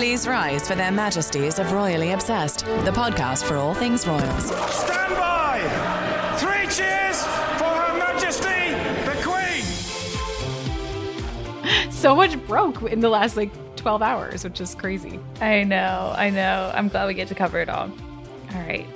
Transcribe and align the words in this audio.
Please 0.00 0.26
rise 0.26 0.66
for 0.66 0.74
their 0.74 0.90
majesties 0.90 1.58
of 1.58 1.72
Royally 1.72 2.12
Obsessed, 2.12 2.60
the 2.60 2.90
podcast 2.90 3.44
for 3.44 3.56
all 3.56 3.74
things 3.74 4.06
royals. 4.06 4.46
Stand 4.46 5.14
by! 5.14 5.60
Three 6.38 6.66
cheers 6.74 7.22
for 7.58 7.68
Her 7.68 7.98
Majesty 7.98 8.70
the 9.04 9.12
Queen! 9.22 9.62
So 11.92 12.16
much 12.16 12.42
broke 12.46 12.80
in 12.84 13.00
the 13.00 13.10
last 13.10 13.36
like 13.36 13.52
12 13.76 14.00
hours, 14.00 14.42
which 14.42 14.58
is 14.62 14.74
crazy. 14.74 15.20
I 15.42 15.64
know, 15.64 16.14
I 16.16 16.30
know. 16.30 16.72
I'm 16.74 16.88
glad 16.88 17.06
we 17.06 17.12
get 17.12 17.28
to 17.28 17.34
cover 17.34 17.60
it 17.60 17.68
all. 17.68 17.92
All 18.54 18.60
right. 18.62 18.88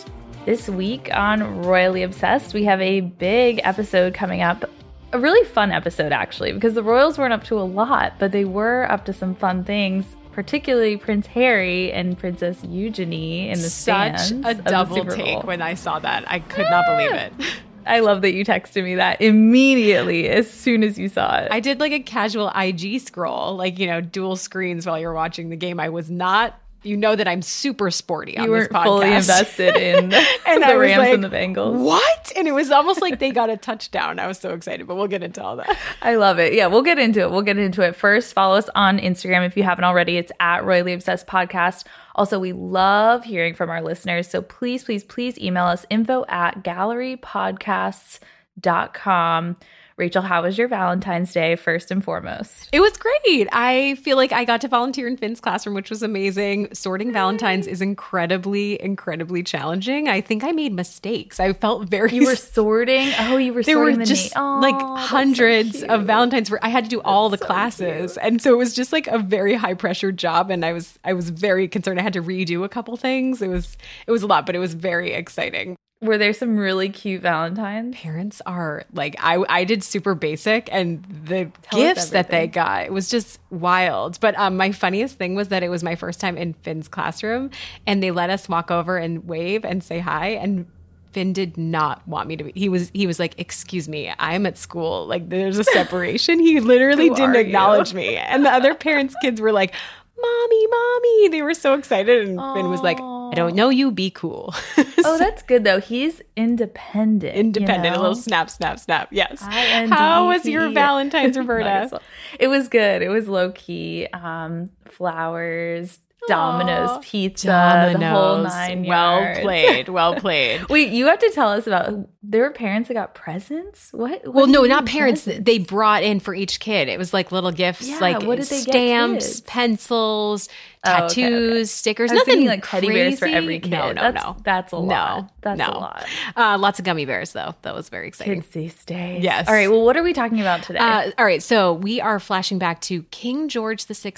This 0.47 0.71
week 0.71 1.11
on 1.13 1.65
Royally 1.65 2.03
Obsessed, 2.03 2.55
we 2.55 2.65
have 2.65 2.81
a 2.81 3.03
big 3.03 3.61
episode 3.63 4.15
coming 4.15 4.41
up. 4.41 4.65
A 5.13 5.19
really 5.19 5.47
fun 5.49 5.71
episode, 5.71 6.13
actually, 6.13 6.53
because 6.53 6.73
the 6.73 6.83
Royals 6.83 7.19
weren't 7.19 7.35
up 7.35 7.45
to 7.45 7.61
a 7.61 7.61
lot, 7.61 8.15
but 8.19 8.33
they 8.33 8.47
were 8.47 8.91
up 8.91 9.05
to 9.05 9.13
some 9.13 9.35
fun 9.35 9.65
things, 9.65 10.07
particularly 10.35 10.97
Prince 10.97 11.29
Harry 11.29 11.93
and 11.93 12.19
Princess 12.19 12.59
Eugenie 12.65 13.49
in 13.49 13.61
the 13.61 13.71
Such 13.71 14.19
stands 14.19 14.47
a 14.47 14.55
double 14.55 15.05
take 15.05 15.45
when 15.45 15.63
I 15.63 15.75
saw 15.75 16.01
that. 16.01 16.25
I 16.31 16.41
could 16.41 16.67
not 16.69 16.87
believe 16.87 17.13
it. 17.13 17.33
I 17.87 18.01
love 18.01 18.23
that 18.23 18.33
you 18.33 18.45
texted 18.45 18.83
me 18.83 18.95
that 18.97 19.21
immediately 19.21 20.29
as 20.29 20.51
soon 20.51 20.83
as 20.83 20.99
you 20.99 21.09
saw 21.09 21.39
it. 21.39 21.49
I 21.51 21.61
did 21.61 21.81
like 21.81 21.93
a 21.93 22.01
casual 22.01 22.51
IG 22.57 23.01
scroll, 23.01 23.57
like, 23.57 23.79
you 23.79 23.87
know, 23.87 24.01
dual 24.01 24.37
screens 24.37 24.87
while 24.87 24.99
you're 24.99 25.13
watching 25.13 25.51
the 25.51 25.57
game. 25.57 25.79
I 25.79 25.91
was 25.91 26.11
not, 26.11 26.59
you 26.85 26.97
know, 26.97 27.17
that 27.17 27.27
I'm 27.27 27.43
super 27.43 27.91
sporty 27.91 28.39
on 28.39 28.45
you 28.45 28.55
this 28.55 28.69
podcast. 28.69 28.85
fully 28.85 29.13
invested 29.13 29.77
in 29.77 30.05
and 30.47 30.63
the 30.63 30.67
I 30.67 30.75
Rams 30.75 30.99
like, 30.99 31.15
and 31.15 31.25
the 31.25 31.29
Bengals. 31.29 31.79
What? 31.79 32.33
And 32.37 32.47
it 32.47 32.53
was 32.53 32.71
almost 32.71 33.01
like 33.01 33.19
they 33.19 33.31
got 33.31 33.49
a 33.51 33.57
touchdown. 33.57 34.19
I 34.19 34.27
was 34.27 34.39
so 34.39 34.53
excited, 34.55 34.87
but 34.87 34.97
we'll 34.97 35.09
get 35.09 35.23
into 35.23 35.43
all 35.43 35.57
that. 35.57 35.77
I 36.03 36.17
love 36.17 36.39
it. 36.39 36.53
Yeah, 36.53 36.67
we'll 36.67 36.83
get 36.83 36.99
into 36.99 37.21
it. 37.21 37.31
We'll 37.31 37.41
get 37.43 37.59
into 37.59 37.81
it. 37.83 37.97
First, 37.97 38.35
follow 38.35 38.57
us 38.57 38.69
on 38.75 38.99
Instagram 38.99 39.47
if 39.47 39.57
you 39.57 39.63
haven't 39.63 39.85
already. 39.85 40.19
It's 40.19 40.33
at 40.41 40.65
Royally 40.65 40.93
Obsessed 40.93 41.27
Podcast. 41.27 41.85
Also, 42.15 42.39
we 42.39 42.53
love 42.53 43.25
hearing 43.25 43.55
from 43.55 43.71
our 43.71 43.83
listeners. 43.83 44.29
So 44.29 44.43
please, 44.43 44.85
please, 44.85 45.03
please 45.03 45.39
email 45.39 45.65
us 45.65 45.87
info 45.91 46.25
at 46.29 46.63
gallerypodcasts.com. 46.63 49.57
Rachel, 49.97 50.23
how 50.23 50.43
was 50.43 50.59
your 50.59 50.67
Valentine's 50.67 51.33
Day 51.33 51.55
first 51.55 51.93
and 51.93 52.03
foremost? 52.03 52.69
It 52.73 52.81
was 52.81 52.97
great. 52.97 53.47
I 53.53 53.95
feel 54.03 54.17
like 54.17 54.33
I 54.33 54.45
got 54.45 54.61
to 54.63 54.69
volunteer 54.69 55.07
in 55.07 55.17
Finn's 55.17 55.41
classroom, 55.41 55.77
which 55.77 55.89
was 55.89 56.03
amazing. 56.03 56.75
Sorting 56.75 57.13
Valentines 57.13 57.69
is 57.69 57.81
incredibly, 57.81 58.83
incredibly 58.83 59.45
challenging. 59.45 60.09
I 60.09 60.21
think 60.21 60.43
I 60.43 60.51
made 60.51 60.73
mistakes. 60.73 61.39
I 61.39 61.53
felt 61.53 61.89
very. 61.89 62.13
You 62.13 62.27
were 62.27 62.35
sorting. 62.37 63.13
Oh, 63.21 63.37
you 63.37 63.55
were 63.55 63.63
there 63.63 63.79
were 63.79 63.85
sorting 63.85 63.99
the 64.01 64.05
just 64.07 64.35
na- 64.35 64.59
like 64.59 64.75
Aw, 64.75 64.97
that's 64.97 65.09
so 65.11 65.17
hundreds 65.17 65.83
of. 65.85 66.05
Valentines. 66.07 66.49
For 66.49 66.59
I 66.65 66.69
had 66.71 66.83
to 66.85 66.91
do 66.91 67.01
all 67.03 67.29
the 67.29 67.39
so 67.39 67.47
classes, 67.47 68.17
and 68.17 68.43
so 68.43 68.53
it 68.53 68.59
was 68.59 68.75
just 68.75 68.93
like 68.93 69.07
a 69.07 69.19
very 69.19 69.55
high 69.55 69.75
pressure 69.75 70.11
job. 70.11 70.51
And 70.51 70.65
I 70.65 70.73
was 70.73 70.99
I 71.05 71.13
was 71.13 71.31
very 71.31 71.69
concerned. 71.69 72.01
I 72.01 72.03
had 72.03 72.15
to 72.15 72.23
redo 72.23 72.65
a 72.65 72.69
couple 72.69 72.97
things. 72.97 73.41
It 73.41 73.49
was 73.49 73.77
it 74.09 74.11
was 74.11 74.25
a 74.25 74.27
lot, 74.27 74.45
but 74.45 74.57
it 74.57 74.59
was 74.59 74.75
very 74.75 75.13
exciting. 75.13 75.77
Were 76.05 76.19
there 76.19 76.33
some 76.33 76.57
really 76.57 76.91
cute 76.91 77.23
Valentines? 77.23 77.97
parents 77.97 78.43
are 78.47 78.85
like 78.93 79.17
I 79.19 79.43
I 79.49 79.65
did 79.65 79.83
super 79.83 80.15
basic 80.15 80.69
and 80.71 81.05
the 81.25 81.51
Tell 81.63 81.79
gifts 81.81 82.11
that 82.11 82.31
they 82.31 82.47
got 82.47 82.91
was 82.91 83.09
just 83.09 83.41
wild. 83.51 84.21
But 84.21 84.39
um 84.39 84.57
my 84.57 84.71
funniest 84.73 85.17
thing 85.17 85.35
was 85.35 85.49
that 85.49 85.63
it 85.63 85.71
was 85.71 85.83
my 85.83 85.95
first 85.97 86.21
time 86.21 86.37
in 86.37 86.53
Finn's 86.53 86.89
classroom 86.89 87.51
and 87.87 88.03
they 88.03 88.11
let 88.11 88.31
us 88.31 88.49
walk 88.49 88.71
over 88.71 88.99
and 88.99 89.27
wave 89.27 89.65
and 89.65 89.83
say 89.83 89.99
hi 89.99 90.29
and 90.29 90.67
Finn 91.13 91.33
did 91.33 91.57
not 91.57 92.07
want 92.09 92.29
me 92.29 92.37
to 92.37 92.45
be. 92.45 92.53
He 92.57 92.69
was 92.69 92.91
he 92.93 93.07
was 93.07 93.21
like, 93.21 93.39
"Excuse 93.39 93.89
me, 93.89 94.13
I'm 94.19 94.47
at 94.47 94.59
school. 94.59 95.07
Like 95.07 95.29
there's 95.29 95.59
a 95.59 95.65
separation." 95.65 96.41
he 96.41 96.59
literally 96.73 97.09
didn't 97.09 97.31
are 97.31 97.35
you? 97.35 97.41
acknowledge 97.47 97.95
me. 97.95 98.17
And 98.17 98.45
the 98.45 98.51
other 98.51 98.75
parents' 98.75 99.15
kids 99.23 99.41
were 99.41 99.53
like, 99.53 99.73
"Mommy, 100.21 100.67
mommy." 100.67 101.29
They 101.29 101.43
were 101.43 101.55
so 101.55 101.75
excited 101.75 102.27
and 102.27 102.41
Finn 102.55 102.69
was 102.69 102.81
like, 102.81 102.99
"I 103.35 103.41
don't 103.41 103.55
know 103.55 103.69
you, 103.69 103.91
be 103.91 104.11
cool." 104.11 104.55
Oh, 105.07 105.19
that's 105.19 105.43
good 105.43 105.65
though. 105.65 105.81
He's 105.81 106.23
independent. 106.35 107.35
you 107.35 107.41
independent. 107.41 107.95
A 107.95 108.01
little 108.01 108.15
snap, 108.15 108.49
snap, 108.49 108.79
snap. 108.79 109.09
Yes. 109.11 109.43
I-N-D-E-P. 109.43 109.95
How 109.95 110.29
was 110.29 110.47
your 110.47 110.71
Valentine's, 110.71 111.37
Roberta? 111.37 111.89
well. 111.93 112.01
It 112.41 112.49
was 112.49 112.69
good. 112.69 113.03
It 113.03 113.11
was 113.11 113.29
low 113.29 113.53
key. 113.53 114.07
Um, 114.15 114.71
flowers, 114.87 115.99
Domino's 116.29 116.91
Aw. 116.91 116.99
pizza, 117.03 117.47
the 117.47 118.07
whole 118.09 118.37
Domino's. 118.37 118.53
nine 118.53 118.85
Well 118.87 119.21
yards. 119.21 119.41
played. 119.41 119.89
Well 119.89 120.15
played. 120.21 120.69
Wait, 120.69 120.91
you 120.93 121.07
have 121.07 121.19
to 121.19 121.31
tell 121.35 121.51
us 121.51 121.67
about. 121.67 122.09
There 122.27 122.43
were 122.43 122.51
parents 122.53 122.89
that 122.89 122.95
got 122.95 123.15
presents. 123.15 123.93
What? 123.93 124.25
what 124.25 124.35
Well, 124.35 124.47
no, 124.47 124.63
not 124.65 124.87
parents. 124.87 125.25
presents? 125.25 125.45
They 125.45 125.59
brought 125.59 126.03
in 126.03 126.21
for 126.21 126.35
each 126.35 126.59
kid. 126.59 126.89
It 126.89 126.99
was 126.99 127.13
like 127.13 127.31
little 127.33 127.53
gifts, 127.53 127.87
Yeah, 127.87 127.99
like 127.99 128.23
what 128.23 128.37
did 128.39 128.47
they 128.47 128.61
stamps, 128.61 129.27
kids? 129.27 129.41
pencils, 129.43 130.49
Oh, 130.87 130.91
okay, 130.91 131.01
tattoos, 131.23 131.53
okay. 131.57 131.65
stickers. 131.65 132.11
I 132.11 132.15
was 132.15 132.21
Nothing 132.21 132.33
thinking 132.35 132.49
like 132.49 132.67
teddy 132.67 132.89
bears 132.89 133.19
for 133.19 133.27
every 133.27 133.61
kid. 133.61 133.71
No, 133.71 133.93
no, 133.93 134.01
that's, 134.13 134.25
no. 134.25 134.37
That's 134.43 134.73
a 134.73 134.77
No, 134.77 134.83
lot. 134.83 135.33
That's 135.43 135.59
no. 135.59 135.67
a 135.69 135.79
lot. 135.79 136.07
Uh, 136.37 136.59
lots 136.59 136.79
of 136.79 136.85
gummy 136.87 137.05
bears, 137.05 137.33
though. 137.33 137.55
That 137.63 137.75
was 137.75 137.89
very 137.91 138.09
exciting. 138.09 138.41
Kids 138.41 138.49
these 138.55 138.85
days. 138.87 139.23
Yes. 139.23 139.47
All 139.49 139.55
right. 139.55 139.71
Well, 139.71 139.83
what 139.85 139.97
are 139.97 140.03
we 140.03 140.13
talking 140.15 140.41
about 140.41 140.63
today? 140.63 140.79
Uh, 140.79 141.11
all 141.19 141.25
right, 141.27 141.43
so 141.43 141.75
we 141.75 142.01
are 142.01 142.19
flashing 142.21 142.59
back 142.59 142.81
to 142.83 143.03
King 143.05 143.49
George 143.49 143.85
VI 143.85 144.15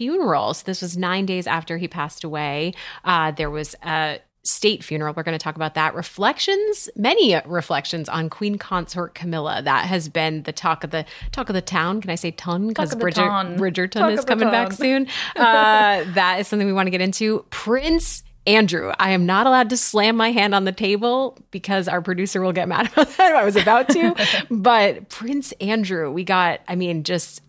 funeral. 0.00 0.54
So 0.54 0.62
this 0.64 0.80
was 0.80 0.96
nine 0.96 1.26
days 1.26 1.46
after 1.46 1.76
he 1.76 1.86
passed 1.86 2.24
away. 2.24 2.72
Uh, 3.04 3.32
there 3.32 3.50
was 3.50 3.76
a 3.82 4.18
state 4.42 4.82
funeral. 4.82 5.12
We're 5.14 5.24
going 5.24 5.38
to 5.38 5.42
talk 5.42 5.56
about 5.56 5.74
that. 5.74 5.94
Reflections, 5.94 6.88
many 6.96 7.38
reflections 7.44 8.08
on 8.08 8.30
Queen 8.30 8.56
Consort 8.56 9.14
Camilla. 9.14 9.60
That 9.62 9.84
has 9.84 10.08
been 10.08 10.44
the 10.44 10.54
talk 10.54 10.84
of 10.84 10.90
the 10.90 11.04
talk 11.32 11.50
of 11.50 11.54
the 11.54 11.60
town. 11.60 12.00
Can 12.00 12.08
I 12.08 12.14
say 12.14 12.30
ton? 12.30 12.68
Because 12.68 12.94
Bridger. 12.94 13.20
Bridgerton 13.20 13.90
Talk 13.90 14.12
is 14.12 14.24
coming 14.24 14.50
back 14.50 14.72
soon. 14.72 15.06
Uh, 15.36 16.04
that 16.14 16.40
is 16.40 16.48
something 16.48 16.66
we 16.66 16.72
want 16.72 16.86
to 16.86 16.90
get 16.90 17.02
into. 17.02 17.44
Prince. 17.50 18.22
Andrew, 18.46 18.90
I 18.98 19.10
am 19.10 19.26
not 19.26 19.46
allowed 19.46 19.68
to 19.68 19.76
slam 19.76 20.16
my 20.16 20.32
hand 20.32 20.54
on 20.54 20.64
the 20.64 20.72
table 20.72 21.38
because 21.50 21.88
our 21.88 22.00
producer 22.00 22.40
will 22.40 22.52
get 22.52 22.68
mad 22.68 22.86
about 22.92 23.08
that. 23.18 23.32
If 23.32 23.36
I 23.36 23.44
was 23.44 23.54
about 23.54 23.90
to. 23.90 24.14
but 24.50 25.10
Prince 25.10 25.52
Andrew, 25.60 26.10
we 26.10 26.24
got, 26.24 26.60
I 26.66 26.74
mean, 26.74 27.04
just 27.04 27.42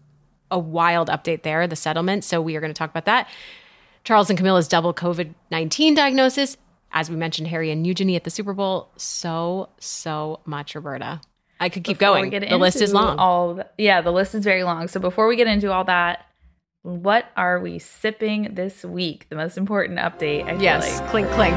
a 0.51 0.59
wild 0.59 1.07
update 1.09 1.43
there, 1.43 1.65
the 1.67 1.75
settlement. 1.75 2.23
So 2.23 2.41
we 2.41 2.55
are 2.55 2.59
going 2.61 2.73
to 2.73 2.77
talk 2.77 2.89
about 2.89 3.05
that. 3.05 3.27
Charles 4.03 4.29
and 4.29 4.37
Camilla's 4.37 4.67
double 4.67 4.93
COVID 4.93 5.33
19 5.51 5.95
diagnosis. 5.95 6.57
As 6.91 7.09
we 7.09 7.15
mentioned, 7.15 7.47
Harry 7.47 7.71
and 7.71 7.87
Eugenie 7.87 8.15
at 8.17 8.25
the 8.25 8.29
Super 8.29 8.53
Bowl. 8.53 8.89
So, 8.97 9.69
so 9.79 10.41
much, 10.45 10.75
Roberta. 10.75 11.21
I 11.59 11.69
could 11.69 11.83
keep 11.83 11.99
Before 11.99 12.15
we 12.15 12.19
going. 12.29 12.31
get 12.31 12.49
The 12.49 12.57
list 12.57 12.81
is 12.81 12.93
long. 12.93 13.17
All 13.17 13.53
the- 13.55 13.67
yeah, 13.77 14.01
the 14.01 14.11
list 14.11 14.35
is 14.35 14.43
very 14.43 14.63
long. 14.63 14.87
So 14.87 14.99
before 14.99 15.27
we 15.27 15.35
get 15.35 15.47
into 15.47 15.71
all 15.71 15.83
that, 15.85 16.25
what 16.83 17.25
are 17.37 17.59
we 17.59 17.77
sipping 17.77 18.55
this 18.55 18.83
week? 18.83 19.27
The 19.29 19.35
most 19.35 19.55
important 19.57 19.99
update. 19.99 20.45
I 20.45 20.53
feel 20.53 20.61
yes. 20.63 20.99
like. 20.99 21.09
Clink, 21.11 21.29
clink. 21.29 21.55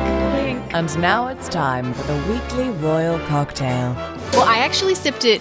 And 0.74 0.98
now 1.00 1.28
it's 1.28 1.48
time 1.48 1.94
for 1.94 2.02
the 2.06 2.32
weekly 2.32 2.68
royal 2.84 3.18
cocktail. 3.20 3.94
Well, 4.34 4.42
I 4.46 4.58
actually 4.58 4.94
sipped 4.94 5.24
it 5.24 5.40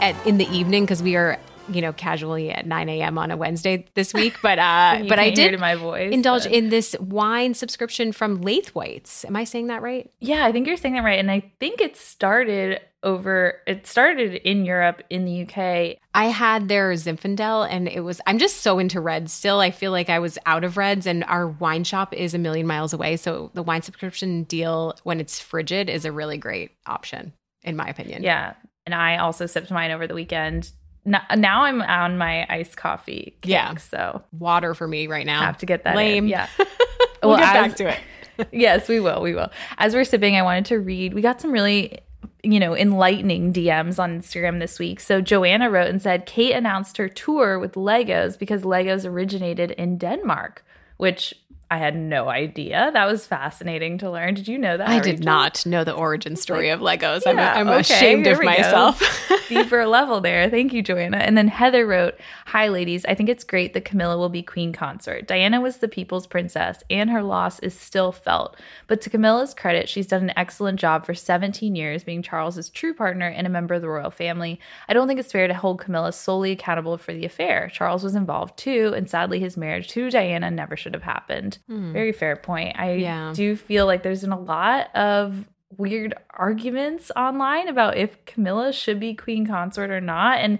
at 0.00 0.16
in 0.26 0.38
the 0.38 0.48
evening 0.48 0.84
because 0.84 1.02
we 1.02 1.14
are, 1.16 1.38
you 1.74 1.82
know, 1.82 1.92
casually 1.92 2.50
at 2.50 2.66
9 2.66 2.88
a.m. 2.88 3.18
on 3.18 3.30
a 3.30 3.36
Wednesday 3.36 3.86
this 3.94 4.12
week. 4.14 4.38
But 4.42 4.58
uh, 4.58 5.04
but 5.08 5.18
I 5.18 5.30
did 5.30 5.58
my 5.58 5.74
voice, 5.76 6.12
indulge 6.12 6.44
but- 6.44 6.52
in 6.52 6.68
this 6.68 6.96
wine 7.00 7.54
subscription 7.54 8.12
from 8.12 8.42
Laithwaites. 8.42 9.24
Am 9.24 9.36
I 9.36 9.44
saying 9.44 9.68
that 9.68 9.82
right? 9.82 10.10
Yeah, 10.20 10.44
I 10.44 10.52
think 10.52 10.66
you're 10.66 10.76
saying 10.76 10.94
that 10.94 11.04
right. 11.04 11.18
And 11.18 11.30
I 11.30 11.52
think 11.60 11.80
it 11.80 11.96
started 11.96 12.80
over. 13.02 13.60
It 13.66 13.86
started 13.86 14.34
in 14.48 14.64
Europe, 14.64 15.02
in 15.10 15.24
the 15.24 15.42
UK. 15.42 15.98
I 16.14 16.26
had 16.26 16.68
their 16.68 16.92
Zinfandel 16.92 17.66
and 17.68 17.88
it 17.88 18.00
was 18.00 18.20
I'm 18.26 18.38
just 18.38 18.58
so 18.58 18.78
into 18.78 19.00
reds 19.00 19.32
still. 19.32 19.60
I 19.60 19.70
feel 19.70 19.90
like 19.90 20.08
I 20.10 20.18
was 20.18 20.38
out 20.46 20.62
of 20.62 20.76
reds 20.76 21.06
and 21.06 21.24
our 21.24 21.48
wine 21.48 21.84
shop 21.84 22.12
is 22.14 22.34
a 22.34 22.38
million 22.38 22.66
miles 22.66 22.92
away. 22.92 23.16
So 23.16 23.50
the 23.54 23.62
wine 23.62 23.82
subscription 23.82 24.44
deal 24.44 24.94
when 25.02 25.20
it's 25.20 25.40
frigid 25.40 25.88
is 25.88 26.04
a 26.04 26.12
really 26.12 26.36
great 26.36 26.70
option, 26.86 27.32
in 27.62 27.76
my 27.76 27.88
opinion. 27.88 28.22
Yeah, 28.22 28.54
and 28.86 28.94
I 28.94 29.16
also 29.16 29.46
sipped 29.46 29.70
mine 29.70 29.90
over 29.90 30.06
the 30.06 30.14
weekend. 30.14 30.70
Now, 31.04 31.22
now 31.36 31.64
I'm 31.64 31.82
on 31.82 32.16
my 32.18 32.46
iced 32.48 32.76
coffee. 32.76 33.36
Kick, 33.42 33.50
Yeah. 33.50 33.74
so 33.76 34.22
Water 34.38 34.74
for 34.74 34.86
me 34.86 35.06
right 35.08 35.26
now. 35.26 35.40
have 35.42 35.58
to 35.58 35.66
get 35.66 35.84
that. 35.84 35.90
in. 35.92 35.96
Lame. 35.96 36.26
Yeah. 36.28 36.46
we'll 36.58 37.32
Well, 37.32 37.38
get 37.38 37.56
as- 37.56 37.68
back 37.68 37.76
to 37.78 37.88
it. 37.88 38.48
yes, 38.52 38.88
we 38.88 39.00
will. 39.00 39.20
We 39.20 39.34
will. 39.34 39.50
As 39.78 39.94
we're 39.94 40.04
sipping, 40.04 40.36
I 40.36 40.42
wanted 40.42 40.64
to 40.66 40.78
read. 40.78 41.12
We 41.14 41.20
got 41.22 41.40
some 41.40 41.52
really 41.52 41.98
you 42.44 42.58
know, 42.58 42.76
enlightening 42.76 43.52
DMs 43.52 44.00
on 44.00 44.20
Instagram 44.20 44.58
this 44.58 44.80
week. 44.80 44.98
So 44.98 45.20
Joanna 45.20 45.70
wrote 45.70 45.88
and 45.88 46.02
said 46.02 46.26
Kate 46.26 46.52
announced 46.54 46.96
her 46.96 47.08
tour 47.08 47.56
with 47.60 47.74
Legos 47.74 48.36
because 48.36 48.62
Legos 48.62 49.08
originated 49.08 49.70
in 49.72 49.96
Denmark, 49.96 50.64
which 50.96 51.32
I 51.72 51.78
had 51.78 51.96
no 51.96 52.28
idea. 52.28 52.90
That 52.92 53.06
was 53.06 53.26
fascinating 53.26 53.96
to 53.98 54.10
learn. 54.10 54.34
Did 54.34 54.46
you 54.46 54.58
know 54.58 54.76
that? 54.76 54.86
I 54.86 55.00
did 55.00 55.24
not 55.24 55.64
know 55.64 55.84
the 55.84 55.94
origin 55.94 56.36
story 56.36 56.68
of 56.68 56.80
Legos. 56.80 57.22
I'm, 57.26 57.38
I'm 57.38 57.66
okay, 57.66 57.80
ashamed 57.80 58.26
of 58.26 58.42
myself. 58.42 59.02
Deeper 59.48 59.86
level 59.86 60.20
there. 60.20 60.50
Thank 60.50 60.74
you, 60.74 60.82
Joanna. 60.82 61.16
And 61.16 61.34
then 61.34 61.48
Heather 61.48 61.86
wrote, 61.86 62.16
Hi, 62.44 62.68
ladies. 62.68 63.06
I 63.06 63.14
think 63.14 63.30
it's 63.30 63.42
great 63.42 63.72
that 63.72 63.86
Camilla 63.86 64.18
will 64.18 64.28
be 64.28 64.42
queen 64.42 64.74
consort. 64.74 65.26
Diana 65.26 65.62
was 65.62 65.78
the 65.78 65.88
people's 65.88 66.26
princess, 66.26 66.84
and 66.90 67.08
her 67.08 67.22
loss 67.22 67.58
is 67.60 67.72
still 67.74 68.12
felt. 68.12 68.60
But 68.86 69.00
to 69.00 69.08
Camilla's 69.08 69.54
credit, 69.54 69.88
she's 69.88 70.06
done 70.06 70.24
an 70.24 70.34
excellent 70.36 70.78
job 70.78 71.06
for 71.06 71.14
17 71.14 71.74
years 71.74 72.04
being 72.04 72.20
Charles's 72.20 72.68
true 72.68 72.92
partner 72.92 73.28
and 73.28 73.46
a 73.46 73.50
member 73.50 73.72
of 73.72 73.80
the 73.80 73.88
royal 73.88 74.10
family. 74.10 74.60
I 74.90 74.92
don't 74.92 75.08
think 75.08 75.20
it's 75.20 75.32
fair 75.32 75.48
to 75.48 75.54
hold 75.54 75.80
Camilla 75.80 76.12
solely 76.12 76.52
accountable 76.52 76.98
for 76.98 77.14
the 77.14 77.24
affair. 77.24 77.70
Charles 77.72 78.04
was 78.04 78.14
involved 78.14 78.58
too, 78.58 78.92
and 78.94 79.08
sadly, 79.08 79.40
his 79.40 79.56
marriage 79.56 79.88
to 79.88 80.10
Diana 80.10 80.50
never 80.50 80.76
should 80.76 80.92
have 80.92 81.04
happened. 81.04 81.60
Hmm. 81.68 81.92
Very 81.92 82.12
fair 82.12 82.36
point. 82.36 82.78
I 82.78 82.92
Yeah. 82.94 83.32
do 83.34 83.56
feel 83.56 83.86
like 83.86 84.02
there's 84.02 84.20
been 84.22 84.32
a 84.32 84.38
lot 84.40 84.94
of 84.96 85.48
weird 85.76 86.14
arguments 86.34 87.10
online 87.16 87.68
about 87.68 87.96
if 87.96 88.22
Camilla 88.26 88.72
should 88.72 89.00
be 89.00 89.14
queen 89.14 89.46
consort 89.46 89.90
or 89.90 90.00
not. 90.00 90.38
And 90.38 90.58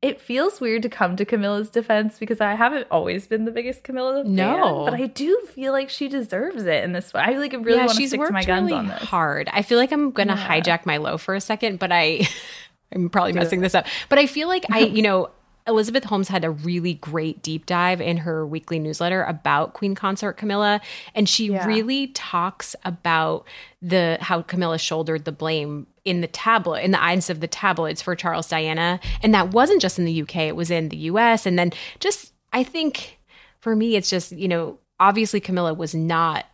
it 0.00 0.20
feels 0.20 0.60
weird 0.60 0.82
to 0.82 0.88
come 0.88 1.14
to 1.14 1.24
Camilla's 1.24 1.70
defense 1.70 2.18
because 2.18 2.40
I 2.40 2.54
haven't 2.56 2.88
always 2.90 3.28
been 3.28 3.44
the 3.44 3.52
biggest 3.52 3.84
Camilla 3.84 4.24
fan, 4.24 4.34
No. 4.34 4.84
but 4.84 4.94
I 4.94 5.06
do 5.06 5.38
feel 5.54 5.70
like 5.72 5.88
she 5.90 6.08
deserves 6.08 6.64
it 6.64 6.82
in 6.82 6.90
this 6.92 7.12
way. 7.14 7.20
I 7.20 7.30
like 7.38 7.52
really 7.52 7.78
want 7.78 7.90
to 7.90 8.08
stick 8.08 8.20
to 8.20 8.32
my 8.32 8.42
guns 8.42 8.66
really 8.66 8.78
on 8.80 8.88
this. 8.88 8.98
hard. 9.02 9.48
I 9.52 9.62
feel 9.62 9.78
like 9.78 9.92
I'm 9.92 10.10
gonna 10.10 10.34
Yeah. 10.34 10.48
hijack 10.60 10.86
my 10.86 10.96
low 10.96 11.18
for 11.18 11.36
a 11.36 11.40
second, 11.40 11.78
but 11.78 11.92
I 11.92 12.22
I'm 12.92 13.10
probably 13.10 13.32
messing 13.32 13.60
this 13.60 13.76
up. 13.76 13.86
But 14.08 14.18
I 14.18 14.26
feel 14.26 14.48
like 14.48 14.64
I, 14.72 14.80
you 14.80 15.02
know, 15.02 15.30
Elizabeth 15.66 16.04
Holmes 16.04 16.28
had 16.28 16.44
a 16.44 16.50
really 16.50 16.94
great 16.94 17.42
deep 17.42 17.66
dive 17.66 18.00
in 18.00 18.16
her 18.18 18.46
weekly 18.46 18.78
newsletter 18.78 19.22
about 19.24 19.74
Queen 19.74 19.94
Consort 19.94 20.36
Camilla, 20.36 20.80
and 21.14 21.28
she 21.28 21.46
Yeah. 21.52 21.66
really 21.66 22.08
talks 22.08 22.74
about 22.84 23.46
the 23.80 24.18
how 24.20 24.42
Camilla 24.42 24.78
shouldered 24.78 25.24
the 25.24 25.32
blame 25.32 25.86
in 26.04 26.20
the 26.20 26.26
tabloid 26.26 26.82
in 26.82 26.90
the 26.90 27.02
eyes 27.02 27.30
of 27.30 27.40
the 27.40 27.46
tabloids 27.46 28.02
for 28.02 28.16
Charles 28.16 28.48
Diana, 28.48 28.98
and 29.22 29.34
that 29.34 29.52
wasn't 29.52 29.80
just 29.80 29.98
in 29.98 30.04
the 30.04 30.22
UK; 30.22 30.48
it 30.48 30.56
was 30.56 30.70
in 30.70 30.88
the 30.88 30.96
US, 30.96 31.46
and 31.46 31.58
then 31.58 31.72
just 32.00 32.32
I 32.52 32.64
think 32.64 33.18
for 33.60 33.76
me, 33.76 33.94
it's 33.96 34.10
just 34.10 34.32
you 34.32 34.48
know 34.48 34.78
obviously 34.98 35.40
Camilla 35.40 35.74
was 35.74 35.94
not 35.94 36.46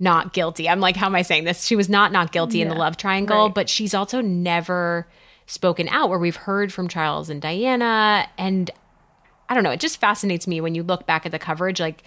not 0.00 0.32
guilty. 0.32 0.68
I'm 0.68 0.80
like, 0.80 0.96
how 0.96 1.06
am 1.06 1.14
I 1.14 1.22
saying 1.22 1.44
this? 1.44 1.64
She 1.64 1.76
was 1.76 1.88
not 1.88 2.12
not 2.12 2.32
guilty 2.32 2.60
in 2.60 2.68
the 2.68 2.74
love 2.74 2.96
triangle, 2.96 3.46
right. 3.46 3.54
but 3.54 3.68
she's 3.68 3.94
also 3.94 4.20
never 4.20 5.08
spoken 5.46 5.88
out 5.88 6.08
where 6.08 6.18
we've 6.18 6.36
heard 6.36 6.72
from 6.72 6.88
Charles 6.88 7.30
and 7.30 7.40
Diana. 7.42 8.26
And 8.38 8.70
I 9.48 9.54
don't 9.54 9.62
know, 9.64 9.70
it 9.70 9.80
just 9.80 10.00
fascinates 10.00 10.46
me 10.46 10.60
when 10.60 10.74
you 10.74 10.82
look 10.82 11.06
back 11.06 11.26
at 11.26 11.32
the 11.32 11.38
coverage. 11.38 11.80
Like 11.80 12.02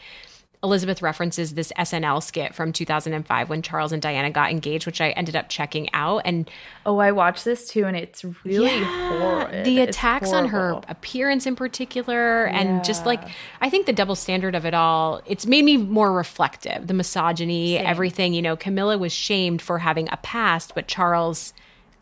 Elizabeth 0.63 1.03
references 1.03 1.53
this 1.53 1.71
SNL 1.77 2.21
skit 2.23 2.55
from 2.55 2.73
2005 2.73 3.47
when 3.47 3.61
Charles 3.61 3.91
and 3.91 4.01
Diana 4.01 4.31
got 4.31 4.49
engaged, 4.49 4.87
which 4.87 4.99
I 4.99 5.11
ended 5.11 5.35
up 5.35 5.49
checking 5.49 5.93
out. 5.93 6.23
And 6.25 6.49
Oh, 6.83 6.97
I 6.97 7.11
watched 7.11 7.45
this 7.45 7.69
too, 7.69 7.85
and 7.85 7.95
it's 7.95 8.25
really 8.43 8.79
yeah, 8.79 9.19
horrid. 9.43 9.65
the 9.67 9.81
attacks 9.81 10.33
on 10.33 10.47
her 10.47 10.81
appearance 10.89 11.45
in 11.45 11.55
particular 11.55 12.45
and 12.47 12.83
just 12.83 13.05
like 13.05 13.21
i 13.61 13.69
think 13.69 13.85
the 13.85 13.93
double 13.93 14.15
standard 14.15 14.55
of 14.55 14.65
it 14.65 14.73
all 14.73 15.21
it's 15.27 15.45
made 15.45 15.63
me 15.63 15.77
more 15.77 16.11
reflective 16.11 16.87
the 16.87 16.93
misogyny 16.93 17.77
everything 17.77 18.33
you 18.33 18.41
know 18.41 18.55
camilla 18.55 18.97
was 18.97 19.11
shamed 19.11 19.61
for 19.61 19.77
having 19.79 20.07
a 20.11 20.17
past 20.17 20.73
but 20.75 20.87
charles 20.87 21.53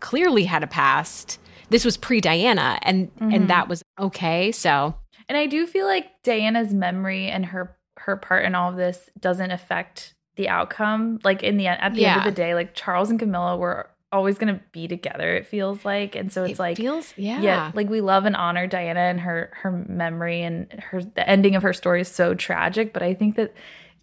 clearly 0.09 0.45
had 0.45 0.63
a 0.63 0.67
past 0.67 1.39
this 1.69 1.83
was 1.83 1.97
pre-diana 1.97 2.77
and 2.83 2.97
Mm-hmm. 3.15 3.33
and 3.33 3.49
that 3.49 3.67
was 3.67 3.81
okay 3.99 4.51
so 4.51 4.95
And 5.27 5.37
I 5.37 5.47
do 5.47 5.65
feel 5.65 5.87
like 5.87 6.07
Diana's 6.23 6.73
memory 6.73 7.27
and 7.33 7.43
her 7.47 7.75
her 7.97 8.15
part 8.17 8.45
in 8.45 8.53
all 8.53 8.69
of 8.69 8.77
this 8.77 9.09
doesn't 9.19 9.49
affect 9.51 10.13
the 10.35 10.47
outcome. 10.49 11.19
Like 11.23 11.41
in 11.41 11.57
the 11.57 11.67
end, 11.67 11.81
at 11.81 11.93
the 11.95 12.05
end 12.05 12.19
of 12.19 12.25
the 12.25 12.31
day, 12.43 12.53
like 12.53 12.75
Charles 12.75 13.09
and 13.09 13.19
Camilla 13.19 13.57
were 13.57 13.89
always 14.11 14.37
going 14.37 14.53
to 14.53 14.61
be 14.71 14.87
together. 14.87 15.35
It 15.35 15.47
feels 15.47 15.83
like, 15.83 16.15
and 16.15 16.31
so 16.31 16.43
it's 16.43 16.59
it 16.59 16.65
like 16.65 16.77
feels 16.77 17.13
yeah, 17.17 17.41
yeah, 17.41 17.71
like 17.73 17.89
we 17.89 18.01
love 18.01 18.25
and 18.25 18.35
honor 18.35 18.67
Diana 18.67 18.99
and 18.99 19.19
her 19.21 19.49
her 19.63 19.71
memory 19.71 20.43
and 20.43 20.71
her 20.91 21.01
the 21.01 21.27
ending 21.27 21.55
of 21.55 21.63
her 21.63 21.73
story 21.73 22.01
is 22.01 22.07
so 22.07 22.35
tragic. 22.35 22.93
But 22.93 23.01
I 23.01 23.15
think 23.15 23.35
that 23.37 23.53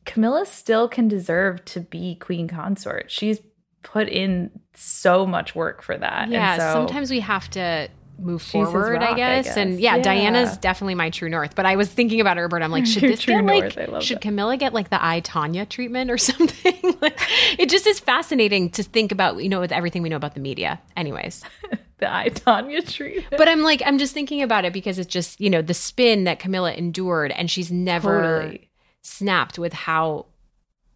Camilla 0.04 0.44
still 0.46 0.88
can 0.88 1.06
deserve 1.06 1.64
to 1.66 1.80
be 1.80 2.16
queen 2.16 2.48
consort. 2.48 3.10
She's 3.10 3.40
put 3.82 4.08
in 4.08 4.50
so 4.74 5.26
much 5.26 5.54
work 5.54 5.82
for 5.82 5.96
that. 5.96 6.22
and 6.24 6.32
yeah 6.32 6.56
so, 6.58 6.72
sometimes 6.72 7.10
we 7.10 7.20
have 7.20 7.48
to 7.50 7.88
move 8.18 8.40
forward 8.42 8.92
rock, 9.00 9.02
I, 9.02 9.12
I 9.12 9.14
guess. 9.16 9.56
and 9.56 9.80
yeah, 9.80 9.96
Yeah. 9.96 10.02
diana's 10.02 10.56
definitely 10.58 10.94
my 10.94 11.10
true 11.10 11.28
north 11.28 11.56
but 11.56 11.66
i 11.66 11.74
was 11.74 11.88
thinking 11.88 12.20
about 12.20 12.36
her 12.36 12.46
but 12.46 12.62
i'm 12.62 12.70
like 12.70 12.86
should 12.92 13.02
this 13.02 13.20
true 13.20 13.34
get 13.34 13.44
north, 13.44 13.76
I 13.78 13.84
like 13.86 14.02
should 14.02 14.20
camilla 14.20 14.56
get 14.56 14.72
like 14.72 14.90
the 14.90 15.04
i 15.04 15.20
Tonya 15.22 15.68
treatment 15.68 16.10
or 16.10 16.18
something 16.30 16.96
like 17.00 17.18
it 17.58 17.68
just 17.68 17.86
is 17.86 17.98
fascinating 17.98 18.70
to 18.70 18.82
think 18.84 19.10
about 19.10 19.42
you 19.42 19.48
know 19.48 19.58
with 19.60 19.72
everything 19.72 20.02
we 20.02 20.08
know 20.08 20.16
about 20.16 20.34
the 20.34 20.40
media 20.40 20.80
anyways 20.96 21.42
the 21.98 22.12
I 22.14 22.28
Tonya 22.28 22.88
treatment. 22.88 23.34
but 23.36 23.48
i'm 23.48 23.62
like 23.62 23.82
i'm 23.84 23.98
just 23.98 24.14
thinking 24.14 24.42
about 24.42 24.64
it 24.64 24.72
because 24.72 24.98
it's 25.00 25.12
just 25.12 25.40
you 25.40 25.50
know 25.50 25.62
the 25.62 25.74
spin 25.74 26.24
that 26.24 26.38
camilla 26.38 26.72
endured 26.74 27.32
and 27.32 27.50
she's 27.50 27.72
never 27.72 28.40
Totally. 28.42 28.70
snapped 29.02 29.58
with 29.58 29.72
how 29.72 30.26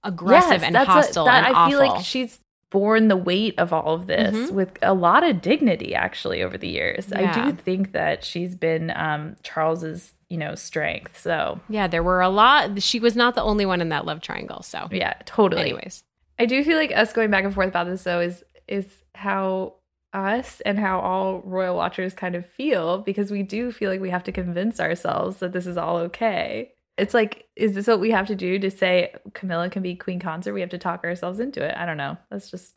aggressive 0.04 0.62
and 0.62 0.74
that's 0.74 0.88
a- 0.88 0.92
hostile 0.92 1.24
that 1.24 1.44
and 1.48 1.56
I 1.56 1.68
feel 1.68 1.80
awful 1.80 1.96
like 1.96 2.04
she's 2.04 2.38
borne 2.76 3.08
the 3.08 3.17
weight 3.31 3.55
of 3.58 3.73
all 3.73 3.94
of 3.94 4.06
this 4.06 4.34
Mhm. 4.37 4.50
with 4.52 4.70
a 4.82 4.93
lot 4.93 5.23
of 5.28 5.40
dignity 5.40 5.94
actually 5.94 6.43
over 6.43 6.56
the 6.58 6.69
years. 6.69 7.11
I 7.12 7.25
do 7.38 7.52
think 7.52 7.93
that 7.93 8.25
she's 8.25 8.55
been 8.55 8.93
um 8.94 9.23
Charles's, 9.43 10.12
you 10.28 10.38
know, 10.43 10.55
strength. 10.55 11.19
So, 11.28 11.61
yeah 11.69 11.87
there 11.87 12.02
were 12.02 12.20
a 12.20 12.28
lot 12.43 12.82
she 12.82 12.99
was 13.00 13.14
not 13.17 13.34
the 13.34 13.43
only 13.50 13.64
one 13.73 13.81
in 13.81 13.88
that 13.94 14.05
love 14.11 14.20
triangle 14.20 14.62
so 14.62 14.88
yeah, 14.90 15.14
totally. 15.25 15.62
anyways 15.62 16.05
I 16.38 16.44
do 16.46 16.62
feel 16.64 16.76
like 16.76 16.93
us 17.02 17.12
going 17.14 17.31
back 17.31 17.44
and 17.44 17.55
forth 17.55 17.69
about 17.69 17.87
this 17.87 18.02
though 18.05 18.20
is 18.20 18.44
is 18.69 18.87
how 19.14 19.75
us 20.12 20.61
and 20.69 20.79
how 20.79 20.99
all 21.00 21.40
royal 21.44 21.76
watchers 21.76 22.12
kind 22.14 22.34
of 22.34 22.44
feel 22.46 22.99
because 22.99 23.31
we 23.31 23.43
do 23.43 23.70
feel 23.72 23.90
like 23.90 24.00
we 24.00 24.11
have 24.11 24.25
to 24.25 24.32
convince 24.32 24.81
ourselves 24.81 25.38
that 25.38 25.52
this 25.52 25.67
is 25.67 25.76
all 25.76 25.96
okay. 26.08 26.72
It's 26.98 27.12
like, 27.12 27.46
is 27.56 27.75
this 27.75 27.87
what 27.87 28.00
we 28.00 28.10
have 28.10 28.26
to 28.28 28.34
do 28.34 28.58
to 28.58 28.70
say 28.70 29.14
Camilla 29.34 29.69
can 29.69 29.82
be 29.82 29.94
queen 29.94 30.19
consort? 30.19 30.54
We 30.54 30.60
have 30.62 30.70
to 30.70 30.78
talk 30.78 31.04
ourselves 31.04 31.40
into 31.40 31.62
it. 31.62 31.76
I 31.76 31.84
don't 31.84 31.98
know. 31.98 32.16
That's 32.31 32.50
just 32.50 32.75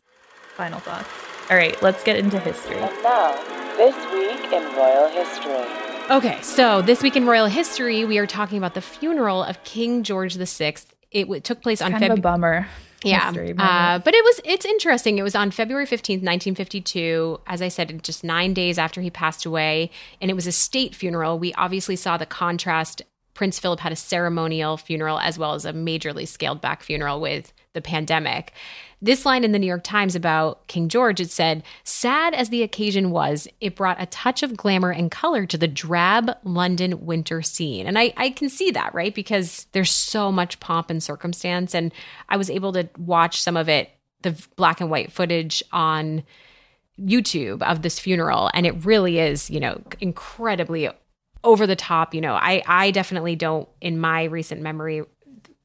final 0.56 0.80
thoughts. 0.80 1.08
All 1.50 1.58
right, 1.58 1.82
let's 1.82 2.04
get 2.04 2.18
into 2.18 2.38
history. 2.40 2.78
And 2.78 3.04
now, 3.04 3.34
this 3.78 3.96
week 4.12 4.52
in 4.52 4.64
royal 4.76 5.08
history. 5.10 5.90
Okay, 6.12 6.42
so 6.42 6.82
this 6.82 7.02
week 7.02 7.16
in 7.16 7.26
royal 7.26 7.46
history, 7.46 8.04
we 8.04 8.18
are 8.18 8.28
talking 8.28 8.58
about 8.58 8.74
the 8.74 8.82
funeral 8.82 9.44
of 9.44 9.64
King 9.64 10.04
George 10.04 10.36
VI. 10.36 10.76
It 11.12 11.24
w- 11.24 11.40
took 11.40 11.62
place 11.62 11.82
on 11.82 11.94
a 11.94 12.00
February. 12.00 12.20
bummer. 12.20 12.68
Yeah, 13.04 13.28
history 13.28 13.56
uh, 13.58 14.00
but 14.00 14.14
it 14.14 14.24
was 14.26 14.42
it's 14.44 14.66
interesting. 14.66 15.18
It 15.18 15.24
was 15.24 15.34
on 15.34 15.52
February 15.52 15.86
fifteenth, 15.86 16.22
nineteen 16.22 16.54
fifty 16.54 16.82
two. 16.82 17.40
As 17.48 17.62
I 17.62 17.70
said, 17.70 18.04
just 18.04 18.26
nine 18.26 18.54
days 18.54 18.78
after 18.78 19.00
he 19.00 19.10
passed 19.10 19.46
away, 19.46 19.90
and 20.22 20.30
it 20.30 20.34
was 20.34 20.46
a 20.48 20.52
state 20.52 20.94
funeral. 20.94 21.40
We 21.40 21.54
obviously 21.54 21.96
saw 21.96 22.18
the 22.18 22.26
contrast. 22.26 23.02
Prince 23.40 23.58
Philip 23.58 23.80
had 23.80 23.94
a 23.94 23.96
ceremonial 23.96 24.76
funeral 24.76 25.18
as 25.18 25.40
well 25.40 25.54
as 25.54 25.64
a 25.64 25.72
majorly 25.72 26.28
scaled 26.28 26.60
back 26.60 26.84
funeral 26.84 27.22
with 27.22 27.54
the 27.72 27.80
pandemic. 27.80 28.52
This 29.02 29.26
line 29.26 29.46
in 29.46 29.54
the 29.54 29.60
New 29.60 29.66
York 29.66 29.86
Times 29.86 30.14
about 30.14 30.68
King 30.68 30.90
George, 30.90 31.22
it 31.22 31.32
said, 31.32 31.64
sad 31.86 32.34
as 32.34 32.50
the 32.50 32.64
occasion 32.64 33.12
was, 33.12 33.48
it 33.62 33.78
brought 33.78 34.02
a 34.02 34.08
touch 34.08 34.44
of 34.44 34.58
glamour 34.58 34.92
and 34.92 35.10
color 35.10 35.46
to 35.46 35.58
the 35.58 35.70
drab 35.70 36.32
London 36.44 37.06
winter 37.06 37.42
scene. 37.42 37.88
And 37.88 37.98
I, 37.98 38.14
I 38.18 38.32
can 38.32 38.50
see 38.50 38.72
that, 38.72 38.94
right? 38.94 39.16
Because 39.16 39.68
there's 39.72 39.90
so 39.90 40.34
much 40.34 40.60
pomp 40.60 40.90
and 40.90 41.02
circumstance. 41.02 41.74
And 41.74 41.94
I 42.28 42.36
was 42.36 42.50
able 42.50 42.74
to 42.74 42.90
watch 42.98 43.42
some 43.42 43.56
of 43.56 43.70
it, 43.70 43.90
the 44.22 44.36
black 44.58 44.82
and 44.82 44.90
white 44.90 45.14
footage 45.14 45.64
on 45.72 46.24
YouTube 47.00 47.64
of 47.64 47.84
this 47.84 48.00
funeral. 48.00 48.52
And 48.54 48.66
it 48.66 48.84
really 48.84 49.18
is, 49.18 49.50
you 49.50 49.62
know, 49.62 49.82
incredibly 50.02 50.90
over 51.44 51.66
the 51.68 51.76
top. 51.76 52.14
You 52.14 52.22
know, 52.22 52.34
I, 52.36 52.62
I 52.68 52.92
definitely 52.92 53.36
don't, 53.36 53.68
in 53.82 54.00
my 54.00 54.24
recent 54.26 54.62
memory, 54.62 55.04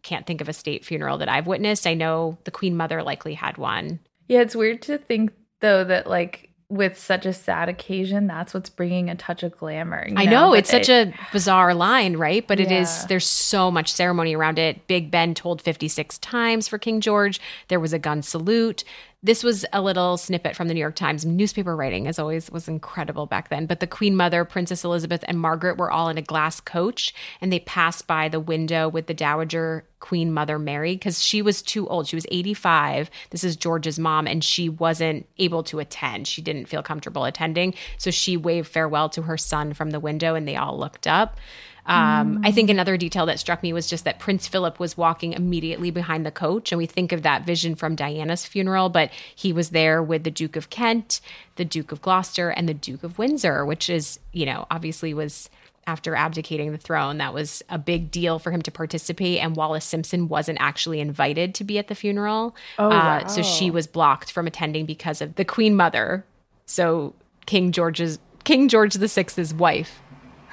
can't 0.03 0.27
think 0.27 0.41
of 0.41 0.49
a 0.49 0.53
state 0.53 0.85
funeral 0.85 1.19
that 1.19 1.29
I've 1.29 1.47
witnessed. 1.47 1.87
I 1.87 1.95
know 1.95 2.37
the 2.45 2.51
Queen 2.51 2.77
Mother 2.77 3.03
likely 3.03 3.35
had 3.35 3.57
one. 3.59 4.01
Yeah, 4.29 4.41
it's 4.41 4.55
weird 4.57 4.83
to 4.83 4.99
think 4.99 5.33
though 5.61 5.83
that 5.85 6.07
like 6.07 6.51
with 6.71 6.99
such 6.99 7.25
a 7.27 7.33
sad 7.33 7.69
occasion, 7.69 8.27
that's 8.27 8.53
what's 8.53 8.69
bringing 8.71 9.09
a 9.09 9.15
touch 9.15 9.43
of 9.43 9.57
glamour. 9.57 10.07
you 10.09 10.15
I 10.17 10.25
know 10.25 10.55
it's 10.55 10.71
such 10.71 10.89
it- 10.89 11.09
a 11.09 11.15
bizarre 11.33 11.75
line, 11.75 12.17
right? 12.17 12.47
But 12.47 12.59
it 12.61 12.71
is. 12.73 12.89
Yeah. 13.03 13.07
There's 13.09 13.27
so 13.27 13.71
much 13.71 13.93
ceremony 13.93 14.35
around 14.35 14.59
it. 14.59 14.87
Big 14.87 15.11
Ben 15.11 15.35
tolled 15.35 15.63
56 15.63 16.19
times 16.19 16.67
for 16.69 16.79
King 16.79 17.01
George. 17.01 17.41
There 17.69 17.81
was 17.81 17.93
a 17.93 17.99
gun 17.99 18.23
salute. 18.23 18.83
This 19.25 19.43
was 19.43 19.65
a 19.73 19.81
little 19.81 20.19
snippet 20.19 20.55
from 20.55 20.69
the 20.69 20.75
New 20.75 20.81
York 20.81 20.95
Times. 20.95 21.25
Newspaper 21.25 21.75
writing, 21.75 22.07
as 22.07 22.19
always, 22.19 22.51
was 22.51 22.69
incredible 22.69 23.25
back 23.25 23.49
then. 23.49 23.65
But 23.65 23.81
the 23.81 23.87
Queen 23.87 24.15
Mother, 24.15 24.45
Princess 24.45 24.85
Elizabeth, 24.85 25.25
and 25.27 25.41
Margaret 25.41 25.79
were 25.79 25.91
all 25.91 26.11
in 26.11 26.19
a 26.19 26.23
glass 26.23 26.61
coach, 26.61 27.15
and 27.41 27.51
they 27.51 27.61
passed 27.61 28.07
by 28.07 28.29
the 28.29 28.39
window 28.39 28.87
with 28.87 29.07
the 29.07 29.15
Dowager 29.15 29.87
Queen 29.99 30.31
Mother 30.31 30.59
Mary 30.59 30.95
because 30.95 31.25
she 31.25 31.41
was 31.41 31.63
too 31.63 31.89
old. 31.89 32.07
She 32.07 32.17
was 32.17 32.27
85. 32.31 33.11
This 33.31 33.43
is 33.43 33.57
George's 33.57 33.99
mom, 33.99 34.27
and 34.27 34.45
she 34.45 34.69
wasn't 34.69 35.27
able 35.39 35.63
to 35.65 35.79
attend. 35.79 36.29
She 36.29 36.43
didn't 36.43 36.67
feel 36.67 36.83
comfortable 36.83 37.25
attending. 37.25 37.73
So 37.97 38.11
she 38.11 38.37
waved 38.37 38.69
farewell 38.69 39.09
to 39.09 39.23
her 39.23 39.39
son 39.39 39.73
from 39.73 39.91
the 39.91 40.01
window, 40.01 40.35
and 40.35 40.47
they 40.47 40.57
all 40.57 40.79
looked 40.79 41.07
up. 41.07 41.39
Um, 41.87 42.41
I 42.43 42.51
think 42.51 42.71
another 42.71 42.97
detail 42.97 43.27
that 43.27 43.39
struck 43.39 43.63
me 43.63 43.73
was 43.73 43.87
just 43.87 44.05
that 44.05 44.19
Prince 44.19 44.47
Philip 44.47 44.81
was 44.81 44.97
walking 44.97 45.35
immediately 45.35 45.91
behind 45.91 46.25
the 46.25 46.31
coach. 46.31 46.73
And 46.73 46.79
we 46.79 46.87
think 46.87 47.13
of 47.13 47.23
that 47.23 47.45
vision 47.45 47.75
from 47.75 47.95
Diana's 47.95 48.47
funeral, 48.47 48.89
but 48.89 49.11
he 49.35 49.53
was 49.53 49.71
there 49.71 50.03
with 50.03 50.25
the 50.25 50.31
Duke 50.31 50.57
of 50.57 50.71
Kent, 50.71 51.21
the 51.57 51.65
Duke 51.65 51.93
of 51.93 52.01
Gloucester, 52.01 52.49
and 52.49 52.69
the 52.69 52.75
Duke 52.75 53.05
of 53.05 53.19
Windsor, 53.19 53.67
which 53.67 53.91
is, 53.91 54.19
you 54.33 54.47
know, 54.47 54.67
obviously 54.71 55.13
was 55.13 55.51
after 55.87 56.15
abdicating 56.15 56.73
the 56.73 56.79
throne. 56.79 57.19
That 57.19 57.35
was 57.35 57.63
a 57.69 57.79
big 57.79 58.11
deal 58.11 58.39
for 58.39 58.51
him 58.51 58.63
to 58.63 58.71
participate. 58.71 59.41
And 59.41 59.55
Wallis 59.55 59.85
Simpson 59.85 60.29
wasn't 60.29 60.59
actually 60.61 61.01
invited 61.01 61.55
to 61.57 61.65
be 61.65 61.79
at 61.79 61.89
the 61.89 61.95
funeral. 61.95 62.57
Oh, 62.79 62.91
uh, 62.91 63.27
So 63.27 63.43
she 63.43 63.71
was 63.71 63.87
blocked 63.87 64.33
from 64.33 64.47
attending 64.47 64.87
because 64.87 65.21
of 65.21 65.35
the 65.35 65.45
Queen 65.45 65.75
Mother. 65.75 66.25
So 66.65 67.15
King 67.45 67.73
George's 67.73 68.19
King 68.45 68.69
George 68.69 68.95
VI's 68.95 69.55
wife 69.55 70.01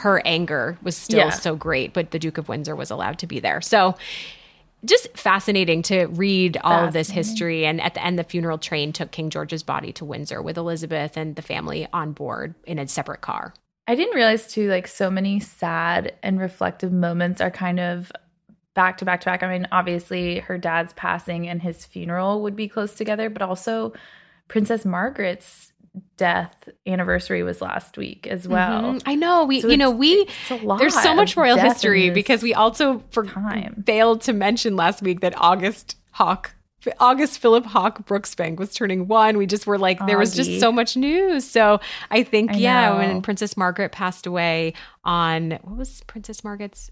her 0.01 0.21
anger 0.25 0.79
was 0.81 0.97
still 0.97 1.19
yeah. 1.19 1.29
so 1.29 1.55
great, 1.55 1.93
but 1.93 2.09
the 2.09 2.17
Duke 2.17 2.39
of 2.39 2.49
Windsor 2.49 2.75
was 2.75 2.89
allowed 2.89 3.19
to 3.19 3.27
be 3.27 3.39
there. 3.39 3.61
So 3.61 3.95
just 4.83 5.15
fascinating 5.15 5.83
to 5.83 6.07
read 6.07 6.57
all 6.63 6.87
of 6.87 6.93
this 6.93 7.11
history. 7.11 7.67
And 7.67 7.79
at 7.79 7.93
the 7.93 8.03
end, 8.03 8.17
the 8.17 8.23
funeral 8.23 8.57
train 8.57 8.93
took 8.93 9.11
King 9.11 9.29
George's 9.29 9.61
body 9.61 9.93
to 9.93 10.03
Windsor 10.03 10.41
with 10.41 10.57
Elizabeth 10.57 11.17
and 11.17 11.35
the 11.35 11.43
family 11.43 11.87
on 11.93 12.13
board 12.13 12.55
in 12.65 12.79
a 12.79 12.87
separate 12.87 13.21
car. 13.21 13.53
I 13.87 13.93
didn't 13.93 14.15
realize 14.15 14.51
too, 14.51 14.69
like 14.69 14.87
so 14.87 15.11
many 15.11 15.39
sad 15.39 16.15
and 16.23 16.39
reflective 16.39 16.91
moments 16.91 17.39
are 17.39 17.51
kind 17.51 17.79
of 17.79 18.11
back 18.73 18.97
to 18.97 19.05
back 19.05 19.21
to 19.21 19.25
back. 19.25 19.43
I 19.43 19.51
mean, 19.51 19.67
obviously 19.71 20.39
her 20.39 20.57
dad's 20.57 20.93
passing 20.93 21.47
and 21.47 21.61
his 21.61 21.85
funeral 21.85 22.41
would 22.41 22.55
be 22.55 22.67
close 22.67 22.95
together, 22.95 23.29
but 23.29 23.43
also 23.43 23.93
Princess 24.47 24.83
Margaret's 24.83 25.70
death 26.17 26.69
anniversary 26.85 27.43
was 27.43 27.61
last 27.61 27.97
week 27.97 28.27
as 28.27 28.47
well. 28.47 28.83
Mm-hmm. 28.83 29.09
I 29.09 29.15
know 29.15 29.45
we, 29.45 29.61
so 29.61 29.67
you 29.67 29.77
know, 29.77 29.91
we 29.91 30.27
there's 30.77 30.99
so 31.01 31.13
much 31.15 31.35
royal 31.35 31.57
history 31.57 32.09
because 32.09 32.43
we 32.43 32.53
also 32.53 33.03
for 33.09 33.25
time. 33.25 33.83
failed 33.85 34.21
to 34.21 34.33
mention 34.33 34.75
last 34.75 35.01
week 35.01 35.21
that 35.21 35.33
August 35.37 35.97
Hawke. 36.11 36.53
August 36.99 37.37
Philip 37.37 37.65
Hawke 37.65 38.07
Brooksbank 38.07 38.57
was 38.57 38.73
turning 38.73 39.07
one. 39.07 39.37
We 39.37 39.45
just 39.45 39.67
were 39.67 39.77
like, 39.77 40.03
there 40.07 40.17
was 40.17 40.35
just 40.35 40.59
so 40.59 40.71
much 40.71 40.97
news. 40.97 41.47
So 41.47 41.79
I 42.09 42.23
think, 42.23 42.53
I 42.53 42.55
yeah, 42.55 42.97
when 42.97 43.21
Princess 43.21 43.55
Margaret 43.55 43.91
passed 43.91 44.25
away 44.25 44.73
on 45.03 45.51
what 45.61 45.77
was 45.77 46.01
Princess 46.07 46.43
Margaret's 46.43 46.89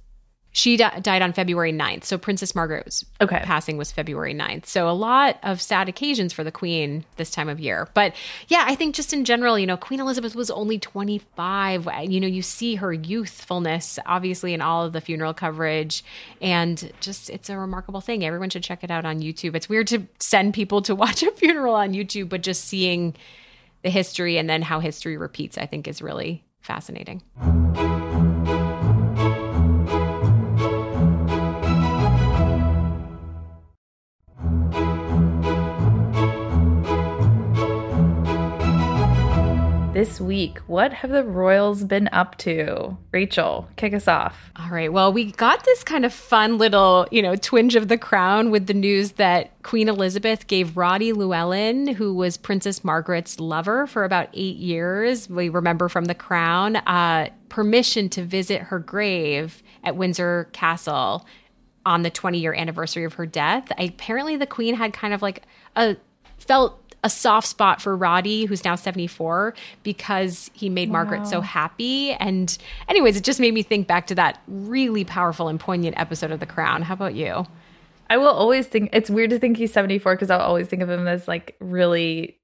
she 0.51 0.77
di- 0.77 1.00
died 1.01 1.22
on 1.22 1.32
February 1.32 1.72
9th. 1.72 2.03
So 2.06 2.18
Princess 2.18 2.56
Margaret's 2.56 3.06
okay. 3.22 3.41
passing 3.44 3.77
was 3.77 3.91
February 3.91 4.34
9th. 4.34 4.65
So 4.65 4.89
a 4.89 4.91
lot 4.91 5.38
of 5.44 5.62
sad 5.62 5.88
occasions 5.88 6.34
for 6.34 6.44
the 6.44 6.51
Queen 6.51 7.06
this 7.18 7.29
time 7.29 7.50
of 7.50 7.60
year. 7.60 7.88
But 7.94 8.15
yeah, 8.48 8.65
I 8.68 8.75
think 8.75 8.96
just 8.96 9.13
in 9.13 9.25
general, 9.25 9.60
you 9.60 9.68
know, 9.68 9.77
Queen 9.77 10.00
Elizabeth 10.00 10.36
was 10.36 10.50
only 10.50 10.79
25. 10.79 11.88
Uh, 11.88 11.91
you 12.01 12.20
know, 12.20 12.27
you 12.27 12.41
see 12.41 12.75
her 12.75 12.91
youthfulness, 12.91 14.00
obviously, 14.06 14.53
in 14.53 14.62
all 14.62 14.86
of 14.86 14.94
the 14.94 15.01
funeral 15.01 15.34
coverage. 15.34 16.03
And 16.41 16.91
just, 17.00 17.29
it's 17.29 17.50
a 17.50 17.58
remarkable 17.58 18.01
thing. 18.01 18.25
Everyone 18.25 18.50
should 18.50 18.63
check 18.63 18.84
it 18.84 18.89
out 18.89 19.06
on 19.06 19.22
YouTube. 19.22 19.56
It's 19.56 19.70
weird 19.70 19.88
to 19.88 20.08
send 20.20 20.53
people 20.53 20.82
to 20.84 20.96
watch 21.00 21.22
a 21.22 21.32
funeral 21.32 21.75
on 21.75 21.94
YouTube, 21.94 22.29
but 22.29 22.41
just 22.41 22.65
seeing 22.65 23.15
the 23.84 23.89
history 23.89 24.38
and 24.38 24.50
then 24.50 24.62
how 24.62 24.79
history 24.79 25.15
repeats, 25.15 25.58
I 25.58 25.65
think 25.68 25.88
is 25.88 26.01
really 26.01 26.44
fascinating. 26.60 27.22
This 40.00 40.22
week. 40.22 40.60
What 40.60 40.94
have 40.94 41.10
the 41.10 41.25
Royals 41.25 41.84
been 41.84 42.08
up 42.13 42.38
to? 42.38 42.96
Rachel, 43.12 43.68
kick 43.75 43.94
us 43.94 44.08
off. 44.08 44.50
All 44.56 44.70
right. 44.70 44.94
Well, 44.94 45.12
we 45.12 45.34
got 45.34 45.65
this 45.65 45.84
kind 45.84 46.06
of 46.06 46.13
fun 46.13 46.58
little, 46.58 47.06
you 47.12 47.22
know, 47.22 47.36
twinge 47.36 47.75
of 47.75 47.89
the 47.89 47.98
crown 47.98 48.50
with 48.50 48.68
the 48.68 48.74
news 48.74 49.12
that 49.13 49.62
Queen 49.62 49.89
Elizabeth 49.89 50.48
gave 50.48 50.77
Roddy 50.77 51.12
Llewellyn, 51.12 51.96
who 51.96 52.13
was 52.13 52.38
Princess 52.38 52.82
Margaret's 52.82 53.41
lover 53.41 53.88
for 53.88 54.06
about 54.06 54.29
eight 54.34 54.56
years, 54.56 55.29
we 55.29 55.50
remember 55.50 55.89
from 55.89 56.06
the 56.06 56.15
crown, 56.15 56.77
uh, 56.77 57.27
permission 57.50 58.08
to 58.08 58.24
visit 58.24 58.62
her 58.62 58.79
grave 58.79 59.62
at 59.84 59.98
Windsor 59.98 60.48
Castle 60.53 61.25
on 61.86 62.03
the 62.03 62.10
20 62.10 62.39
year 62.39 62.53
anniversary 62.53 63.03
of 63.03 63.15
her 63.15 63.25
death. 63.25 63.70
I, 63.77 63.84
apparently, 63.84 64.38
the 64.38 64.48
Queen 64.48 64.75
had 64.75 64.94
kind 64.94 65.13
of 65.13 65.22
like 65.22 65.44
a 65.75 65.98
felt 66.38 66.88
a 67.03 67.10
soft 67.10 67.48
spot 67.48 67.82
for 67.82 67.96
Roddy, 67.96 68.46
who's 68.46 68.65
now 68.65 68.75
74, 68.75 69.53
because 69.84 70.51
he 70.53 70.70
made 70.70 70.89
wow. 70.89 71.03
Margaret 71.03 71.27
so 71.27 71.41
happy. 71.41 72.12
And, 72.12 72.58
anyways, 72.88 73.18
it 73.18 73.24
just 73.24 73.39
made 73.39 73.53
me 73.53 73.63
think 73.63 73.88
back 73.88 74.08
to 74.08 74.15
that 74.15 74.41
really 74.48 75.03
powerful 75.03 75.48
and 75.48 75.60
poignant 75.60 75.98
episode 75.98 76.32
of 76.32 76.39
The 76.39 76.46
Crown. 76.46 76.82
How 76.82 76.94
about 76.94 77.15
you? 77.15 77.46
I 78.10 78.18
will 78.18 78.27
always 78.27 78.68
think 78.68 78.89
it's 78.91 79.10
weird 79.10 79.29
to 79.29 79.39
think 79.39 79.58
he's 79.58 79.72
74 79.72 80.15
because 80.15 80.29
I'll 80.29 80.39
always 80.39 80.68
think 80.68 80.82
of 80.82 80.89
him 80.89 81.08
as 81.08 81.27
like 81.27 81.56
really 81.60 82.39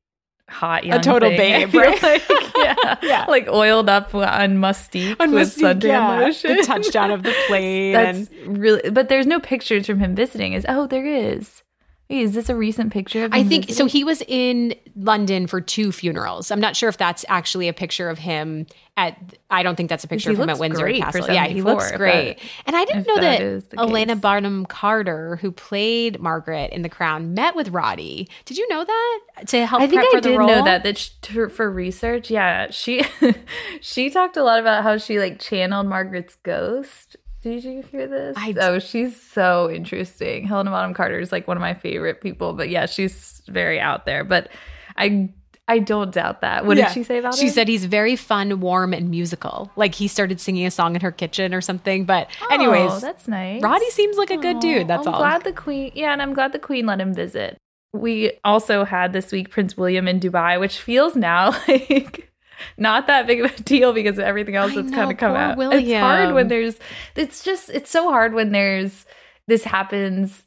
hot 0.48 0.86
young 0.86 1.00
a 1.00 1.04
total 1.04 1.30
thing. 1.30 1.72
babe, 1.72 1.74
right? 1.74 2.04
like, 2.04 2.24
yeah, 2.58 2.96
yeah, 3.02 3.26
like 3.28 3.48
oiled 3.48 3.90
up 3.90 4.14
on 4.14 4.58
musty 4.60 5.16
on 5.20 5.32
with 5.32 5.56
suntan 5.56 5.84
yeah. 5.84 6.20
lotion. 6.20 6.58
The 6.58 6.64
touchdown 6.64 7.12
of 7.12 7.24
the 7.24 7.34
plane. 7.48 7.94
That's 7.94 8.30
and... 8.30 8.58
really, 8.58 8.90
but 8.90 9.10
there's 9.10 9.28
no 9.28 9.40
pictures 9.40 9.88
from 9.88 10.00
him 10.00 10.16
visiting. 10.16 10.54
Is 10.54 10.66
oh, 10.70 10.88
there 10.88 11.06
is. 11.06 11.64
Wait, 12.10 12.22
is 12.22 12.34
this 12.34 12.50
a 12.50 12.56
recent 12.56 12.94
picture 12.94 13.26
of 13.26 13.34
I 13.34 13.44
think 13.44 13.66
visiting? 13.66 13.76
so. 13.76 13.86
He 13.92 14.04
was 14.04 14.22
in 14.28 14.76
London 14.96 15.48
for 15.48 15.60
two 15.60 15.92
funerals. 15.92 16.52
I'm 16.52 16.60
not 16.60 16.76
sure 16.76 16.88
if 16.88 16.98
that's 16.98 17.26
actually 17.30 17.68
a 17.68 17.74
picture 17.74 18.10
of 18.10 18.20
him 18.20 18.68
at. 18.96 19.18
I 19.50 19.64
don't 19.64 19.76
think 19.76 19.90
that's 19.90 20.04
a 20.04 20.08
picture 20.08 20.30
of 20.32 20.40
him 20.40 20.50
at 20.50 20.60
Windsor 20.60 20.88
Castle. 20.94 21.34
Yeah, 21.34 21.48
he 21.48 21.64
looks 21.64 21.92
great. 21.94 22.38
And 22.68 22.76
I 22.76 22.86
didn't 22.86 23.08
know 23.08 23.20
that, 23.20 23.70
that 23.72 23.80
Helena 23.80 24.16
Bonham 24.16 24.68
Carter, 24.68 25.38
who 25.38 25.52
played 25.52 26.20
Margaret 26.20 26.72
in 26.72 26.84
The 26.84 26.90
Crown, 26.90 27.34
met 27.34 27.56
with 27.56 27.70
Roddy. 27.70 28.30
Did 28.46 28.58
you 28.58 28.68
know 28.70 28.86
that 28.86 29.20
to 29.48 29.66
help? 29.66 29.82
I 29.82 29.88
think 29.88 30.04
I 30.04 30.20
did 30.20 30.38
know 30.38 30.64
that. 30.64 30.84
That 30.84 30.98
she, 31.00 31.10
for 31.50 31.72
research, 31.72 32.30
yeah, 32.30 32.70
she 32.70 33.04
she 33.82 34.12
talked 34.12 34.38
a 34.38 34.44
lot 34.44 34.60
about 34.60 34.84
how 34.84 34.98
she 34.98 35.18
like 35.18 35.40
channeled 35.40 35.88
Margaret's 35.88 36.36
ghost 36.44 37.18
did 37.46 37.64
you 37.64 37.84
hear 37.84 38.08
this? 38.08 38.36
I 38.38 38.56
oh, 38.60 38.80
she's 38.80 39.22
so 39.22 39.70
interesting. 39.70 40.48
Helena 40.48 40.72
Bonham 40.72 40.96
Carter 40.96 41.20
is 41.20 41.32
like 41.32 41.48
one 41.48 41.56
of 41.56 41.62
my 41.62 41.76
favorite 41.76 42.20
people, 42.20 42.54
but 42.54 42.70
yeah, 42.70 42.88
she's 42.88 43.44
very 43.48 43.80
out 43.80 44.08
there. 44.08 44.24
But 44.24 44.50
I 44.98 45.30
I 45.68 45.78
don't 45.78 46.12
doubt 46.12 46.42
that. 46.42 46.66
What 46.66 46.78
yeah. 46.78 46.88
did 46.88 46.94
she 46.96 47.04
say 47.04 47.20
about 47.20 47.36
she 47.36 47.42
him? 47.42 47.48
She 47.48 47.54
said 47.54 47.68
he's 47.68 47.86
very 47.86 48.16
fun, 48.16 48.60
warm, 48.62 48.94
and 48.94 49.12
musical. 49.12 49.72
Like 49.76 49.94
he 49.94 50.08
started 50.08 50.42
singing 50.42 50.66
a 50.66 50.72
song 50.72 50.96
in 50.96 51.02
her 51.02 51.12
kitchen 51.12 51.54
or 51.54 51.62
something. 51.62 52.06
But 52.06 52.32
oh, 52.42 52.48
anyways, 52.52 53.00
that's 53.00 53.28
nice. 53.28 53.62
Roddy 53.62 53.92
seems 53.92 54.18
like 54.18 54.32
a 54.32 54.38
good 54.38 54.60
dude. 54.60 54.88
That's 54.88 55.06
I'm 55.06 55.14
all. 55.14 55.20
glad 55.20 55.44
the 55.44 55.54
queen. 55.54 55.92
Yeah, 55.94 56.14
and 56.14 56.24
I'm 56.24 56.34
glad 56.34 56.52
the 56.52 56.60
queen 56.60 56.88
let 56.88 57.00
him 57.00 57.14
visit. 57.14 57.60
We 57.94 58.32
also 58.44 58.86
had 58.86 59.14
this 59.14 59.32
week 59.32 59.52
Prince 59.52 59.78
William 59.78 60.08
in 60.08 60.20
Dubai, 60.20 60.60
which 60.60 60.80
feels 60.80 61.16
now 61.16 61.52
like 61.68 62.32
not 62.78 63.08
that 63.08 63.28
big 63.28 63.42
of 63.44 63.52
a 63.52 63.64
deal 63.64 63.94
because 63.94 64.18
of 64.18 64.26
everything 64.26 64.56
else 64.56 64.74
that's 64.76 64.92
kind 64.92 65.12
of 65.12 65.18
come 65.18 65.36
out. 65.36 65.58
William. 65.58 65.84
It's 65.84 66.00
hard 66.00 66.34
when 66.34 66.48
there's 66.48 66.78
it's 67.16 67.44
just 67.44 67.70
it's 67.70 67.90
so 67.90 68.10
hard 68.10 68.34
when 68.34 68.52
there's 68.52 69.06
this 69.48 69.64
happens 69.64 70.45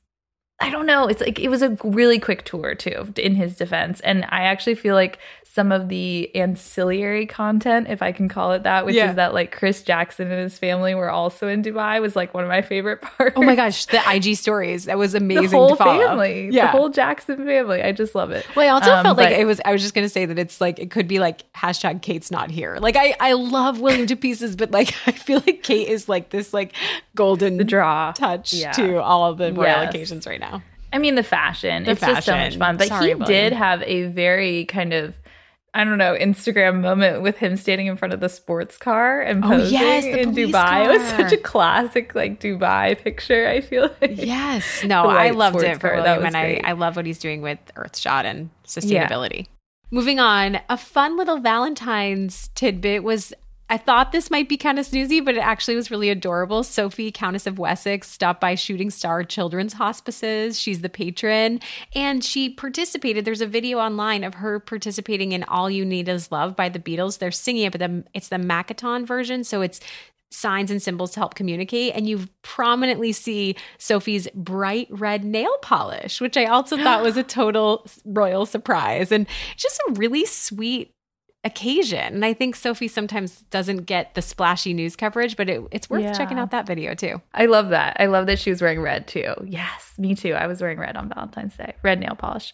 I 0.61 0.71
don't 0.71 0.87
know. 0.87 1.07
It's 1.07 1.21
like 1.21 1.39
it 1.39 1.49
was 1.49 1.63
a 1.63 1.77
really 1.85 2.19
quick 2.19 2.45
tour 2.45 2.75
too, 2.75 3.13
in 3.17 3.35
his 3.37 3.57
defense, 3.57 4.01
and 4.01 4.25
I 4.25 4.43
actually 4.43 4.75
feel 4.75 4.95
like 4.95 5.19
some 5.59 5.73
of 5.73 5.89
the 5.89 6.31
ancillary 6.37 7.27
content, 7.27 7.89
if 7.89 8.01
I 8.01 8.13
can 8.13 8.29
call 8.29 8.53
it 8.53 8.63
that, 8.63 8.87
which 8.87 8.95
yeah. 8.95 9.11
is 9.11 9.17
that 9.17 9.35
like 9.35 9.51
Chris 9.51 9.83
Jackson 9.83 10.31
and 10.31 10.41
his 10.41 10.57
family 10.57 10.95
were 10.95 11.11
also 11.11 11.49
in 11.49 11.65
Dubai, 11.65 12.01
was 12.01 12.15
like 12.15 12.33
one 12.33 12.45
of 12.45 12.49
my 12.49 12.63
favorite 12.63 13.01
parts. 13.03 13.35
Oh 13.37 13.43
my 13.43 13.57
gosh, 13.57 13.87
the 13.87 14.01
IG 14.09 14.37
stories 14.37 14.85
that 14.85 14.99
was 14.99 15.17
amazing. 15.17 15.51
The 15.51 15.57
whole 15.57 15.75
family, 15.75 16.51
yeah, 16.53 16.67
the 16.67 16.79
whole 16.79 16.91
Jackson 16.91 17.45
family. 17.45 17.83
I 17.83 17.91
just 17.91 18.15
love 18.15 18.31
it. 18.31 18.47
Well, 18.55 18.67
I 18.67 18.69
also 18.69 18.93
um, 18.93 19.03
felt 19.03 19.19
like 19.19 19.37
it 19.37 19.47
was. 19.47 19.61
I 19.65 19.73
was 19.73 19.83
just 19.83 19.95
gonna 19.95 20.09
say 20.09 20.27
that 20.27 20.39
it's 20.39 20.61
like 20.61 20.79
it 20.79 20.93
could 20.93 21.09
be 21.09 21.19
like 21.19 21.53
hashtag 21.55 22.03
Kate's 22.03 22.31
not 22.31 22.53
here. 22.53 22.79
Like 22.81 22.95
I, 22.95 23.17
I 23.19 23.33
love 23.33 23.81
William 23.81 24.07
to 24.07 24.15
pieces, 24.15 24.55
but 24.55 24.71
like 24.71 24.95
I 25.09 25.13
feel 25.13 25.43
like 25.45 25.65
Kate 25.65 25.89
is 25.89 26.09
like 26.09 26.31
this 26.31 26.55
like 26.55 26.73
golden 27.17 27.57
the 27.57 27.65
draw 27.65 28.13
touch 28.13 28.53
yeah. 28.53 28.71
to 28.73 29.03
all 29.03 29.29
of 29.29 29.39
the 29.39 29.53
royal 29.53 29.83
yes. 29.83 29.89
occasions 29.89 30.25
right 30.25 30.39
now. 30.39 30.48
I 30.93 30.99
mean, 30.99 31.15
the 31.15 31.23
fashion. 31.23 31.85
The 31.85 31.93
it's 31.93 32.01
fashion. 32.01 32.15
just 32.17 32.27
so 32.27 32.37
much 32.37 32.57
fun. 32.57 32.77
But 32.77 32.89
Sorry, 32.89 33.09
he 33.09 33.15
William. 33.15 33.27
did 33.27 33.53
have 33.53 33.83
a 33.83 34.05
very 34.05 34.65
kind 34.67 34.93
of 34.93 35.19
I 35.75 35.85
don't 35.85 35.99
know, 35.99 36.17
Instagram 36.19 36.81
moment 36.81 37.21
with 37.23 37.37
him 37.37 37.57
standing 37.57 37.87
in 37.89 37.97
front 37.97 38.15
of 38.15 38.21
the 38.21 38.31
sports 38.31 38.79
car 38.79 39.21
and 39.21 39.45
Oh, 39.45 39.59
yes, 39.59 40.05
in 40.05 40.35
Dubai. 40.35 40.87
It 40.87 40.89
was 40.89 41.03
such 41.11 41.33
a 41.33 41.37
classic 41.37 42.15
like 42.15 42.41
Dubai 42.41 42.99
picture, 42.99 43.47
I 43.47 43.61
feel 43.61 43.91
like. 44.01 44.15
Yes. 44.17 44.83
No, 44.83 45.03
I 45.05 45.31
loved 45.31 45.63
it 45.63 45.79
for 45.79 45.91
car, 45.91 46.03
that 46.03 46.19
William, 46.19 46.23
was 46.23 46.27
and 46.27 46.37
I, 46.37 46.53
great. 46.55 46.65
I 46.65 46.73
love 46.73 46.97
what 46.97 47.05
he's 47.05 47.19
doing 47.19 47.43
with 47.43 47.59
Earthshot 47.77 48.25
and 48.25 48.49
sustainability. 48.67 49.47
Moving 49.91 50.19
on, 50.19 50.59
a 50.71 50.79
fun 50.79 51.17
little 51.17 51.39
Valentine's 51.39 52.49
tidbit 52.55 53.05
was. 53.05 53.33
I 53.71 53.77
thought 53.77 54.13
this 54.13 54.31
might 54.31 54.49
be 54.49 54.57
kind 54.57 54.79
of 54.79 54.87
snoozy, 54.87 55.23
but 55.23 55.37
it 55.37 55.41
actually 55.41 55.77
was 55.77 55.91
really 55.91 56.09
adorable. 56.09 56.63
Sophie, 56.63 57.13
Countess 57.13 57.47
of 57.47 57.59
Wessex, 57.59 58.11
stopped 58.11 58.41
by 58.41 58.55
Shooting 58.55 58.91
Star 58.91 59.25
Children's 59.25 59.75
Hospices. 59.75 60.59
She's 60.59 60.81
the 60.81 60.89
patron, 60.89 61.61
and 61.95 62.25
she 62.25 62.49
participated. 62.49 63.25
There's 63.25 63.43
a 63.43 63.47
video 63.47 63.79
online 63.79 64.25
of 64.25 64.35
her 64.35 64.59
participating 64.59 65.33
in 65.33 65.45
"All 65.45 65.69
You 65.69 65.85
Need 65.85 66.09
Is 66.09 66.33
Love" 66.33 66.57
by 66.57 66.69
the 66.69 66.79
Beatles. 66.79 67.19
They're 67.19 67.31
singing 67.31 67.65
it, 67.65 67.73
but 67.73 67.81
the, 67.81 68.05
it's 68.15 68.29
the 68.29 68.37
Makaton 68.37 69.07
version, 69.07 69.45
so 69.45 69.61
it's 69.61 69.81
signs 70.31 70.71
and 70.71 70.83
symbols 70.83 71.13
to 71.13 71.21
help 71.21 71.35
communicate. 71.35 71.95
And 71.95 72.09
you 72.09 72.27
prominently 72.43 73.13
see 73.13 73.57
Sophie's 73.79 74.29
bright 74.35 74.89
red 74.91 75.25
nail 75.25 75.57
polish, 75.63 76.21
which 76.21 76.37
I 76.37 76.45
also 76.45 76.77
thought 76.77 77.03
was 77.03 77.17
a 77.17 77.23
total 77.25 77.87
royal 78.05 78.47
surprise. 78.47 79.11
And 79.11 79.27
just 79.57 79.81
a 79.89 79.93
really 79.93 80.27
sweet 80.27 80.95
occasion. 81.49 82.15
And 82.15 82.25
I 82.25 82.33
think 82.33 82.55
Sophie 82.55 82.89
sometimes 82.89 83.41
doesn't 83.51 83.87
get 83.87 84.15
the 84.15 84.23
splashy 84.23 84.73
news 84.75 84.95
coverage, 84.97 85.37
but 85.37 85.49
it, 85.49 85.63
it's 85.73 85.91
worth 85.91 86.03
Yeah. 86.03 86.13
checking 86.13 86.39
out 86.39 86.51
that 86.53 86.67
video 86.67 86.95
too. 86.95 87.21
I 87.35 87.47
love 87.47 87.71
that. 87.71 87.97
I 87.99 88.07
love 88.07 88.27
that 88.27 88.39
she 88.39 88.51
was 88.51 88.63
wearing 88.63 88.81
red 88.81 89.09
too. 89.09 89.35
Yes, 89.45 89.93
me 89.99 90.15
too. 90.15 90.35
I 90.35 90.47
was 90.47 90.61
wearing 90.61 90.79
red 90.79 90.97
on 90.97 91.09
Valentine's 91.09 91.57
Day, 91.57 91.75
red 91.83 91.99
nail 92.01 92.15
polish. 92.15 92.53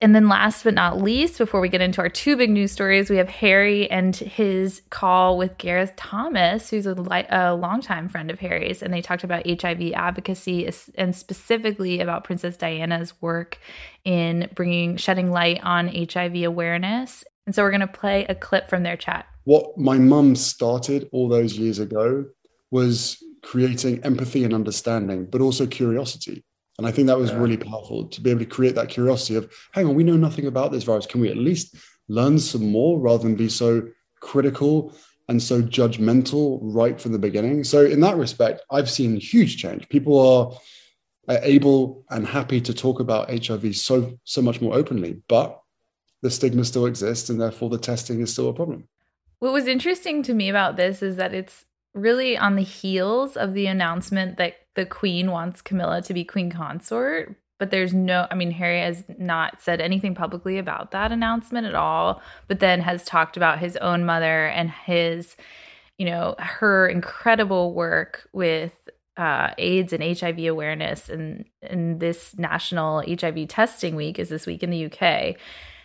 And 0.00 0.16
then 0.16 0.28
last 0.28 0.64
but 0.64 0.74
not 0.74 1.00
least, 1.00 1.38
before 1.38 1.60
we 1.60 1.68
get 1.68 1.80
into 1.80 2.00
our 2.00 2.08
two 2.08 2.36
big 2.36 2.50
news 2.50 2.72
stories, 2.72 3.08
we 3.08 3.18
have 3.18 3.28
Harry 3.28 3.88
and 3.88 4.16
his 4.16 4.82
call 4.90 5.38
with 5.38 5.56
Gareth 5.58 5.92
Thomas, 5.94 6.70
who's 6.70 6.86
a, 6.86 6.94
li- 6.94 7.26
a 7.30 7.54
longtime 7.54 8.08
friend 8.08 8.28
of 8.28 8.40
Harry's. 8.40 8.82
And 8.82 8.92
they 8.92 9.00
talked 9.00 9.22
about 9.22 9.46
HIV 9.46 9.92
advocacy 9.94 10.68
and 10.96 11.14
specifically 11.14 12.00
about 12.00 12.24
Princess 12.24 12.56
Diana's 12.56 13.14
work 13.22 13.58
in 14.04 14.48
bringing, 14.56 14.96
shedding 14.96 15.30
light 15.30 15.60
on 15.62 15.86
HIV 15.86 16.34
awareness. 16.42 17.22
And 17.46 17.54
so 17.54 17.62
we're 17.62 17.70
going 17.70 17.80
to 17.80 17.86
play 17.86 18.24
a 18.28 18.34
clip 18.34 18.68
from 18.68 18.82
their 18.82 18.96
chat. 18.96 19.26
what 19.44 19.76
my 19.76 19.98
mum 19.98 20.36
started 20.36 21.08
all 21.12 21.28
those 21.28 21.58
years 21.58 21.78
ago 21.80 22.24
was 22.70 23.22
creating 23.42 24.02
empathy 24.04 24.44
and 24.44 24.54
understanding, 24.54 25.26
but 25.26 25.40
also 25.40 25.66
curiosity. 25.66 26.44
And 26.78 26.86
I 26.86 26.92
think 26.92 27.06
that 27.08 27.18
was 27.18 27.32
really 27.34 27.56
powerful 27.56 28.06
to 28.06 28.20
be 28.20 28.30
able 28.30 28.40
to 28.40 28.46
create 28.46 28.74
that 28.76 28.88
curiosity 28.88 29.34
of, 29.34 29.52
hang 29.72 29.86
on, 29.86 29.94
we 29.94 30.04
know 30.04 30.16
nothing 30.16 30.46
about 30.46 30.72
this 30.72 30.84
virus. 30.84 31.06
Can 31.06 31.20
we 31.20 31.28
at 31.28 31.36
least 31.36 31.76
learn 32.08 32.38
some 32.38 32.70
more 32.70 32.98
rather 32.98 33.24
than 33.24 33.34
be 33.34 33.48
so 33.48 33.82
critical 34.20 34.94
and 35.28 35.42
so 35.42 35.60
judgmental 35.60 36.60
right 36.62 37.00
from 37.00 37.12
the 37.12 37.18
beginning? 37.18 37.64
So, 37.64 37.84
in 37.84 38.00
that 38.00 38.16
respect, 38.16 38.62
I've 38.70 38.90
seen 38.90 39.16
huge 39.16 39.58
change. 39.58 39.88
People 39.90 40.18
are, 40.18 41.34
are 41.34 41.42
able 41.42 42.04
and 42.10 42.26
happy 42.26 42.60
to 42.62 42.72
talk 42.72 43.00
about 43.00 43.30
HIV 43.30 43.76
so 43.76 44.18
so 44.24 44.40
much 44.40 44.60
more 44.60 44.74
openly, 44.74 45.20
but 45.28 45.61
the 46.22 46.30
stigma 46.30 46.64
still 46.64 46.86
exists, 46.86 47.28
and 47.28 47.40
therefore 47.40 47.68
the 47.68 47.78
testing 47.78 48.20
is 48.20 48.32
still 48.32 48.48
a 48.48 48.52
problem. 48.52 48.88
What 49.40 49.52
was 49.52 49.66
interesting 49.66 50.22
to 50.22 50.34
me 50.34 50.48
about 50.48 50.76
this 50.76 51.02
is 51.02 51.16
that 51.16 51.34
it's 51.34 51.66
really 51.94 52.38
on 52.38 52.56
the 52.56 52.62
heels 52.62 53.36
of 53.36 53.54
the 53.54 53.66
announcement 53.66 54.38
that 54.38 54.54
the 54.74 54.86
queen 54.86 55.30
wants 55.30 55.60
Camilla 55.60 56.00
to 56.02 56.14
be 56.14 56.24
queen 56.24 56.50
consort. 56.50 57.36
But 57.58 57.70
there's 57.70 57.92
no, 57.92 58.26
I 58.30 58.34
mean, 58.34 58.50
Harry 58.52 58.80
has 58.80 59.04
not 59.18 59.60
said 59.60 59.80
anything 59.80 60.14
publicly 60.14 60.58
about 60.58 60.90
that 60.92 61.12
announcement 61.12 61.66
at 61.66 61.74
all, 61.74 62.20
but 62.48 62.60
then 62.60 62.80
has 62.80 63.04
talked 63.04 63.36
about 63.36 63.58
his 63.58 63.76
own 63.76 64.04
mother 64.04 64.46
and 64.46 64.70
his, 64.70 65.36
you 65.98 66.06
know, 66.06 66.34
her 66.38 66.88
incredible 66.88 67.72
work 67.74 68.28
with 68.32 68.72
uh, 69.16 69.50
AIDS 69.58 69.92
and 69.92 70.18
HIV 70.18 70.38
awareness. 70.40 71.08
And, 71.08 71.44
and 71.62 72.00
this 72.00 72.36
national 72.36 73.04
HIV 73.06 73.46
testing 73.48 73.94
week 73.94 74.18
is 74.18 74.28
this 74.28 74.46
week 74.46 74.62
in 74.62 74.70
the 74.70 74.86
UK. 74.86 75.36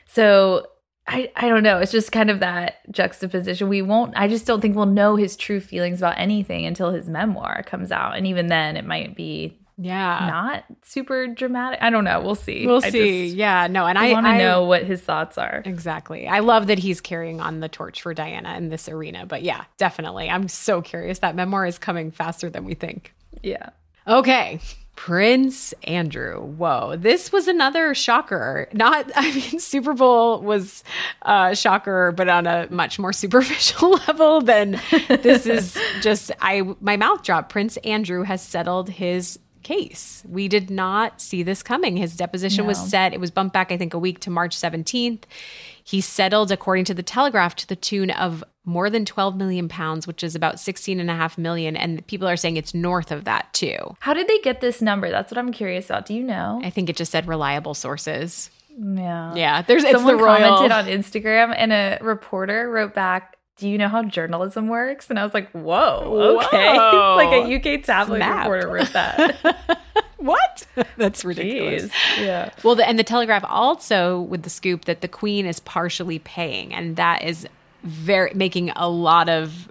So 0.08 0.68
I, 1.08 1.32
I 1.36 1.48
don't 1.48 1.64
know. 1.64 1.80
It's 1.80 1.92
just 1.92 2.12
kind 2.12 2.30
of 2.30 2.40
that 2.42 2.80
juxtaposition. 2.92 3.70
We 3.70 3.82
won't, 3.82 4.14
I 4.18 4.28
just 4.28 4.46
don't 4.46 4.60
think 4.62 4.76
we'll 4.76 4.86
know 4.88 5.16
his 5.16 5.36
true 5.36 5.60
feelings 5.62 6.00
about 6.00 6.18
anything 6.18 6.66
until 6.66 6.92
his 6.92 7.08
memoir 7.08 7.64
comes 7.66 7.92
out. 7.92 8.18
And 8.18 8.28
even 8.28 8.48
then, 8.48 8.76
it 8.76 8.84
might 8.86 9.16
be 9.16 9.58
Yeah. 9.78 10.28
not 10.30 10.66
super 10.84 11.28
dramatic. 11.28 11.80
I 11.82 11.90
don't 11.92 12.04
know. 12.04 12.20
We'll 12.22 12.36
see. 12.36 12.66
We'll 12.68 12.84
I 12.84 12.90
see. 12.90 13.28
just- 13.28 13.38
yeah. 13.38 13.68
No. 13.68 13.86
And 13.86 13.98
I, 13.98 14.10
I 14.10 14.14
want 14.14 14.26
to 14.28 14.38
know 14.38 14.66
what 14.66 14.84
his 14.84 15.00
thoughts 15.02 15.38
are. 15.38 15.62
Exactly. 15.66 16.28
I 16.28 16.40
love 16.40 16.68
that 16.68 16.80
he's 16.80 17.00
carrying 17.00 17.40
on 17.40 17.62
the 17.62 17.70
torch 17.70 18.02
for 18.02 18.14
Diana 18.14 18.58
in 18.58 18.68
this 18.68 18.90
arena. 18.90 19.26
But 19.26 19.44
yeah, 19.44 19.64
definitely. 19.78 20.30
I'm 20.30 20.50
so 20.50 20.82
curious. 20.82 21.20
That 21.20 21.36
memoir 21.36 21.66
is 21.66 21.78
coming 21.78 22.12
faster 22.12 22.50
than 22.50 22.66
we 22.66 22.74
think. 22.74 23.14
Yeah. 23.44 23.70
Okay. 24.08 24.60
Prince 24.98 25.76
Andrew. 25.84 26.42
Whoa. 26.42 26.96
This 26.98 27.32
was 27.32 27.48
another 27.48 27.94
shocker. 27.94 28.68
Not, 28.74 29.10
I 29.16 29.32
mean, 29.34 29.60
Super 29.60 29.94
Bowl 29.94 30.42
was 30.42 30.84
a 31.22 31.56
shocker, 31.56 32.12
but 32.12 32.28
on 32.28 32.46
a 32.48 32.68
much 32.70 33.00
more 33.00 33.14
superficial 33.24 33.92
level 33.92 34.42
than 34.42 34.82
this 35.08 35.46
is 35.46 35.78
just, 36.02 36.32
I, 36.42 36.64
my 36.82 36.98
mouth 36.98 37.24
dropped. 37.24 37.50
Prince 37.50 37.78
Andrew 37.78 38.24
has 38.24 38.42
settled 38.42 38.90
his 38.90 39.40
case. 39.64 40.24
We 40.28 40.48
did 40.48 40.70
not 40.70 41.22
see 41.22 41.44
this 41.44 41.62
coming. 41.62 41.96
His 41.96 42.16
deposition 42.16 42.66
was 42.66 42.80
set. 42.90 43.14
It 43.14 43.20
was 43.20 43.32
bumped 43.32 43.54
back, 43.54 43.72
I 43.72 43.78
think, 43.78 43.94
a 43.94 44.00
week 44.00 44.20
to 44.22 44.30
March 44.30 44.58
17th. 44.58 45.24
He 45.88 46.02
settled, 46.02 46.52
according 46.52 46.84
to 46.86 46.94
the 46.94 47.02
Telegraph, 47.02 47.56
to 47.56 47.66
the 47.66 47.76
tune 47.78 48.12
of 48.12 48.44
more 48.66 48.90
than 48.90 49.06
12 49.06 49.38
million 49.38 49.70
pounds, 49.70 50.06
which 50.06 50.22
is 50.22 50.36
about 50.36 50.60
16 50.60 51.00
and 51.00 51.10
a 51.10 51.16
half 51.16 51.38
million. 51.38 51.78
And 51.78 52.06
people 52.08 52.28
are 52.28 52.36
saying 52.36 52.58
it's 52.58 52.74
north 52.74 53.10
of 53.10 53.24
that 53.24 53.54
too. 53.54 53.78
How 54.02 54.14
did 54.14 54.28
they 54.28 54.40
get 54.40 54.60
this 54.60 54.82
number? 54.82 55.10
That's 55.10 55.32
what 55.32 55.38
I'm 55.38 55.54
curious 55.54 55.86
about. 55.86 56.06
Do 56.06 56.14
you 56.14 56.24
know? 56.24 56.60
I 56.62 56.72
think 56.72 56.90
it 56.90 56.98
just 56.98 57.14
said 57.14 57.26
reliable 57.26 57.74
sources. 57.74 58.50
Yeah. 58.78 59.34
Yeah, 59.34 59.62
there's 59.62 59.86
it's 59.86 59.94
Someone 59.94 60.18
the 60.18 60.24
commented 60.24 60.74
on 60.74 60.88
Instagram 60.88 61.54
and 61.56 61.72
a 61.72 62.00
reporter 62.02 62.70
wrote 62.70 62.94
back, 62.94 63.38
Do 63.56 63.70
you 63.70 63.78
know 63.78 63.88
how 63.88 64.04
journalism 64.04 64.68
works? 64.68 65.10
And 65.10 65.18
I 65.18 65.24
was 65.24 65.34
like, 65.34 65.50
Whoa, 65.52 66.42
okay. 66.44 66.76
Whoa. 66.76 67.16
like 67.18 67.32
a 67.32 67.78
UK 67.78 67.82
tabloid 67.82 68.22
reporter 68.22 68.68
wrote 68.68 68.92
that. 68.92 69.78
what? 70.18 70.66
That's 70.98 71.24
ridiculous. 71.24 71.84
Jeez. 71.86 72.26
Yeah. 72.26 72.50
Well, 72.64 72.76
the, 72.76 72.88
and 72.88 72.98
the 73.00 73.04
Telegraph 73.04 73.44
also 73.48 74.22
with 74.22 74.44
the 74.44 74.50
scoop 74.50 74.86
that 74.86 75.02
the 75.02 75.08
Queen 75.08 75.46
is 75.46 75.60
partially 75.60 76.20
paying, 76.20 76.74
and 76.74 76.96
that 76.96 77.24
is 77.24 77.48
very 77.84 78.32
making 78.34 78.72
a 78.72 78.90
lot 78.90 79.30
of 79.30 79.70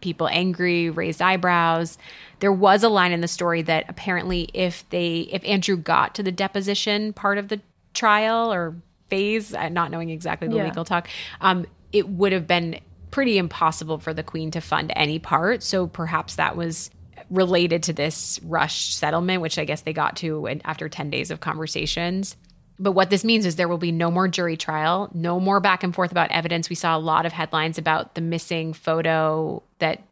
people 0.00 0.28
angry, 0.28 0.90
raised 0.90 1.20
eyebrows. 1.20 1.98
There 2.40 2.52
was 2.52 2.84
a 2.84 2.88
line 2.88 3.10
in 3.12 3.20
the 3.20 3.28
story 3.28 3.62
that 3.62 3.84
apparently, 3.88 4.48
if 4.54 4.88
they 4.90 5.28
if 5.32 5.44
Andrew 5.44 5.76
got 5.76 6.14
to 6.14 6.22
the 6.22 6.32
deposition 6.32 7.12
part 7.12 7.36
of 7.38 7.48
the 7.48 7.60
trial 7.94 8.52
or 8.52 8.76
phase, 9.10 9.54
uh, 9.54 9.68
not 9.68 9.90
knowing 9.90 10.10
exactly 10.10 10.46
the 10.48 10.56
Yeah. 10.56 10.64
legal 10.66 10.84
talk, 10.84 11.08
um, 11.40 11.66
it 11.92 12.08
would 12.08 12.30
have 12.32 12.46
been 12.46 12.78
pretty 13.10 13.38
impossible 13.38 13.98
for 13.98 14.12
the 14.14 14.22
Queen 14.22 14.50
to 14.52 14.60
fund 14.60 14.92
any 14.94 15.18
part. 15.18 15.62
So 15.62 15.86
perhaps 15.86 16.36
that 16.36 16.56
was 16.56 16.90
related 17.30 17.82
to 17.84 17.92
this 17.92 18.40
rushed 18.42 18.96
settlement, 18.96 19.42
which 19.42 19.58
I 19.58 19.64
guess 19.64 19.82
they 19.82 19.92
got 19.92 20.16
to 20.16 20.48
after 20.64 20.88
10 20.88 21.10
days 21.10 21.30
of 21.30 21.40
conversations. 21.40 22.36
But 22.78 22.92
what 22.92 23.10
this 23.10 23.24
means 23.24 23.44
is 23.44 23.56
there 23.56 23.68
will 23.68 23.76
be 23.78 23.92
no 23.92 24.10
more 24.10 24.28
jury 24.28 24.56
trial, 24.56 25.10
no 25.12 25.40
more 25.40 25.60
back 25.60 25.82
and 25.82 25.94
forth 25.94 26.12
about 26.12 26.30
evidence. 26.30 26.70
We 26.70 26.76
saw 26.76 26.96
a 26.96 27.00
lot 27.00 27.26
of 27.26 27.32
headlines 27.32 27.76
about 27.76 28.14
the 28.14 28.20
missing 28.20 28.72
photo 28.72 29.62
that 29.80 30.02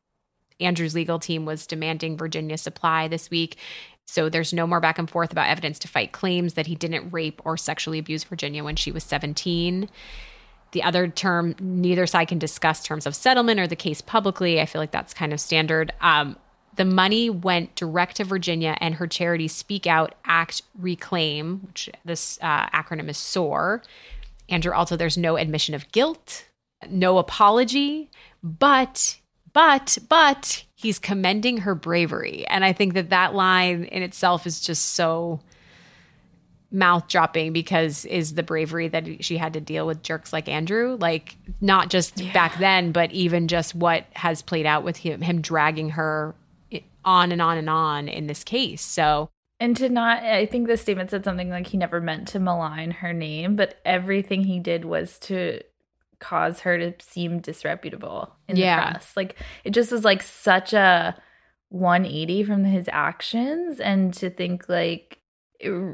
Andrew's 0.58 0.94
legal 0.94 1.18
team 1.18 1.44
was 1.44 1.66
demanding 1.66 2.16
Virginia 2.16 2.58
supply 2.58 3.08
this 3.08 3.30
week. 3.30 3.56
So 4.06 4.28
there's 4.28 4.52
no 4.52 4.66
more 4.66 4.80
back 4.80 4.98
and 4.98 5.08
forth 5.08 5.32
about 5.32 5.48
evidence 5.48 5.78
to 5.80 5.88
fight 5.88 6.12
claims 6.12 6.54
that 6.54 6.66
he 6.66 6.74
didn't 6.74 7.10
rape 7.10 7.40
or 7.44 7.56
sexually 7.56 7.98
abuse 7.98 8.24
Virginia 8.24 8.64
when 8.64 8.76
she 8.76 8.90
was 8.92 9.04
17. 9.04 9.88
The 10.72 10.82
other 10.82 11.08
term, 11.08 11.54
neither 11.60 12.06
side 12.06 12.28
can 12.28 12.38
discuss 12.38 12.82
terms 12.82 13.06
of 13.06 13.14
settlement 13.14 13.60
or 13.60 13.66
the 13.66 13.76
case 13.76 14.00
publicly. 14.00 14.60
I 14.60 14.66
feel 14.66 14.80
like 14.80 14.90
that's 14.90 15.14
kind 15.14 15.32
of 15.32 15.40
standard. 15.40 15.92
Um, 16.00 16.36
the 16.76 16.84
money 16.84 17.28
went 17.30 17.74
direct 17.74 18.16
to 18.16 18.24
Virginia 18.24 18.76
and 18.80 18.94
her 18.94 19.06
charity 19.06 19.48
Speak 19.48 19.86
Out, 19.86 20.14
Act, 20.24 20.62
Reclaim, 20.78 21.60
which 21.66 21.90
this 22.04 22.38
uh, 22.42 22.68
acronym 22.68 23.08
is 23.08 23.18
SOAR. 23.18 23.82
Andrew, 24.48 24.72
also, 24.72 24.96
there's 24.96 25.18
no 25.18 25.36
admission 25.36 25.74
of 25.74 25.90
guilt, 25.90 26.44
no 26.88 27.18
apology, 27.18 28.10
but, 28.42 29.18
but, 29.52 29.98
but 30.08 30.64
he's 30.74 30.98
commending 30.98 31.58
her 31.58 31.74
bravery. 31.74 32.46
And 32.46 32.64
I 32.64 32.72
think 32.72 32.94
that 32.94 33.10
that 33.10 33.34
line 33.34 33.84
in 33.84 34.02
itself 34.02 34.46
is 34.46 34.60
just 34.60 34.92
so 34.92 35.40
mouth 36.70 37.08
dropping 37.08 37.52
because 37.52 38.04
is 38.04 38.34
the 38.34 38.42
bravery 38.42 38.88
that 38.88 39.24
she 39.24 39.36
had 39.36 39.52
to 39.52 39.60
deal 39.60 39.86
with 39.86 40.02
jerks 40.02 40.32
like 40.32 40.48
Andrew 40.48 40.96
like 41.00 41.36
not 41.60 41.90
just 41.90 42.16
back 42.34 42.58
then 42.58 42.90
but 42.90 43.10
even 43.12 43.46
just 43.46 43.72
what 43.74 44.04
has 44.14 44.42
played 44.42 44.66
out 44.66 44.82
with 44.82 44.96
him 44.96 45.20
him 45.22 45.40
dragging 45.40 45.90
her 45.90 46.34
on 47.06 47.32
and 47.32 47.40
on 47.40 47.56
and 47.56 47.70
on 47.70 48.08
in 48.08 48.26
this 48.26 48.44
case 48.44 48.82
so 48.82 49.30
And 49.58 49.74
to 49.78 49.88
not, 49.88 50.22
I 50.22 50.44
think 50.44 50.66
the 50.66 50.76
statement 50.76 51.10
said 51.10 51.24
something 51.24 51.48
like 51.48 51.66
he 51.68 51.78
never 51.78 51.98
meant 52.00 52.28
to 52.28 52.38
malign 52.38 52.90
her 52.90 53.14
name, 53.14 53.56
but 53.56 53.80
everything 53.86 54.44
he 54.44 54.60
did 54.60 54.84
was 54.84 55.18
to 55.20 55.62
cause 56.18 56.60
her 56.60 56.76
to 56.78 56.92
seem 57.00 57.40
disreputable 57.40 58.34
in 58.48 58.56
Yeah. 58.56 58.76
the 58.84 58.90
press. 58.90 59.16
Like 59.16 59.36
it 59.64 59.70
just 59.70 59.90
was 59.92 60.04
like 60.04 60.22
such 60.22 60.74
a 60.74 61.16
180 61.70 62.44
from 62.44 62.64
his 62.64 62.88
actions 62.92 63.80
and 63.80 64.12
to 64.14 64.28
think 64.30 64.68
like 64.68 65.18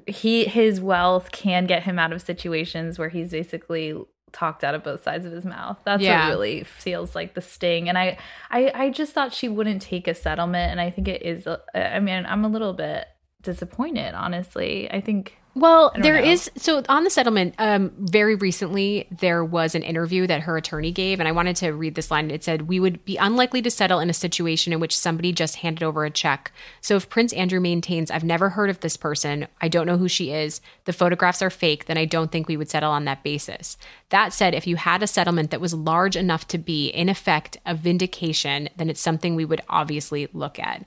he 0.09 0.45
his 0.45 0.81
wealth 0.81 1.31
can 1.31 1.67
get 1.67 1.85
him 1.85 1.99
out 1.99 2.13
of 2.13 2.21
situations 2.21 2.99
where 2.99 3.09
he's 3.11 3.31
basically 3.31 3.95
talked 4.33 4.65
out 4.65 4.75
of 4.75 4.83
both 4.83 5.03
sides 5.03 5.27
of 5.27 5.33
his 5.33 5.45
mouth. 5.45 5.79
That's 5.85 6.03
Yeah. 6.03 6.25
what 6.27 6.31
really 6.31 6.65
feels 6.65 7.15
like 7.15 7.35
the 7.35 7.41
sting. 7.41 7.89
And 7.89 7.99
I, 7.99 8.19
I, 8.51 8.73
I 8.75 8.91
just 8.91 9.13
thought 9.13 9.33
she 9.33 9.49
wouldn't 9.49 9.83
take 9.83 10.09
a 10.09 10.15
settlement, 10.15 10.71
and 10.71 10.81
I 10.81 10.91
think 10.91 11.09
it 11.09 11.23
is. 11.23 11.47
a- 11.47 11.61
I 11.75 12.01
mean, 12.01 12.25
I'm 12.27 12.45
a 12.45 12.49
little 12.49 12.73
bit 12.73 13.07
disappointed, 13.43 14.15
honestly. 14.15 14.91
I 14.91 15.01
think 15.01 15.37
Well, 15.55 15.93
there 15.95 16.15
know. 16.15 16.31
is 16.31 16.51
so 16.57 16.83
on 16.89 17.05
the 17.05 17.11
settlement. 17.11 17.55
Um, 17.59 17.93
very 17.99 18.37
recently, 18.37 19.07
there 19.11 19.45
was 19.45 19.75
an 19.75 19.83
interview 19.83 20.27
that 20.27 20.43
her 20.43 20.57
attorney 20.57 20.93
gave, 20.93 21.21
and 21.21 21.29
I 21.29 21.33
wanted 21.33 21.57
to 21.57 21.73
read 21.73 21.95
this 21.95 22.11
line. 22.11 22.31
It 22.31 22.43
said, 22.43 22.69
"We 22.69 22.81
would 22.81 23.05
be 23.05 23.19
unlikely 23.19 23.61
to 23.63 23.71
settle 23.71 24.01
in 24.01 24.09
a 24.09 24.15
situation 24.15 24.73
in 24.73 24.81
which 24.81 24.97
somebody 24.97 25.31
just 25.31 25.57
handed 25.57 25.83
over 25.83 26.07
a 26.07 26.11
check. 26.11 26.53
So 26.81 26.97
if 26.97 27.11
Prince 27.11 27.35
Andrew 27.35 27.61
maintains, 27.61 28.11
I've 28.11 28.25
never 28.25 28.51
heard 28.51 28.71
of 28.71 28.81
this 28.81 28.97
person, 28.97 29.47
I 29.61 29.69
don't 29.69 29.87
know 29.87 29.99
who 29.99 30.09
she 30.09 30.31
is, 30.31 30.63
the 30.85 30.93
photographs 30.93 31.43
are 31.43 31.51
fake, 31.51 31.85
then 31.85 31.99
I 31.99 32.07
don't 32.07 32.33
think 32.33 32.49
we 32.49 32.57
would 32.57 32.71
settle 32.71 32.91
on 32.91 33.05
that 33.05 33.23
basis. 33.23 33.77
That 34.09 34.33
said, 34.33 34.55
if 34.55 34.67
you 34.67 34.77
had 34.77 35.03
a 35.03 35.07
settlement 35.07 35.51
that 35.51 35.61
was 35.61 35.75
large 35.75 36.17
enough 36.17 36.47
to 36.49 36.59
be, 36.59 36.89
in 36.89 37.09
effect, 37.09 37.59
a 37.67 37.75
vindication, 37.75 38.69
then 38.77 38.89
it's 38.91 39.01
something 39.01 39.35
we 39.35 39.45
would 39.45 39.63
obviously 39.69 40.29
look 40.33 40.59
at. 40.59 40.85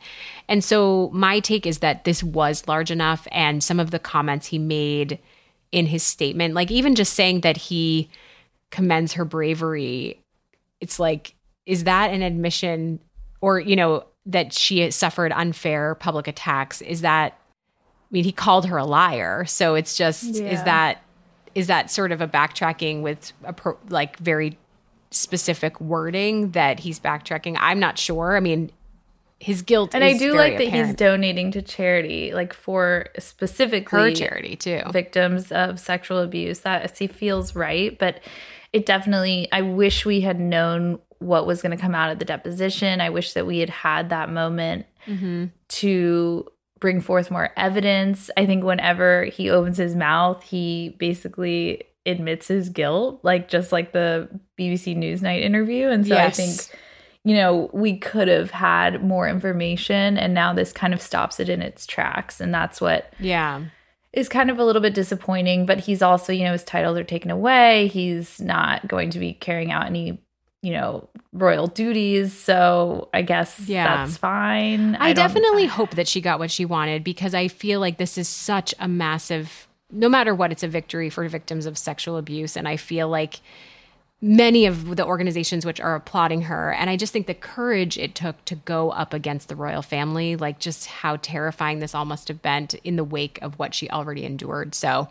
And 0.48 0.64
so 0.64 1.10
my 1.14 1.40
take 1.40 1.66
is 1.66 1.80
that 1.80 2.04
this 2.04 2.24
was 2.24 2.68
large 2.68 2.92
enough, 2.92 3.28
and 3.32 3.64
some 3.64 3.80
of 3.80 3.92
the 3.92 4.00
comments 4.00 4.48
he 4.48 4.55
made 4.58 5.20
in 5.72 5.86
his 5.86 6.04
statement, 6.04 6.54
like 6.54 6.72
even 6.72 6.96
just 6.96 7.14
saying 7.14 7.42
that 7.42 7.58
he 7.58 8.10
commends 8.72 9.14
her 9.14 9.26
bravery, 9.26 10.20
it's 10.80 11.00
like, 11.00 11.36
is 11.66 11.84
that 11.86 12.12
an 12.12 12.22
admission 12.22 13.00
or, 13.42 13.60
you 13.60 13.76
know, 13.76 14.06
that 14.26 14.54
she 14.54 14.90
suffered 14.92 15.32
unfair 15.34 15.96
public 15.96 16.28
attacks? 16.28 16.82
Is 16.82 17.02
that, 17.02 17.34
I 17.34 18.08
mean, 18.12 18.24
he 18.24 18.32
called 18.32 18.66
her 18.68 18.78
a 18.78 18.86
liar. 18.86 19.46
So 19.46 19.76
it's 19.76 19.98
just, 19.98 20.24
is 20.24 20.64
that, 20.64 21.02
is 21.54 21.68
that 21.68 21.92
sort 21.92 22.12
of 22.12 22.22
a 22.22 22.28
backtracking 22.28 23.02
with 23.02 23.34
a 23.44 23.54
pro, 23.54 23.78
like 23.90 24.18
very 24.20 24.58
specific 25.12 25.80
wording 25.80 26.52
that 26.52 26.80
he's 26.80 27.00
backtracking? 27.00 27.58
I'm 27.60 27.80
not 27.80 27.98
sure. 27.98 28.36
I 28.36 28.40
mean, 28.40 28.72
his 29.40 29.62
guilt 29.62 29.94
and 29.94 30.04
I 30.04 30.18
do 30.18 30.34
like 30.34 30.58
that 30.58 30.70
he's 30.70 30.94
donating 30.96 31.52
to 31.52 31.62
charity, 31.62 32.34
like 32.34 32.54
for 32.54 33.08
specifically 33.20 34.00
her 34.00 34.12
charity 34.12 34.56
too. 34.56 34.82
victims 34.92 35.52
of 35.52 35.80
sexual 35.80 36.20
abuse. 36.20 36.60
That 36.62 36.98
he 36.98 37.08
feels 37.08 37.56
right, 37.56 37.98
but 38.00 38.22
it 38.74 38.86
definitely. 38.86 39.48
I 39.52 39.62
wish 39.62 40.06
we 40.06 40.22
had 40.22 40.40
known 40.40 41.00
what 41.20 41.46
was 41.48 41.62
going 41.62 41.76
to 41.76 41.82
come 41.82 41.96
out 41.96 42.12
of 42.12 42.20
the 42.20 42.26
deposition. 42.26 43.02
I 43.02 43.10
wish 43.10 43.34
that 43.34 43.46
we 43.46 43.60
had 43.60 43.70
had 43.70 44.10
that 44.10 44.30
moment 44.32 44.86
Mm-hmm. 45.08 45.46
to 45.70 46.48
bring 46.80 47.00
forth 47.00 47.30
more 47.30 47.52
evidence. 47.58 48.32
I 48.36 48.48
think 48.48 48.64
whenever 48.64 49.26
he 49.26 49.52
opens 49.52 49.78
his 49.78 49.96
mouth, 49.96 50.42
he 50.42 50.96
basically 50.98 51.84
admits 52.08 52.48
his 52.48 52.70
guilt, 52.70 53.20
like 53.22 53.48
just 53.48 53.72
like 53.72 53.92
the 53.94 54.28
BBC 54.60 54.98
Newsnight 54.98 55.44
interview. 55.44 55.90
And 55.90 56.08
so 56.08 56.16
I 56.18 56.32
think, 56.32 56.52
you 57.26 57.36
know, 57.36 57.70
we 57.74 57.98
could 57.98 58.28
have 58.30 58.52
had 58.52 59.04
more 59.04 59.28
information 59.28 60.18
and 60.18 60.34
now 60.34 60.54
this 60.54 60.72
kind 60.72 60.94
of 60.94 61.02
stops 61.02 61.40
it 61.40 61.50
in 61.50 61.62
its 61.62 61.86
tracks. 61.88 62.40
And 62.40 62.54
that's 62.54 62.80
what 62.80 63.12
Yeah. 63.20 63.62
is 64.14 64.30
kind 64.30 64.50
of 64.52 64.60
a 64.60 64.64
little 64.64 64.82
bit 64.82 64.94
disappointing. 64.94 65.66
But 65.66 65.80
he's 65.80 66.02
also, 66.04 66.32
you 66.32 66.44
know, 66.44 66.52
his 66.54 66.64
titles 66.64 66.98
are 66.98 67.04
taken 67.04 67.32
away. 67.32 67.88
He's 67.88 68.40
not 68.40 68.88
going 68.88 69.10
to 69.10 69.20
be 69.20 69.34
carrying 69.34 69.72
out 69.72 69.88
any, 69.88 70.20
you 70.62 70.72
know, 70.74 71.10
royal 71.34 71.66
duties. 71.68 72.32
So 72.32 73.10
I 73.14 73.24
guess 73.24 73.60
Yeah. 73.68 74.06
that's 74.06 74.18
fine. 74.18 74.96
I, 74.96 75.08
don't- 75.12 75.16
definitely 75.28 75.66
hope 75.66 75.96
that 75.96 76.08
she 76.08 76.22
got 76.22 76.38
what 76.38 76.52
she 76.52 76.64
wanted 76.64 77.04
because 77.04 77.34
I 77.34 77.48
feel 77.48 77.80
like 77.80 77.98
this 77.98 78.18
is 78.20 78.30
such 78.30 78.74
a 78.80 78.88
massive, 78.88 79.68
no 79.92 80.10
matter 80.10 80.36
what, 80.36 80.52
it's 80.52 80.64
a 80.64 80.68
victory 80.68 81.10
for 81.10 81.28
victims 81.28 81.66
of 81.66 81.76
sexual 81.78 82.18
abuse. 82.18 82.56
And 82.56 82.68
I 82.68 82.78
feel 82.78 83.10
like 83.10 83.40
many 84.26 84.66
of 84.66 84.96
the 84.96 85.06
organizations 85.06 85.68
which 85.68 85.80
are 85.80 85.94
applauding 85.94 86.42
her, 86.42 86.74
and 86.74 86.90
I 86.90 86.98
just 86.98 87.14
think 87.14 87.28
the 87.28 87.36
courage 87.36 87.96
it 87.96 88.16
took 88.16 88.44
to 88.46 88.56
go 88.56 88.90
up 88.90 89.14
against 89.14 89.50
the 89.50 89.56
royal 89.56 89.84
family, 89.84 90.36
like 90.36 90.58
just 90.58 90.88
how 90.88 91.18
terrifying 91.18 91.78
this 91.78 91.94
all 91.94 92.06
must 92.06 92.28
have 92.28 92.42
been 92.42 92.70
in 92.84 92.96
the 92.96 93.04
wake 93.04 93.38
of 93.44 93.60
what 93.60 93.76
she 93.76 93.88
already 93.90 94.26
endured. 94.26 94.74
So, 94.74 95.10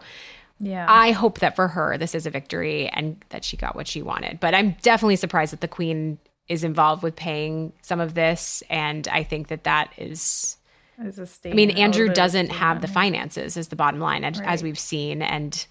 Yeah. 0.58 0.86
I 0.88 1.12
hope 1.12 1.38
that 1.38 1.54
for 1.54 1.68
her, 1.68 1.96
this 1.96 2.14
is 2.14 2.26
a 2.26 2.30
victory 2.30 2.88
and 2.88 3.22
that 3.28 3.44
she 3.44 3.56
got 3.56 3.76
what 3.76 3.86
she 3.86 4.02
wanted. 4.02 4.40
But 4.40 4.52
I'm 4.52 4.72
definitely 4.82 5.16
surprised 5.16 5.52
that 5.52 5.60
the 5.60 5.68
queen 5.68 6.18
is 6.48 6.64
involved 6.64 7.02
with 7.04 7.14
paying 7.14 7.72
some 7.82 8.00
of 8.00 8.14
this. 8.14 8.62
And 8.68 9.06
I 9.08 9.22
think 9.22 9.46
that 9.48 9.64
that 9.64 9.92
is, 9.96 10.56
As 10.98 11.18
a 11.20 11.26
stain 11.26 11.52
I 11.52 11.54
mean, 11.54 11.70
Andrew 11.70 12.08
doesn't 12.08 12.50
have 12.50 12.82
the 12.82 12.88
finances, 12.88 13.56
is 13.56 13.68
the 13.68 13.76
bottom 13.76 14.00
line, 14.00 14.24
as, 14.24 14.40
as 14.40 14.62
we've 14.62 14.78
seen. 14.78 15.22
And 15.22 15.66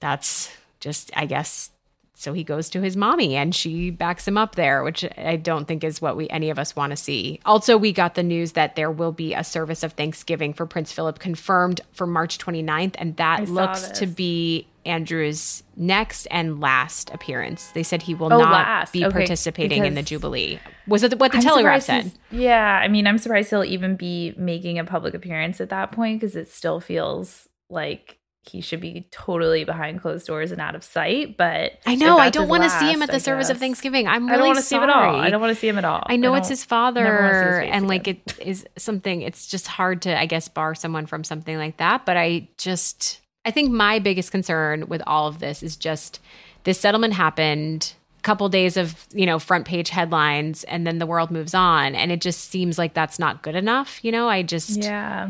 that's 0.00 0.50
just, 0.80 1.10
I 1.16 1.26
guess, 1.26 1.70
so 2.16 2.32
he 2.32 2.44
goes 2.44 2.70
to 2.70 2.80
his 2.80 2.96
mommy 2.96 3.34
and 3.36 3.54
she 3.54 3.90
backs 3.90 4.26
him 4.26 4.38
up 4.38 4.54
there, 4.54 4.82
which 4.84 5.04
I 5.18 5.36
don't 5.36 5.66
think 5.66 5.82
is 5.84 6.00
what 6.00 6.16
we 6.16 6.28
any 6.30 6.48
of 6.50 6.58
us 6.58 6.76
want 6.76 6.90
to 6.92 6.96
see. 6.96 7.40
Also, 7.44 7.76
we 7.76 7.92
got 7.92 8.14
the 8.14 8.22
news 8.22 8.52
that 8.52 8.76
there 8.76 8.90
will 8.90 9.12
be 9.12 9.34
a 9.34 9.42
service 9.44 9.82
of 9.82 9.92
Thanksgiving 9.94 10.52
for 10.54 10.64
Prince 10.64 10.92
Philip 10.92 11.18
confirmed 11.18 11.80
for 11.92 12.06
March 12.06 12.38
29th, 12.38 12.94
and 12.98 13.16
that 13.16 13.40
I 13.40 13.44
looks 13.44 13.88
to 13.98 14.06
be 14.06 14.68
Andrew's 14.86 15.62
next 15.76 16.26
and 16.30 16.60
last 16.60 17.10
appearance. 17.12 17.70
They 17.72 17.82
said 17.82 18.02
he 18.02 18.14
will 18.14 18.32
Oh, 18.32 18.38
not 18.38 18.52
last. 18.52 18.92
be 18.92 19.04
Okay, 19.04 19.12
participating 19.12 19.84
in 19.84 19.94
the 19.94 20.02
Jubilee. 20.02 20.60
Was 20.86 21.02
it 21.02 21.18
what 21.18 21.32
the 21.32 21.38
I'm 21.38 21.42
Telegraph 21.42 21.82
said? 21.82 22.12
Yeah, 22.30 22.80
I 22.82 22.88
mean, 22.88 23.06
I'm 23.06 23.18
surprised 23.18 23.50
he'll 23.50 23.64
even 23.64 23.96
be 23.96 24.34
making 24.36 24.78
a 24.78 24.84
public 24.84 25.14
appearance 25.14 25.60
at 25.60 25.70
that 25.70 25.90
point 25.92 26.20
because 26.20 26.36
it 26.36 26.48
still 26.48 26.80
feels 26.80 27.48
like 27.70 28.18
he 28.48 28.60
should 28.60 28.80
be 28.80 29.06
totally 29.10 29.64
behind 29.64 30.00
closed 30.00 30.26
doors 30.26 30.52
and 30.52 30.60
out 30.60 30.74
of 30.74 30.84
sight. 30.84 31.36
But 31.36 31.78
I 31.86 31.94
know. 31.94 32.18
I 32.18 32.30
don't 32.30 32.48
want 32.48 32.62
to 32.62 32.70
see 32.70 32.90
him 32.90 33.02
at 33.02 33.08
the 33.08 33.16
I 33.16 33.18
service 33.18 33.50
of. 33.50 33.58
Thanksgiving. 33.58 34.06
I'm 34.06 34.28
I 34.28 34.32
really 34.32 34.38
don't 34.38 34.48
want 34.48 34.58
to 34.58 34.64
see 34.64 34.76
him 34.76 34.82
at 34.82 34.90
all. 34.90 35.16
I 35.16 35.30
don't 35.30 35.40
want 35.40 35.54
to 35.54 35.60
see 35.60 35.68
him 35.68 35.78
at 35.78 35.84
all. 35.84 36.02
I 36.06 36.16
know 36.16 36.34
it's 36.34 36.48
his 36.48 36.60
his 36.60 36.64
father, 36.64 37.60
face 37.62 37.70
and 37.72 37.88
like 37.88 38.06
again. 38.06 38.22
it 38.26 38.46
is 38.46 38.66
something. 38.76 39.22
It's 39.22 39.46
just 39.46 39.66
hard 39.66 40.02
to, 40.02 40.18
I 40.18 40.26
guess, 40.26 40.48
bar 40.48 40.74
someone 40.74 41.06
from 41.06 41.24
something 41.24 41.56
like 41.56 41.76
that. 41.78 42.04
But 42.04 42.16
I 42.16 42.48
just, 42.58 43.20
I 43.44 43.50
think 43.50 43.70
my 43.70 43.98
biggest 43.98 44.30
concern 44.30 44.88
with 44.88 45.02
all 45.06 45.28
of 45.28 45.38
this 45.38 45.62
is 45.62 45.76
just 45.76 46.20
this 46.64 46.80
settlement 46.80 47.14
happened. 47.14 47.94
Couple 48.22 48.48
days 48.48 48.78
of 48.78 49.06
you 49.12 49.26
know 49.26 49.38
front 49.38 49.66
page 49.66 49.90
headlines, 49.90 50.64
and 50.64 50.86
then 50.86 50.98
the 50.98 51.04
world 51.06 51.30
moves 51.30 51.52
on, 51.54 51.94
and 51.94 52.10
it 52.10 52.22
just 52.22 52.50
seems 52.50 52.78
like 52.78 52.94
that's 52.94 53.18
not 53.18 53.42
good 53.42 53.54
enough. 53.54 54.02
You 54.02 54.12
know, 54.12 54.30
I 54.30 54.42
just 54.42 54.82
Yeah. 54.82 55.28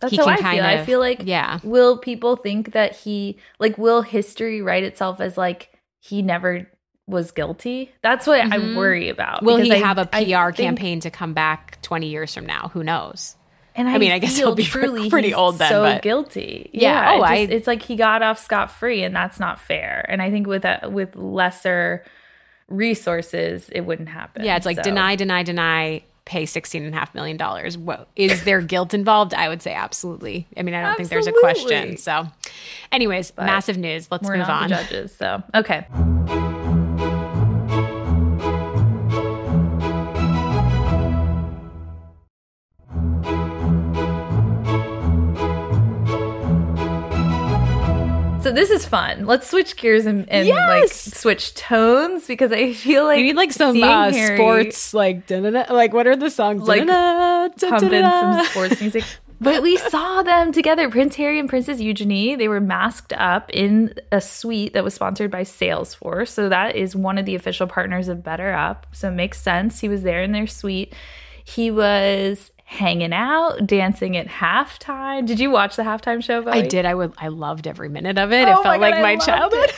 That's 0.00 0.10
He 0.12 0.16
how 0.16 0.24
can 0.24 0.32
I 0.32 0.36
feel. 0.36 0.42
kind 0.42 0.60
I 0.62 0.84
feel 0.84 0.98
like 1.00 1.22
yeah. 1.24 1.58
will 1.62 1.98
people 1.98 2.36
think 2.36 2.72
that 2.72 2.96
he 2.96 3.38
like 3.58 3.76
will 3.78 4.02
history 4.02 4.62
write 4.62 4.82
itself 4.84 5.20
as 5.20 5.36
like 5.36 5.70
he 6.00 6.22
never 6.22 6.66
was 7.06 7.32
guilty? 7.32 7.92
That's 8.02 8.26
what 8.26 8.40
I 8.40 8.58
worry 8.76 9.08
about. 9.10 9.36
Mm-hmm. 9.38 9.46
will 9.46 9.56
he 9.58 9.72
I- 9.72 9.76
have 9.76 9.98
a 9.98 10.06
PR 10.06 10.16
think- 10.16 10.56
campaign 10.56 11.00
to 11.00 11.10
come 11.10 11.34
back 11.34 11.80
twenty 11.82 12.08
years 12.08 12.34
from 12.34 12.46
now? 12.46 12.70
Who 12.72 12.82
knows? 12.82 13.36
And 13.76 13.88
I, 13.88 13.94
I 13.94 13.98
mean, 13.98 14.10
I 14.10 14.18
guess 14.18 14.36
he'll 14.36 14.54
be 14.56 14.64
truly 14.76 15.08
pretty 15.08 15.32
old 15.32 15.58
then, 15.58 15.70
So 15.70 15.82
but- 15.82 16.02
guilty. 16.02 16.70
Yeah, 16.72 16.90
Yeah. 16.90 17.18
oh, 17.20 17.22
it 17.22 17.26
I- 17.28 17.36
it's 17.36 17.66
like 17.68 17.82
he 17.82 17.94
got 17.96 18.22
off 18.22 18.38
scot 18.38 18.70
free, 18.72 19.02
and 19.04 19.14
that's 19.14 19.38
not 19.38 19.60
fair. 19.60 20.04
And 20.08 20.20
I 20.20 20.30
think 20.30 20.46
with 20.48 20.64
a, 20.64 20.88
with 20.90 21.14
lesser 21.14 22.04
resources, 22.68 23.68
it 23.70 23.82
wouldn't 23.82 24.08
happen. 24.08 24.44
Yeah, 24.44 24.56
it's 24.56 24.66
like 24.66 24.76
So- 24.76 24.82
deny, 24.82 25.16
deny, 25.16 25.42
deny, 25.42 26.02
pay 26.30 26.46
sixteen 26.46 26.84
and 26.84 26.94
a 26.94 26.96
half 26.98 27.12
million 27.12 27.36
dollars. 27.36 27.76
What 27.76 28.08
is 28.14 28.44
there 28.44 28.60
guilt 28.60 28.94
involved? 28.94 29.34
I 29.34 29.48
would 29.48 29.60
say 29.62 29.74
absolutely. 29.74 30.46
I 30.56 30.62
mean, 30.62 30.76
I 30.76 30.82
don't 30.82 30.96
think 30.96 31.08
there's 31.08 31.26
a 31.26 31.32
question. 31.32 31.96
So, 31.96 32.28
anyways, 32.92 33.32
massive 33.36 33.76
news. 33.76 34.08
Let's 34.12 34.28
move 34.28 34.48
on. 34.48 34.68
judges. 34.68 35.12
So 35.14 35.42
okay. 35.54 35.86
So 48.42 48.50
this 48.50 48.70
is 48.70 48.86
fun. 48.86 49.26
Let's 49.26 49.48
switch 49.48 49.76
gears 49.76 50.06
and, 50.06 50.26
and 50.30 50.48
like 50.48 50.88
switch 50.88 51.52
tones 51.54 52.26
because 52.26 52.50
I 52.52 52.72
feel 52.72 53.04
like 53.04 53.18
You 53.18 53.24
need 53.24 53.36
like 53.36 53.52
some 53.52 53.80
uh, 53.82 54.10
Harry 54.10 54.36
sports, 54.36 54.94
like 54.94 55.26
da-da-da, 55.26 55.72
like 55.72 55.92
what 55.92 56.06
are 56.06 56.16
the 56.16 56.30
songs? 56.30 56.62
Like, 56.62 56.86
Da-da-da, 56.86 57.68
pump 57.68 57.92
in 57.92 58.02
some 58.02 58.44
sports 58.46 58.80
music. 58.80 59.04
But 59.42 59.62
we 59.62 59.76
saw 59.76 60.22
them 60.22 60.52
together, 60.52 60.88
Prince 60.88 61.16
Harry 61.16 61.38
and 61.38 61.50
Princess 61.50 61.80
Eugenie. 61.80 62.34
They 62.34 62.48
were 62.48 62.60
masked 62.60 63.12
up 63.12 63.50
in 63.52 63.94
a 64.10 64.22
suite 64.22 64.72
that 64.72 64.84
was 64.84 64.94
sponsored 64.94 65.30
by 65.30 65.42
Salesforce. 65.42 66.28
So 66.28 66.48
that 66.48 66.76
is 66.76 66.96
one 66.96 67.18
of 67.18 67.26
the 67.26 67.34
official 67.34 67.66
partners 67.66 68.08
of 68.08 68.18
BetterUp. 68.18 68.84
So 68.92 69.08
it 69.08 69.14
makes 69.14 69.40
sense. 69.40 69.80
He 69.80 69.88
was 69.88 70.02
there 70.02 70.22
in 70.22 70.32
their 70.32 70.46
suite. 70.46 70.94
He 71.44 71.70
was 71.70 72.52
hanging 72.70 73.12
out, 73.12 73.66
dancing 73.66 74.16
at 74.16 74.28
halftime. 74.28 75.26
Did 75.26 75.40
you 75.40 75.50
watch 75.50 75.74
the 75.74 75.82
halftime 75.82 76.22
show? 76.22 76.40
Bowie? 76.42 76.52
I 76.52 76.60
did. 76.62 76.86
I 76.86 76.94
would. 76.94 77.12
I 77.18 77.26
loved 77.26 77.66
every 77.66 77.88
minute 77.88 78.16
of 78.16 78.32
it. 78.32 78.46
Oh 78.46 78.52
it 78.52 78.54
my 78.54 78.62
felt 78.62 78.64
God, 78.64 78.80
like 78.80 78.94
I 78.94 79.02
my 79.02 79.16
childhood. 79.16 79.72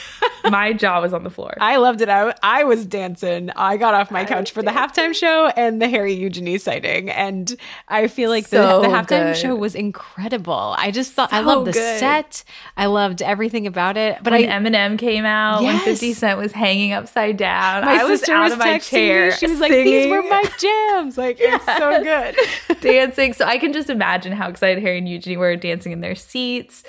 my 0.51 0.73
jaw 0.75 1.01
was 1.01 1.15
on 1.15 1.25
the 1.25 1.31
floor. 1.31 1.55
I 1.59 1.79
loved 1.79 2.03
it. 2.03 2.11
I, 2.11 2.35
I 2.43 2.65
was 2.65 2.85
dancing. 2.85 3.49
I 3.57 3.79
got 3.79 3.95
off 3.95 4.11
my 4.11 4.21
I 4.21 4.25
couch 4.27 4.51
for 4.51 4.63
the 4.63 4.71
halftime 4.71 5.15
show 5.15 5.47
and 5.57 5.81
the 5.81 5.89
Harry 5.89 6.13
Eugenie 6.13 6.59
sighting, 6.59 7.09
and 7.09 7.57
I 7.89 8.09
feel 8.09 8.29
like 8.29 8.47
So 8.47 8.83
the, 8.83 8.89
the 8.89 8.95
halftime 8.95 9.33
good. 9.33 9.37
show 9.39 9.55
was 9.57 9.75
incredible. 9.75 10.75
I 10.77 10.91
just 10.91 11.13
thought 11.13 11.33
I 11.33 11.41
loved 11.41 11.69
the 11.69 11.73
good. 11.73 11.99
set. 11.99 12.45
I 12.77 12.87
loved 12.87 13.23
everything 13.23 13.67
about 13.67 13.97
it. 13.97 14.19
But 14.23 14.35
when 14.35 14.51
I 14.51 14.53
Eminem 14.61 14.99
came 14.99 15.25
out, 15.25 15.63
when 15.63 15.79
50 15.79 16.13
Cent 16.13 16.39
was 16.39 16.53
hanging 16.53 16.93
upside 16.93 17.39
down, 17.39 17.87
my 17.87 18.01
I 18.01 18.05
was 18.05 18.29
out 18.29 18.43
was 18.45 18.53
of 18.53 18.59
my 18.59 18.79
chair. 18.79 19.31
me. 19.31 19.37
She 19.37 19.47
was 19.47 19.61
like, 19.61 19.73
"These 19.73 20.11
were 20.11 20.23
my 20.23 20.45
jams." 20.59 21.17
Like 21.17 21.39
it's 21.41 21.65
so 21.65 22.03
good. 22.03 22.37
dancing. 22.83 23.33
So 23.33 23.47
I 23.47 23.59
can 23.59 23.73
just 23.73 23.89
imagine 23.89 24.33
how 24.33 24.49
excited 24.49 24.83
Harry 24.83 24.99
and 24.99 25.09
Eugenie 25.09 25.37
were 25.37 25.57
dancing 25.57 25.93
in 25.93 26.01
their 26.01 26.15
seats. 26.15 26.85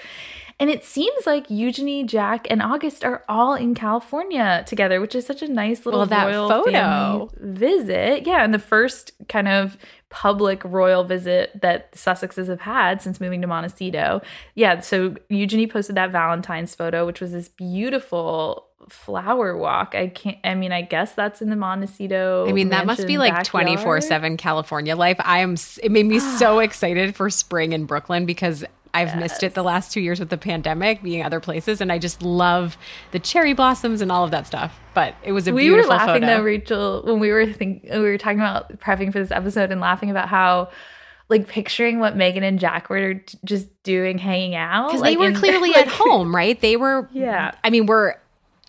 And 0.59 0.69
it 0.69 0.85
seems 0.85 1.25
like 1.25 1.49
Eugenie, 1.49 2.03
Jack, 2.03 2.45
and 2.49 2.61
August 2.61 3.03
are 3.03 3.23
all 3.27 3.55
in 3.55 3.73
California 3.73 4.63
together, 4.67 5.01
which 5.01 5.15
is 5.15 5.25
such 5.25 5.41
a 5.41 5.47
nice 5.47 5.85
little 5.85 6.01
Well, 6.01 6.07
that 6.07 6.25
royal 6.27 6.47
photo. 6.47 7.29
visit. 7.39 8.27
Yeah, 8.27 8.43
and 8.43 8.53
the 8.53 8.59
first 8.59 9.11
kind 9.27 9.47
of 9.47 9.77
public 10.09 10.63
royal 10.63 11.03
visit 11.03 11.59
that 11.61 11.91
Sussexes 11.93 12.47
have 12.47 12.61
had 12.61 13.01
since 13.01 13.19
moving 13.19 13.41
to 13.41 13.47
Montecito. 13.47 14.21
Yeah, 14.53 14.79
so 14.81 15.15
Eugenie 15.29 15.65
posted 15.65 15.95
that 15.95 16.11
Valentine's 16.11 16.75
photo, 16.75 17.03
which 17.07 17.19
was 17.19 17.31
this 17.31 17.49
beautiful 17.49 18.67
flower 18.89 19.55
walk. 19.57 19.95
I 19.95 20.07
can't. 20.07 20.37
I 20.43 20.55
mean, 20.55 20.71
I 20.71 20.81
guess 20.81 21.13
that's 21.13 21.41
in 21.41 21.49
the 21.49 21.55
Montecito. 21.55 22.47
I 22.47 22.53
mean, 22.53 22.69
that 22.69 22.85
must 22.85 23.07
be 23.07 23.17
like 23.17 23.43
24 23.43 24.01
7 24.01 24.37
California 24.37 24.95
life. 24.95 25.17
I 25.19 25.39
am. 25.39 25.55
It 25.81 25.91
made 25.91 26.05
me 26.05 26.19
so 26.37 26.59
excited 26.59 27.15
for 27.15 27.29
spring 27.29 27.73
in 27.73 27.85
Brooklyn 27.85 28.25
because 28.25 28.63
I've 28.95 29.17
missed 29.17 29.41
it 29.41 29.55
the 29.55 29.63
last 29.63 29.91
two 29.91 30.01
years 30.01 30.19
with 30.19 30.29
the 30.29 30.37
pandemic, 30.37 31.01
being 31.01 31.23
other 31.23 31.39
places, 31.39 31.81
and 31.81 31.91
I 31.91 31.97
just 31.97 32.21
love 32.21 32.77
the 33.11 33.17
cherry 33.19 33.53
blossoms 33.53 34.01
and 34.01 34.11
all 34.11 34.23
of 34.23 34.29
that 34.31 34.45
stuff. 34.45 34.79
But 34.93 35.15
it 35.23 35.31
was 35.31 35.47
a 35.47 35.53
we 35.53 35.71
were 35.71 35.83
laughing 35.83 36.21
photo. 36.21 36.25
though, 36.27 36.43
Rachel, 36.43 37.01
when 37.03 37.19
we 37.19 37.31
were 37.31 37.51
think 37.51 37.87
we 37.91 37.99
were 37.99 38.19
talking 38.19 38.39
about 38.39 38.79
prepping 38.79 39.11
for 39.11 39.19
this 39.19 39.31
episode 39.31 39.71
and 39.71 39.81
laughing 39.81 40.09
about 40.11 40.29
how. 40.29 40.69
Like 41.29 41.47
picturing 41.47 41.99
what 41.99 42.15
Meghan 42.15 42.43
and 42.43 42.59
Jack 42.59 42.89
were 42.89 43.15
t- 43.15 43.37
just 43.45 43.67
doing, 43.83 44.17
hanging 44.19 44.55
out, 44.55 44.89
because 44.89 45.01
like 45.01 45.13
they 45.13 45.17
were 45.17 45.29
in- 45.29 45.35
clearly 45.35 45.73
at 45.75 45.87
home, 45.87 46.35
right? 46.35 46.59
They 46.59 46.75
were. 46.75 47.09
Yeah. 47.13 47.51
I 47.63 47.69
mean, 47.69 47.85
we're. 47.85 48.15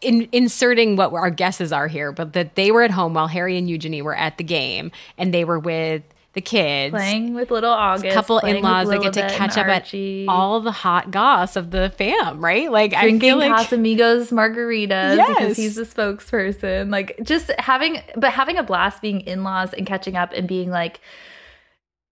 In, 0.04 0.28
inserting 0.32 0.96
what 0.96 1.12
our 1.12 1.30
guesses 1.30 1.72
are 1.72 1.88
here, 1.88 2.12
but 2.12 2.32
that 2.34 2.54
they 2.54 2.70
were 2.70 2.82
at 2.82 2.90
home 2.90 3.14
while 3.14 3.28
Harry 3.28 3.56
and 3.56 3.68
Eugenie 3.68 4.02
were 4.02 4.14
at 4.14 4.38
the 4.38 4.44
game, 4.44 4.92
and 5.18 5.32
they 5.32 5.44
were 5.44 5.58
with 5.58 6.02
the 6.34 6.40
kids, 6.40 6.92
playing 6.92 7.32
with 7.34 7.50
little 7.52 7.70
August, 7.70 8.12
couple 8.12 8.40
in-laws 8.40 8.88
that 8.88 9.00
get 9.00 9.12
to 9.12 9.20
catch 9.30 9.56
up 9.56 9.68
Archie, 9.68 10.24
at 10.24 10.28
all 10.28 10.60
the 10.60 10.72
hot 10.72 11.12
goss 11.12 11.54
of 11.54 11.70
the 11.70 11.92
fam, 11.96 12.44
right? 12.44 12.72
Like 12.72 12.92
I 12.92 13.02
drinking 13.02 13.20
feel 13.20 13.38
like 13.38 13.52
Casamigos 13.52 14.32
margaritas 14.32 15.16
Yes. 15.16 15.28
because 15.38 15.56
he's 15.56 15.74
the 15.76 15.82
spokesperson. 15.84 16.90
Like 16.90 17.18
just 17.22 17.52
having, 17.58 18.02
but 18.16 18.32
having 18.32 18.56
a 18.58 18.64
blast 18.64 19.00
being 19.00 19.20
in-laws 19.20 19.72
and 19.74 19.86
catching 19.86 20.16
up 20.16 20.32
and 20.32 20.46
being 20.48 20.70
like. 20.70 21.00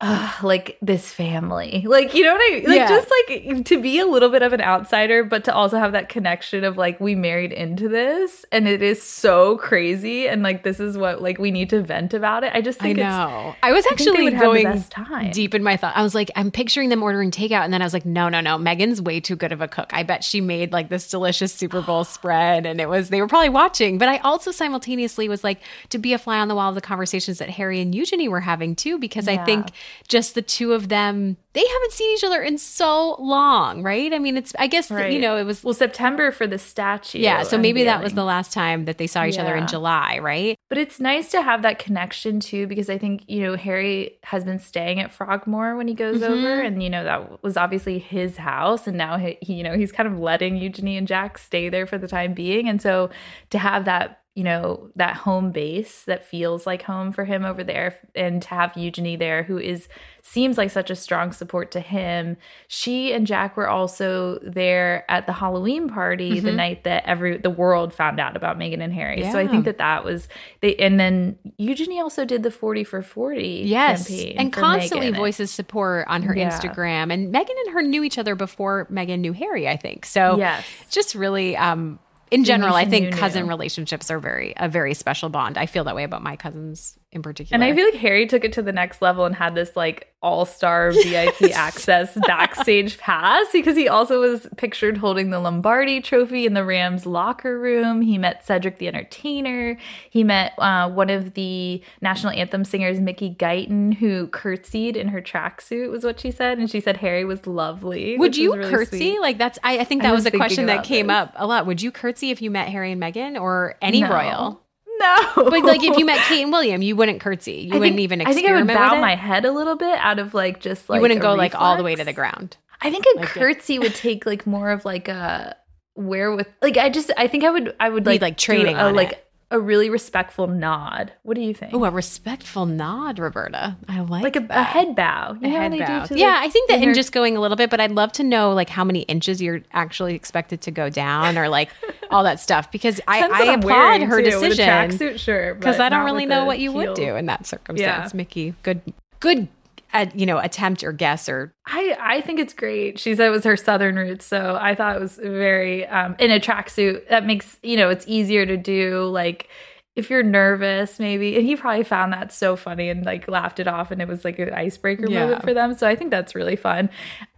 "Ugh, 0.05 0.43
like 0.45 0.77
this 0.83 1.13
family, 1.13 1.85
like 1.87 2.13
you 2.13 2.25
know 2.25 2.33
what 2.33 2.43
I 2.43 2.55
mean? 2.57 2.65
Like 2.65 2.77
Yeah. 2.77 2.89
just 2.89 3.09
like 3.29 3.65
to 3.67 3.81
be 3.81 4.01
a 4.01 4.07
little 4.07 4.31
bit 4.31 4.43
of 4.43 4.53
an 4.53 4.61
outsider, 4.61 5.23
but 5.23 5.45
to 5.45 5.55
also 5.55 5.79
have 5.79 5.93
that 5.93 6.09
connection 6.09 6.65
of 6.65 6.77
like 6.77 6.99
we 7.01 7.15
married 7.15 7.53
into 7.53 7.89
this, 7.89 8.45
and 8.51 8.67
it 8.67 8.83
is 8.83 9.01
so 9.01 9.57
crazy, 9.59 10.27
and 10.29 10.43
like 10.43 10.65
this 10.65 10.81
is 10.81 10.99
what 10.99 11.23
like 11.23 11.39
we 11.39 11.53
need 11.53 11.71
to 11.71 11.81
vent 11.83 12.15
about 12.15 12.43
it. 12.43 12.51
I 12.53 12.61
just 12.61 12.81
I 12.81 12.87
think 12.87 12.99
it's 12.99 13.07
know. 13.07 13.55
I 13.63 13.73
was 13.73 13.87
actually 13.87 14.31
the 14.31 14.37
going 14.39 14.65
best 14.65 14.91
time. 14.91 15.31
deep 15.31 15.55
in 15.55 15.63
my 15.63 15.77
thought. 15.77 15.97
I 15.97 16.03
was 16.03 16.17
like, 16.17 16.33
I'm 16.35 16.51
picturing 16.51 16.89
them 16.89 17.03
ordering 17.03 17.31
takeout, 17.31 17.65
and 17.65 17.73
then 17.73 17.81
I 17.81 17.85
was 17.85 17.93
like, 17.95 18.05
no, 18.05 18.29
no, 18.29 18.41
no. 18.41 18.59
Meghan's 18.59 19.01
way 19.01 19.21
too 19.21 19.37
good 19.37 19.53
of 19.53 19.61
a 19.61 19.69
cook. 19.69 19.91
I 19.95 20.03
bet 20.03 20.25
she 20.25 20.41
made 20.41 20.73
like 20.73 20.89
this 20.89 21.09
delicious 21.09 21.55
Super 21.55 21.81
Bowl 21.81 22.03
spread, 22.17 22.67
and 22.67 22.81
it 22.81 22.89
was 22.89 23.09
they 23.09 23.21
were 23.21 23.29
probably 23.29 23.51
watching. 23.51 23.99
But 23.99 24.09
I 24.09 24.19
also 24.19 24.51
simultaneously 24.51 25.29
was 25.29 25.45
like 25.45 25.61
to 25.91 25.99
be 25.99 26.13
a 26.13 26.19
fly 26.19 26.41
on 26.41 26.49
the 26.49 26.57
wall 26.57 26.71
of 26.71 26.75
the 26.75 26.81
conversations 26.81 27.39
that 27.39 27.51
Harry 27.51 27.81
and 27.81 27.95
Eugenie 27.95 28.29
were 28.29 28.41
having 28.41 28.75
too, 28.75 28.99
because 28.99 29.29
I 29.29 29.37
think 29.45 29.69
just 30.09 30.35
the 30.35 30.43
two 30.43 30.73
of 30.73 30.89
them, 30.89 31.37
they 31.55 31.65
haven't 31.67 31.93
seen 31.93 32.11
each 32.17 32.25
other 32.25 32.43
in 32.43 32.57
so 32.59 33.17
long, 33.21 33.83
right? 33.83 34.13
I 34.13 34.19
mean, 34.19 34.37
it's 34.37 34.53
I 34.59 34.67
guess 34.67 34.91
Right. 34.91 35.13
you 35.13 35.19
know 35.21 35.37
it 35.37 35.45
was 35.45 35.63
well 35.63 35.75
September 35.75 36.31
for 36.31 36.47
the 36.47 36.59
statue. 36.59 37.19
yeah. 37.19 37.43
So 37.43 37.59
maybe 37.59 37.85
that 37.85 38.03
was 38.03 38.15
the 38.15 38.25
last 38.25 38.53
time 38.53 38.87
that 38.87 38.99
they 38.99 39.07
saw 39.07 39.25
each 39.25 39.39
other 39.39 39.55
in 39.55 39.67
July, 39.67 40.19
right? 40.19 40.57
But 40.69 40.79
it's 40.79 40.99
nice 41.01 41.31
to 41.33 41.43
have 41.43 41.63
that 41.63 41.79
connection 41.79 42.41
too, 42.41 42.67
because 42.67 42.89
I 42.89 42.97
think, 42.97 43.23
you 43.29 43.43
know, 43.43 43.57
Harry 43.57 44.19
has 44.23 44.45
been 44.45 44.59
staying 44.59 45.01
at 45.01 45.13
Frogmore 45.13 45.77
when 45.77 45.89
he 45.89 45.95
goes 45.95 46.21
Mm-hmm. 46.23 46.33
over. 46.33 46.61
And, 46.61 46.83
you 46.83 46.89
know, 46.91 47.05
that 47.05 47.43
was 47.43 47.57
obviously 47.59 47.99
his 47.99 48.37
house. 48.39 48.87
And 48.87 48.97
now, 48.97 49.19
he, 49.19 49.37
you 49.43 49.63
know, 49.63 49.77
he's 49.77 49.93
kind 49.93 50.07
of 50.09 50.19
letting 50.19 50.57
Eugenie 50.57 50.97
and 50.97 51.07
Jack 51.07 51.37
stay 51.39 51.69
there 51.69 51.87
for 51.87 51.99
the 51.99 52.09
time 52.09 52.33
being. 52.33 52.69
And 52.69 52.81
so 52.81 53.11
to 53.51 53.59
have 53.59 53.85
that, 53.85 54.22
you 54.35 54.45
know, 54.45 54.89
that 54.97 55.15
home 55.15 55.53
base 55.53 56.05
that 56.05 56.25
feels 56.25 56.67
like 56.67 56.81
home 56.83 57.13
for 57.13 57.25
him 57.27 57.45
over 57.45 57.63
there 57.63 57.95
and 58.15 58.41
to 58.41 58.49
have 58.49 58.75
Eugenie 58.79 59.15
there, 59.17 59.43
who 59.43 59.59
is, 59.59 59.89
seems 60.23 60.57
like 60.57 60.71
such 60.71 60.89
a 60.89 60.97
strong 60.97 61.33
support 61.33 61.71
to 61.73 61.81
him. 61.81 62.39
She 62.67 63.13
and 63.13 63.27
Jack 63.27 63.59
were 63.59 63.69
also 63.69 64.39
there 64.39 65.05
at 65.11 65.27
the 65.27 65.35
Halloween 65.35 65.87
party 65.91 66.41
the 66.41 66.51
night 66.51 66.85
that 66.85 67.05
every, 67.05 67.37
the 67.37 67.51
world 67.51 67.93
found 67.93 68.19
out 68.21 68.35
about 68.35 68.59
Meghan 68.59 68.81
and 68.83 68.95
Harry. 68.95 69.23
So 69.31 69.39
I 69.39 69.47
think 69.47 69.67
that 69.67 69.77
that 69.79 70.03
was 70.03 70.29
they 70.63 70.77
and 70.77 70.99
then 70.99 71.39
Eugenie 71.59 72.01
also 72.01 72.25
did 72.25 72.43
the 72.43 72.51
40 72.51 72.85
for 72.85 73.03
40 73.03 73.65
Yes, 73.67 74.09
campaign 74.09 74.37
and 74.39 74.51
constantly 74.53 75.11
Meghan. 75.11 75.17
voices 75.17 75.51
support 75.51 76.07
on 76.09 76.23
her 76.23 76.35
Yeah. 76.35 76.49
Instagram. 76.49 77.13
And 77.13 77.35
Meghan 77.35 77.55
and 77.67 77.75
her 77.75 77.83
knew 77.83 78.03
each 78.03 78.17
other 78.17 78.35
before 78.35 78.87
Meghan 78.91 79.19
knew 79.21 79.35
Harry, 79.35 79.69
I 79.69 79.77
think. 79.77 80.07
So 80.07 80.37
Yes. 80.39 80.65
just 80.91 81.15
really, 81.15 81.55
um, 81.55 81.99
in 82.33 82.45
general, 82.45 82.75
I 82.75 82.87
think 82.87 83.15
cousin 83.15 83.47
relationships 83.47 84.11
are 84.11 84.19
very 84.19 84.55
a 84.57 84.69
very 84.69 84.95
special 84.95 85.29
bond. 85.29 85.59
I 85.59 85.67
feel 85.67 85.85
that 85.85 85.95
way 85.95 86.05
about 86.05 86.23
my 86.23 86.37
cousins 86.37 86.99
in 87.13 87.23
particular. 87.23 87.55
and 87.55 87.63
I 87.65 87.75
feel 87.77 87.85
like 87.85 88.01
Harry 88.01 88.27
took 88.27 88.43
it 88.45 88.53
to 88.55 88.63
the 88.63 88.73
next 88.73 89.03
level 89.03 89.25
and 89.27 89.35
had 89.35 89.55
this 89.55 89.77
like 89.77 90.09
all-star 90.23 90.93
VIP 91.05 91.51
access 91.53 92.17
backstage 92.27 92.97
pass 92.97 93.45
because 93.53 93.77
he 93.77 93.89
also 93.89 94.21
was 94.21 94.47
pictured 94.57 94.97
holding 94.97 95.31
the 95.31 95.41
Lombardi 95.41 96.01
trophy 96.01 96.47
in 96.47 96.55
the 96.55 96.65
Rams 96.65 97.05
locker 97.07 97.59
room. 97.59 98.01
He 98.03 98.19
met 98.19 98.47
Cedric 98.47 98.79
the 98.79 98.87
Entertainer. 98.89 99.77
He 100.11 100.23
met 100.25 100.53
uh, 100.59 100.89
one 100.91 101.11
of 101.11 101.35
the 101.35 101.83
national 102.01 102.33
anthem 102.33 102.65
singers, 102.65 103.01
Mickey 103.01 103.35
Guyton, 103.35 103.95
who 103.95 104.29
curtsied 104.29 104.97
in 104.97 105.09
her 105.09 105.21
tracksuit, 105.21 105.91
was 105.91 106.05
what 106.05 106.21
she 106.21 106.31
said. 106.31 106.59
And 106.59 106.71
she 106.71 106.81
said 106.81 106.99
Harry 106.99 107.25
was 107.25 107.47
lovely. 107.47 108.17
would 108.17 108.37
you 108.37 108.55
really 108.55 108.71
curtsy? 108.71 108.97
sweet. 108.97 109.21
Like 109.21 109.39
that's 109.39 109.59
I, 109.65 109.79
I 109.81 109.85
think 109.85 110.03
I 110.03 110.07
that 110.07 110.13
was 110.15 110.25
was, 110.25 110.33
a 110.33 110.37
question 110.37 110.67
that 110.67 110.85
came 110.85 111.09
this. 111.09 111.15
up 111.17 111.33
a 111.37 111.47
lot. 111.47 111.67
Would 111.67 111.83
you 111.83 111.91
curtsy 111.91 112.31
if 112.31 112.41
you 112.41 112.51
met 112.51 112.69
Harry 112.69 112.93
and 112.93 113.03
Meghan 113.03 113.41
or 113.41 113.75
any 113.83 114.01
No. 114.01 114.09
royal? 114.11 114.63
No. 115.03 115.51
But 115.51 115.65
like 115.65 115.83
if 115.83 115.97
you 115.99 116.05
met 116.07 116.19
Kate 116.29 116.43
and 116.43 116.53
William, 116.53 116.81
you 116.83 116.95
wouldn't 116.97 117.21
curtsy. 117.21 117.53
You 117.69 117.75
I 117.75 117.79
wouldn't 117.79 117.97
think- 117.97 118.01
even 118.01 118.21
I 118.21 118.31
experiment 118.31 118.69
think 118.69 118.79
I 118.79 118.83
would 118.83 118.89
bow 118.91 118.95
with 118.97 119.01
my 119.01 119.15
head 119.17 119.45
a 119.45 119.53
little 119.53 119.77
bit 119.77 119.99
out 119.99 120.19
of 120.19 120.35
like 120.35 120.61
just 120.61 120.89
like 120.89 120.99
you 120.99 121.03
wouldn't 121.03 121.19
a 121.21 121.23
go 121.23 121.35
like 121.35 121.55
all 121.55 121.77
the 121.77 121.83
way 121.83 121.95
to 121.95 122.05
the 122.05 122.13
ground. 122.13 122.57
I 122.81 122.91
think 122.91 123.05
a 123.15 123.19
Like, 123.21 123.29
yeah. 123.35 123.43
curtsy 123.43 123.79
would 123.79 123.95
take 123.95 124.27
like 124.27 124.47
more 124.47 124.71
of 124.71 124.85
like 124.85 125.09
a 125.09 125.57
where 125.95 126.35
with 126.35 126.49
like 126.63 126.77
I 126.77 126.89
just 126.89 127.11
I 127.17 127.27
think 127.29 127.45
I 127.45 127.51
would 127.51 127.75
I 127.79 127.89
would 127.91 128.05
Need, 128.07 128.11
like 128.13 128.23
like, 128.23 128.37
training 128.39 128.77
a, 128.77 128.81
on 128.85 128.95
like 128.95 129.13
it. 129.13 129.27
A 129.53 129.61
really 129.61 129.91
respectful 129.91 130.47
nod. 130.47 131.13
What 131.23 131.35
do 131.35 131.43
you 131.43 131.53
think? 131.53 131.75
Oh, 131.75 131.85
a 131.85 131.91
respectful 131.91 132.65
nod, 132.65 133.19
Roberta. 133.19 133.77
I 133.87 134.01
like 134.01 134.23
like 134.23 134.37
a, 134.37 134.47
a 134.49 134.63
head 134.63 134.97
bow. 134.97 135.37
You 135.41 135.49
a 135.49 135.51
head 135.51 135.79
bow. 135.79 136.07
yeah, 136.15 136.39
I 136.41 136.49
think 136.49 136.71
that 136.71 136.83
in 136.83 136.89
in 136.89 136.95
just 136.95 137.13
going 137.13 137.37
a 137.37 137.41
little 137.41 137.57
bit, 137.57 137.69
but 137.69 137.79
I'd 137.79 137.93
love 137.93 138.13
to 138.13 138.25
know 138.25 138.53
like 138.55 138.71
how 138.71 138.83
many 138.83 139.01
inches 139.03 139.43
you're 139.43 139.61
actually 139.73 140.15
expected 140.15 140.63
to 140.63 140.71
go 140.71 140.89
down 140.89 141.37
or 141.37 141.51
like 141.51 141.71
all 142.11 142.25
that 142.25 142.41
stuff 142.41 142.73
because 142.73 143.01
I, 143.07 143.29
I 143.29 143.55
applaud 143.55 144.01
her 144.03 144.23
too, 144.23 144.31
decision 144.31 144.67
tracksuit, 144.67 145.19
sure, 145.19 145.55
because 145.55 145.79
I 145.79 145.91
don't 145.91 146.07
really 146.07 146.27
know 146.27 146.47
what 146.47 146.59
you 146.59 146.73
would 146.73 146.95
do 146.95 147.17
in 147.17 147.27
that 147.27 147.47
circumstance. 147.47 148.13
Yeah. 148.13 148.17
Mickey, 148.17 148.55
good, 148.63 148.81
good, 149.21 149.49
uh, 149.93 150.07
you 150.15 150.25
know, 150.27 150.39
attempt 150.39 150.83
or 150.85 150.93
guess 150.93 151.29
or 151.29 151.55
I 151.67 151.97
I 152.01 152.21
think 152.23 152.41
it's 152.41 152.55
great. 152.55 152.99
She 152.99 153.15
said 153.15 153.27
it 153.27 153.31
was 153.31 153.45
her 153.45 153.57
southern 153.57 153.97
roots, 153.97 154.25
so 154.25 154.59
I 154.61 154.75
thought 154.75 154.97
it 154.97 155.01
was 155.01 155.17
very 155.17 155.87
um 155.87 156.17
in 156.19 156.31
a 156.31 156.41
tracksuit. 156.41 157.09
That 157.09 157.27
makes 157.27 157.59
you 157.63 157.77
know 157.77 157.91
it's 157.91 158.05
easier 158.09 158.47
to 158.47 158.57
do. 158.57 159.05
Like 159.05 159.49
if 159.95 160.09
you're 160.09 160.23
nervous, 160.23 160.99
maybe, 160.99 161.37
and 161.37 161.45
he 161.45 161.55
probably 161.55 161.85
found 161.85 162.15
that 162.15 162.33
so 162.33 162.57
funny 162.57 162.89
and 162.89 163.05
like 163.05 163.29
laughed 163.29 163.61
it 163.61 163.69
off, 163.69 163.91
and 163.91 164.01
it 164.01 164.09
was 164.09 164.25
like 164.25 164.39
an 164.39 164.55
icebreaker 164.55 165.09
Yeah. 165.11 165.25
moment 165.27 165.43
for 165.43 165.53
them. 165.53 165.75
So 165.75 165.87
I 165.87 165.95
think 165.97 166.11
that's 166.11 166.35
really 166.35 166.57
fun. 166.57 166.89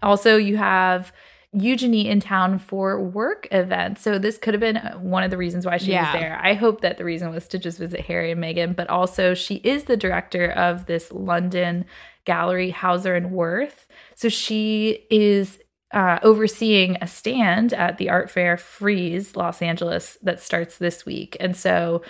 Also, 0.02 0.36
you 0.36 0.56
have. 0.56 1.12
Eugenie 1.56 2.08
in 2.08 2.18
town 2.18 2.58
for 2.58 3.00
work 3.00 3.46
events. 3.52 4.02
So 4.02 4.18
this 4.18 4.38
could 4.38 4.54
have 4.54 4.60
been 4.60 4.74
one 4.98 5.22
of 5.22 5.30
the 5.30 5.36
reasons 5.36 5.64
why 5.64 5.76
she 5.76 5.92
Yeah. 5.92 6.12
was 6.12 6.20
there. 6.20 6.40
I 6.42 6.54
hope 6.54 6.80
that 6.80 6.96
the 6.98 7.04
reason 7.04 7.30
was 7.30 7.46
to 7.46 7.60
just 7.60 7.78
visit 7.78 8.00
Harry 8.00 8.32
and 8.32 8.42
Meghan, 8.42 8.74
but 8.74 8.90
also 8.90 9.34
she 9.34 9.60
is 9.62 9.84
the 9.84 9.96
director 9.96 10.50
of 10.50 10.86
this 10.86 11.12
London 11.12 11.84
gallery, 12.24 12.70
Hauser 12.70 13.14
and 13.14 13.32
Wirth. 13.32 13.86
So 14.14 14.28
she 14.28 15.06
is 15.10 15.58
uh, 15.92 16.18
overseeing 16.22 16.96
a 17.00 17.06
stand 17.06 17.72
at 17.72 17.98
the 17.98 18.10
art 18.10 18.30
fair 18.30 18.56
Frieze 18.56 19.36
Los 19.36 19.62
Angeles 19.62 20.18
that 20.22 20.40
starts 20.40 20.78
this 20.78 21.06
week. 21.06 21.36
And 21.38 21.56
so, 21.56 22.02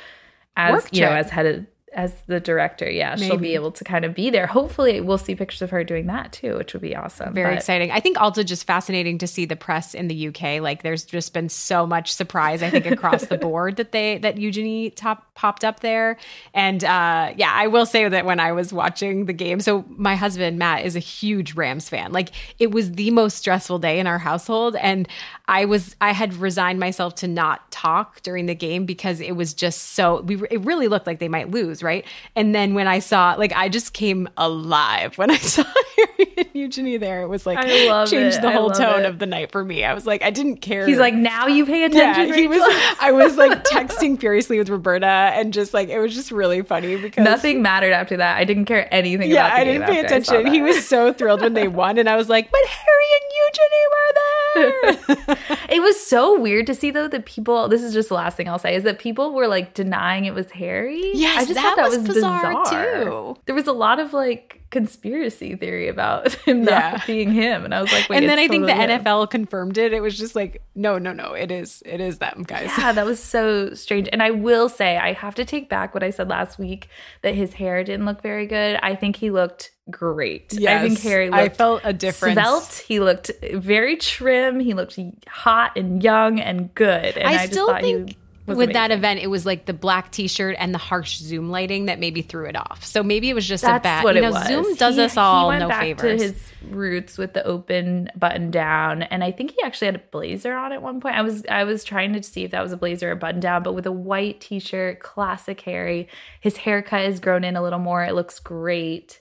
as 0.57 0.73
Work 0.73 0.95
you 0.95 1.01
know, 1.03 1.11
as 1.13 1.31
head 1.31 1.47
of 1.47 1.67
as 1.95 2.15
the 2.27 2.41
director. 2.41 2.91
Yeah, 2.91 3.17
she'll 3.17 3.37
be 3.37 3.55
able 3.55 3.73
to 3.73 3.85
kind 3.85 4.05
of 4.05 4.15
be 4.15 4.31
there. 4.31 4.47
Hopefully, 4.47 5.01
we'll 5.01 5.19
see 5.19 5.35
pictures 5.35 5.63
of 5.63 5.71
her 5.71 5.85
doing 5.85 6.07
that 6.07 6.33
too, 6.33 6.57
which 6.57 6.73
would 6.73 6.83
be 6.83 6.95
awesome. 6.95 7.35
Very 7.35 7.53
But- 7.53 7.59
exciting. 7.59 7.91
I 7.91 8.01
think 8.01 8.21
also 8.21 8.43
just 8.43 8.67
fascinating 8.67 9.19
to 9.19 9.27
see 9.27 9.45
the 9.45 9.57
press 9.57 9.95
in 9.95 10.09
the 10.09 10.29
UK. 10.29 10.61
Like 10.61 10.83
there's 10.83 11.05
just 11.05 11.33
been 11.33 11.49
so 11.49 11.87
much 11.87 12.13
surprise, 12.13 12.63
I 12.63 12.71
think, 12.71 12.87
across 12.87 13.27
the 13.27 13.39
board 13.45 13.77
that 13.77 13.93
they 13.93 14.19
that 14.19 14.39
Eugenie 14.39 14.91
top 14.91 15.33
popped 15.35 15.65
up 15.65 15.81
there. 15.81 16.17
And 16.53 16.83
uh 16.85 17.33
yeah, 17.37 17.53
I 17.53 17.67
will 17.69 17.87
say 17.87 18.09
that 18.09 18.25
when 18.25 18.41
I 18.41 18.53
was 18.53 18.73
watching 18.73 19.27
the 19.27 19.33
game, 19.33 19.61
so 19.61 19.85
my 19.89 20.15
husband 20.17 20.59
Matt 20.59 20.85
is 20.85 20.97
a 20.97 21.01
huge 21.01 21.55
Rams 21.55 21.89
fan. 21.89 22.13
Like 22.13 22.31
it 22.59 22.71
was 22.71 22.93
the 22.93 23.11
most 23.11 23.37
stressful 23.39 23.79
day 23.79 23.99
in 23.99 24.07
our 24.07 24.19
household. 24.19 24.77
And 24.77 25.09
I 25.47 25.65
was 25.65 25.95
I 26.01 26.13
had 26.13 26.35
resigned 26.35 26.81
myself 26.81 27.15
to 27.17 27.29
not 27.29 27.71
talk 27.71 28.23
during 28.23 28.47
the 28.47 28.55
game 28.55 28.87
because 28.87 29.21
it 29.21 29.33
was 29.37 29.55
just 29.55 29.93
so 29.93 30.23
we 30.23 30.37
it 30.51 30.61
really 30.65 30.89
looked 30.89 31.07
like 31.07 31.19
they 31.19 31.29
might 31.29 31.51
lose, 31.51 31.83
right? 31.85 32.05
And 32.35 32.55
then 32.55 32.75
when 32.75 32.89
I 32.89 32.99
saw 32.99 33.35
like 33.39 33.53
I 33.53 33.69
just 33.69 33.93
came 33.93 34.29
alive 34.37 35.17
when 35.19 35.31
I 35.31 35.37
saw 35.39 35.63
Harry 35.97 36.35
and 36.37 36.47
Eugenie 36.53 36.97
there. 36.97 37.23
It 37.23 37.29
was 37.29 37.47
like 37.47 37.59
I 37.59 37.89
love 37.89 38.11
changed 38.11 38.39
it. 38.39 38.43
the 38.43 38.51
whole 38.51 38.71
tone 38.71 39.01
it. 39.01 39.07
of 39.07 39.19
the 39.19 39.27
night 39.27 39.53
for 39.53 39.65
me. 39.65 39.85
I 39.85 39.95
was 39.95 40.07
like, 40.07 40.23
I 40.23 40.31
didn't 40.31 40.57
care. 40.57 40.87
He's 40.87 40.99
like, 40.99 41.15
now 41.15 41.47
you 41.47 41.65
pay 41.67 41.85
attention. 41.85 42.29
yeah, 42.29 42.35
he 42.35 42.47
was. 42.47 42.63
I 43.01 43.13
was 43.13 43.37
like 43.37 43.65
texting 43.71 44.19
furiously 44.19 44.59
with 44.59 44.69
Roberta, 44.69 45.07
and 45.07 45.53
just 45.53 45.75
like 45.75 45.89
it 45.89 45.99
was 45.99 46.15
just 46.15 46.31
really 46.33 46.63
funny 46.63 46.97
because 46.97 47.25
Nothing 47.25 47.63
mattered 47.63 47.93
after 47.93 48.17
that. 48.17 48.37
I 48.37 48.45
didn't 48.45 48.65
care 48.65 48.93
anything 48.93 49.31
Yeah, 49.31 49.51
I 49.53 49.65
didn't 49.65 49.87
pay 49.87 50.01
after 50.01 50.15
I 50.15 50.21
saw 50.21 50.35
attention. 50.35 50.53
He 50.55 50.63
was 50.63 50.87
so 50.87 51.13
thrilled 51.13 51.43
when 51.43 51.55
they 51.55 51.69
won, 51.69 51.99
and 51.99 52.09
I 52.09 52.17
was 52.17 52.29
like, 52.29 52.51
"But 52.51 52.61
Harry 52.67 53.07
and 53.17 53.33
Eugenie 53.45 53.87
were 53.93 54.13
there." 54.15 55.39
It 55.75 55.81
was 55.81 55.99
so 55.99 56.39
weird 56.39 56.67
to 56.69 56.75
see 56.75 56.91
though 56.91 57.09
that 57.09 57.25
people. 57.25 57.69
This 57.69 57.83
is 57.83 57.93
just 57.93 58.09
the 58.09 58.15
last 58.15 58.37
thing 58.37 58.49
I'll 58.49 58.59
say 58.59 58.75
is 58.77 58.85
that 58.85 58.99
people 58.99 59.33
were 59.33 59.49
like 59.49 59.75
denying 59.75 60.25
it 60.25 60.35
was 60.35 60.51
Harry. 60.53 61.11
Yes, 61.15 61.43
I 61.43 61.45
just 61.47 61.55
that 61.55 61.74
thought 61.75 61.91
that 61.91 61.99
was 61.99 61.99
was, 61.99 62.09
bizarre, 62.17 62.65
bizarre, 62.65 63.05
too. 63.05 63.37
There 63.47 63.55
was 63.55 63.67
a 63.67 63.73
lot 63.73 64.01
of 64.01 64.13
like 64.13 64.61
conspiracy 64.71 65.55
theory 65.57 65.89
about 65.89 66.33
him 66.47 66.65
Yeah. 66.65 66.93
not 66.93 67.07
being 67.07 67.31
him, 67.31 67.65
and 67.65 67.75
I 67.75 67.81
was 67.81 67.93
like, 67.93 68.09
Wait, 68.09 68.19
and 68.19 68.29
then 68.29 68.39
I 68.39 68.49
think 68.49 68.67
the 68.67 68.75
him. 68.75 69.03
NFL 69.03 69.31
confirmed 69.31 69.79
it. 69.79 69.93
It 69.93 70.01
was 70.01 70.19
just 70.19 70.35
like, 70.35 70.63
no, 70.75 70.99
no, 70.99 71.13
no, 71.13 71.33
it 71.33 71.51
is, 71.51 71.83
it 71.87 72.01
is 72.01 72.19
them 72.19 72.45
guys. 72.47 72.71
Yeah, 72.77 72.93
that 72.93 73.07
was 73.07 73.23
so 73.23 73.73
strange. 73.75 74.09
And 74.13 74.23
I 74.23 74.31
will 74.33 74.69
say, 74.69 74.97
I 74.97 75.13
have 75.13 75.35
to 75.37 75.45
take 75.45 75.69
back 75.69 75.95
what 75.95 76.03
I 76.03 76.11
said 76.11 76.29
last 76.29 76.59
week 76.59 76.89
that 77.23 77.35
his 77.35 77.55
hair 77.55 77.85
didn't 77.85 78.07
look 78.07 78.21
very 78.23 78.47
good. 78.47 78.79
I 78.83 78.95
think 78.97 79.17
he 79.17 79.31
looked 79.31 79.71
great. 79.91 80.53
I 80.55 80.81
think 80.81 80.95
Yes, 80.95 81.03
Harry 81.03 81.31
I 81.31 81.49
felt 81.51 81.83
a 81.85 81.93
difference. 81.93 82.35
Svelte. 82.35 82.85
He 82.87 83.01
looked 83.01 83.31
very 83.53 83.97
trim. 83.97 84.59
He 84.61 84.75
looked 84.75 84.99
hot 85.29 85.77
and 85.77 86.03
young 86.03 86.41
and 86.41 86.75
good. 86.75 87.17
And 87.17 87.29
I, 87.29 87.33
I, 87.33 87.37
just 87.37 87.53
still 87.53 87.69
thought 87.69 87.83
think 87.83 88.17
with 88.47 88.73
that 88.75 88.91
event, 88.91 89.21
it 89.21 89.29
was 89.29 89.47
like 89.47 89.67
the 89.67 89.73
black 89.73 90.11
T-shirt 90.13 90.57
and 90.59 90.75
the 90.75 90.79
harsh 90.79 91.17
Zoom 91.19 91.51
lighting 91.51 91.87
that 91.87 91.99
maybe 91.99 92.21
threw 92.23 92.47
it 92.47 92.57
off. 92.57 92.85
So 92.85 93.03
maybe 93.03 93.31
it 93.31 93.35
was 93.35 93.47
just 93.47 93.65
a 93.65 93.69
That's 93.69 93.83
bad. 93.83 94.05
what 94.05 94.15
you 94.17 94.23
it 94.23 94.25
know, 94.27 94.33
was. 94.33 94.47
Zoom 94.47 94.75
does 94.75 94.97
He- 94.97 95.03
us 95.03 95.17
all 95.17 95.45
he 95.51 95.55
went 95.57 95.61
no 95.63 95.69
back 95.69 95.81
favors. 95.83 96.21
To 96.21 96.27
his 96.29 96.53
roots 96.71 97.19
with 97.19 97.33
the 97.35 97.45
open 97.45 98.11
button 98.17 98.51
down, 98.51 99.03
and 99.03 99.23
I 99.25 99.31
think 99.31 99.53
he 99.53 99.63
actually 99.63 99.87
had 99.87 99.97
a 99.97 100.03
blazer 100.11 100.55
on 100.55 100.73
at 100.73 100.83
one 100.83 101.01
point. 101.01 101.15
I 101.17 101.23
was 101.23 101.45
I 101.51 101.65
was 101.65 101.85
trying 101.85 102.13
to 102.15 102.23
see 102.23 102.45
if 102.45 102.51
that 102.53 102.63
was 102.63 102.73
a 102.73 102.77
blazer 102.77 103.09
or 103.09 103.13
a 103.13 103.17
button 103.17 103.41
down, 103.41 103.63
but 103.63 103.75
with 103.75 103.87
a 103.87 103.93
white 103.93 104.41
t-shirt, 104.41 105.01
classic 105.01 105.61
Harry. 105.63 106.09
His 106.41 106.57
haircut 106.59 107.05
is 107.05 107.21
grown 107.21 107.45
in 107.45 107.57
a 107.57 107.63
little 107.63 107.79
more. 107.79 108.05
It 108.05 108.15
looks 108.15 108.39
great. 108.41 109.21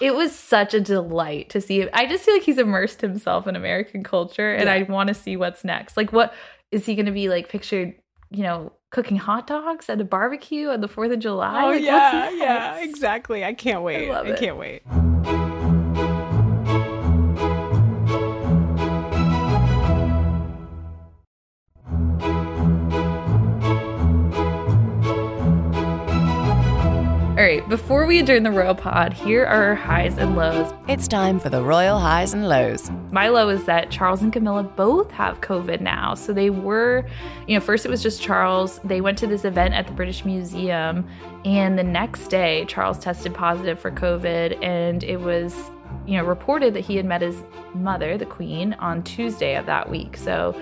It 0.00 0.14
was 0.14 0.34
such 0.34 0.72
a 0.72 0.80
delight 0.80 1.50
to 1.50 1.60
see 1.60 1.82
him. 1.82 1.90
I 1.92 2.06
just 2.06 2.24
feel 2.24 2.32
like 2.32 2.42
he's 2.42 2.56
immersed 2.56 3.02
himself 3.02 3.46
in 3.46 3.54
American 3.54 4.02
culture, 4.02 4.50
and 4.54 4.66
I 4.66 4.84
want 4.84 5.08
to 5.08 5.14
see 5.14 5.36
what's 5.36 5.62
next. 5.62 5.94
Like, 5.94 6.10
what 6.10 6.32
is 6.72 6.86
he 6.86 6.94
going 6.94 7.04
to 7.04 7.12
be 7.12 7.28
like? 7.28 7.50
Pictured, 7.50 7.94
you 8.30 8.42
know, 8.42 8.72
cooking 8.90 9.16
hot 9.16 9.46
dogs 9.46 9.88
at 9.88 10.00
a 10.00 10.04
barbecue 10.04 10.68
on 10.68 10.80
the 10.80 10.88
Fourth 10.88 11.12
of 11.12 11.18
July. 11.18 11.64
Oh 11.64 11.68
Like, 11.68 11.82
yeah, 11.82 12.30
yeah, 12.30 12.76
exactly. 12.78 13.44
I 13.44 13.54
can't 13.54 13.82
wait. 13.82 14.08
I, 14.08 14.12
love 14.12 14.26
it. 14.26 14.38
can't 14.38 14.56
wait. 14.56 14.82
Right, 27.48 27.66
before 27.66 28.04
we 28.04 28.18
adjourn 28.18 28.42
the 28.42 28.50
Royal 28.50 28.74
Pod, 28.74 29.14
here 29.14 29.46
are 29.46 29.68
our 29.68 29.74
highs 29.74 30.18
and 30.18 30.36
lows. 30.36 30.70
It's 30.86 31.08
time 31.08 31.40
for 31.40 31.48
the 31.48 31.62
royal 31.62 31.98
highs 31.98 32.34
and 32.34 32.46
lows. 32.46 32.90
My 33.10 33.28
low 33.28 33.48
is 33.48 33.64
that 33.64 33.90
Charles 33.90 34.20
and 34.20 34.30
Camilla 34.30 34.64
both 34.64 35.10
have 35.12 35.40
COVID 35.40 35.80
now. 35.80 36.12
So 36.14 36.34
they 36.34 36.50
were, 36.50 37.06
you 37.46 37.54
know, 37.54 37.64
first 37.64 37.86
it 37.86 37.88
was 37.88 38.02
just 38.02 38.20
Charles. 38.20 38.80
They 38.84 39.00
went 39.00 39.16
to 39.18 39.26
this 39.26 39.46
event 39.46 39.72
at 39.72 39.86
the 39.86 39.94
British 39.94 40.26
Museum, 40.26 41.08
and 41.46 41.78
the 41.78 41.84
next 41.84 42.28
day, 42.28 42.66
Charles 42.68 42.98
tested 42.98 43.32
positive 43.32 43.80
for 43.80 43.90
COVID, 43.90 44.62
and 44.62 45.02
it 45.02 45.18
was, 45.18 45.54
you 46.06 46.18
know, 46.18 46.24
reported 46.24 46.74
that 46.74 46.80
he 46.84 46.96
had 46.96 47.06
met 47.06 47.22
his 47.22 47.42
mother, 47.72 48.18
the 48.18 48.26
Queen, 48.26 48.74
on 48.74 49.02
Tuesday 49.04 49.56
of 49.56 49.64
that 49.64 49.88
week. 49.88 50.18
So, 50.18 50.54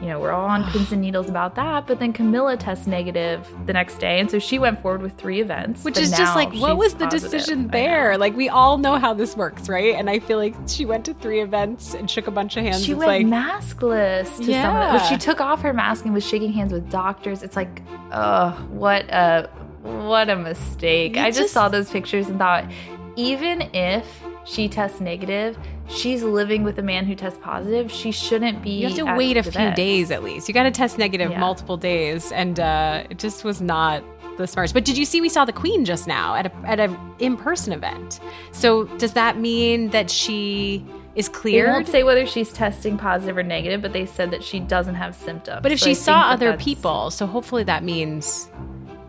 you 0.00 0.08
know, 0.08 0.20
we're 0.20 0.32
all 0.32 0.46
on 0.46 0.64
pins 0.70 0.92
and 0.92 1.00
needles 1.00 1.28
about 1.28 1.54
that. 1.54 1.86
But 1.86 1.98
then 1.98 2.12
Camilla 2.12 2.56
tests 2.56 2.86
negative 2.86 3.48
the 3.66 3.72
next 3.72 3.98
day, 3.98 4.20
and 4.20 4.30
so 4.30 4.38
she 4.38 4.58
went 4.58 4.80
forward 4.82 5.02
with 5.02 5.16
three 5.16 5.40
events. 5.40 5.84
Which 5.84 5.98
is 5.98 6.10
just 6.10 6.36
like, 6.36 6.52
what 6.54 6.76
was 6.76 6.94
the 6.94 7.06
decision 7.06 7.68
there? 7.68 8.18
Like, 8.18 8.36
we 8.36 8.48
all 8.48 8.78
know 8.78 8.98
how 8.98 9.14
this 9.14 9.36
works, 9.36 9.68
right? 9.68 9.94
And 9.94 10.10
I 10.10 10.18
feel 10.18 10.38
like 10.38 10.54
she 10.66 10.84
went 10.84 11.04
to 11.06 11.14
three 11.14 11.40
events 11.40 11.94
and 11.94 12.10
shook 12.10 12.26
a 12.26 12.30
bunch 12.30 12.56
of 12.56 12.64
hands. 12.64 12.84
She 12.84 12.92
it's 12.92 12.98
went 12.98 13.08
like, 13.08 13.26
maskless 13.26 14.24
to 14.24 14.32
some 14.32 14.44
of 14.44 14.48
Yeah. 14.48 15.06
She 15.08 15.16
took 15.16 15.40
off 15.40 15.62
her 15.62 15.72
mask 15.72 16.04
and 16.04 16.12
was 16.14 16.26
shaking 16.26 16.52
hands 16.52 16.72
with 16.72 16.90
doctors. 16.90 17.42
It's 17.42 17.56
like, 17.56 17.82
oh, 18.12 18.50
what 18.70 19.02
a 19.08 19.48
what 19.82 20.28
a 20.28 20.36
mistake. 20.36 21.16
You 21.16 21.22
I 21.22 21.26
just, 21.28 21.38
just- 21.38 21.54
saw 21.54 21.68
those 21.68 21.90
pictures 21.90 22.28
and 22.28 22.38
thought, 22.38 22.70
even 23.14 23.62
if 23.72 24.22
she 24.44 24.68
tests 24.68 25.00
negative, 25.00 25.56
she's 25.88 26.22
living 26.22 26.62
with 26.62 26.78
a 26.78 26.82
man 26.82 27.04
who 27.06 27.14
tests 27.14 27.38
positive. 27.42 27.90
She 27.90 28.10
shouldn't 28.12 28.62
be. 28.62 28.70
you 28.70 28.88
have 28.88 28.96
to 28.96 29.16
wait 29.16 29.36
a 29.36 29.42
few 29.42 29.50
events. 29.50 29.76
days 29.76 30.10
at 30.10 30.22
least. 30.22 30.48
You 30.48 30.54
got 30.54 30.64
to 30.64 30.70
test 30.70 30.98
negative 30.98 31.30
Yeah. 31.30 31.38
multiple 31.40 31.76
days, 31.76 32.32
and 32.32 32.58
uh, 32.60 33.04
it 33.10 33.18
just 33.18 33.44
was 33.44 33.60
not 33.60 34.02
the 34.36 34.46
smartest. 34.46 34.74
But 34.74 34.84
did 34.84 34.98
you 34.98 35.04
see 35.04 35.20
we 35.20 35.28
saw 35.28 35.44
the 35.44 35.52
Queen 35.52 35.84
just 35.84 36.06
now 36.06 36.34
at 36.34 36.46
a 36.46 36.52
at 36.64 36.78
an 36.80 36.96
in 37.18 37.36
person 37.36 37.72
event? 37.72 38.20
So 38.52 38.84
does 38.98 39.12
that 39.14 39.38
mean 39.38 39.90
that 39.90 40.10
she 40.10 40.84
is 41.14 41.30
clear. 41.30 41.64
They 41.66 41.72
won't 41.72 41.88
say 41.88 42.02
whether 42.04 42.26
she's 42.26 42.52
testing 42.52 42.98
positive 42.98 43.38
or 43.38 43.42
negative, 43.42 43.80
but 43.80 43.94
they 43.94 44.04
said 44.04 44.30
that 44.32 44.44
she 44.44 44.60
doesn't 44.60 44.96
have 44.96 45.14
symptoms. 45.14 45.60
but 45.62 45.72
if 45.72 45.80
So 45.80 45.86
she 45.86 45.90
I 45.92 45.94
saw 45.94 46.20
that 46.20 46.32
other 46.34 46.56
people, 46.58 47.10
so 47.10 47.26
hopefully 47.26 47.64
that 47.64 47.82
means 47.84 48.50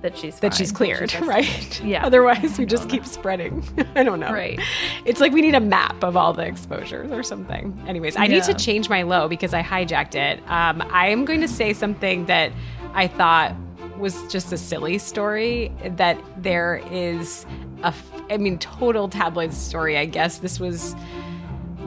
that 0.01 0.17
she's 0.17 0.39
that 0.39 0.51
fine, 0.53 0.57
she's 0.57 0.71
cleared, 0.71 1.09
she 1.11 1.17
right? 1.23 1.83
Yeah. 1.83 2.05
Otherwise, 2.05 2.57
we 2.57 2.65
just 2.65 2.89
keep 2.89 3.05
spreading. 3.05 3.63
I 3.95 4.03
don't 4.03 4.19
know. 4.19 4.31
Right. 4.31 4.59
It's 5.05 5.19
like 5.19 5.31
we 5.31 5.41
need 5.41 5.55
a 5.55 5.59
map 5.59 6.03
of 6.03 6.15
all 6.15 6.33
the 6.33 6.43
exposures 6.45 7.11
or 7.11 7.23
something. 7.23 7.79
Anyways, 7.87 8.15
I 8.15 8.27
need 8.27 8.43
to 8.43 8.53
change 8.53 8.89
my 8.89 9.03
low 9.03 9.27
because 9.27 9.53
I 9.53 9.63
hijacked 9.63 10.15
it. 10.15 10.39
Um, 10.49 10.81
I 10.91 11.07
am 11.07 11.25
going 11.25 11.41
to 11.41 11.47
say 11.47 11.73
something 11.73 12.25
that 12.27 12.51
I 12.93 13.07
thought 13.07 13.55
was 13.97 14.21
just 14.31 14.51
a 14.53 14.57
silly 14.57 14.97
story. 14.99 15.71
That 15.85 16.21
there 16.37 16.81
is 16.91 17.45
a, 17.83 17.87
f- 17.87 18.11
I 18.29 18.37
mean, 18.37 18.59
total 18.59 19.09
tabloid 19.09 19.53
story. 19.53 19.97
I 19.97 20.05
guess 20.05 20.37
this 20.39 20.59
was 20.59 20.95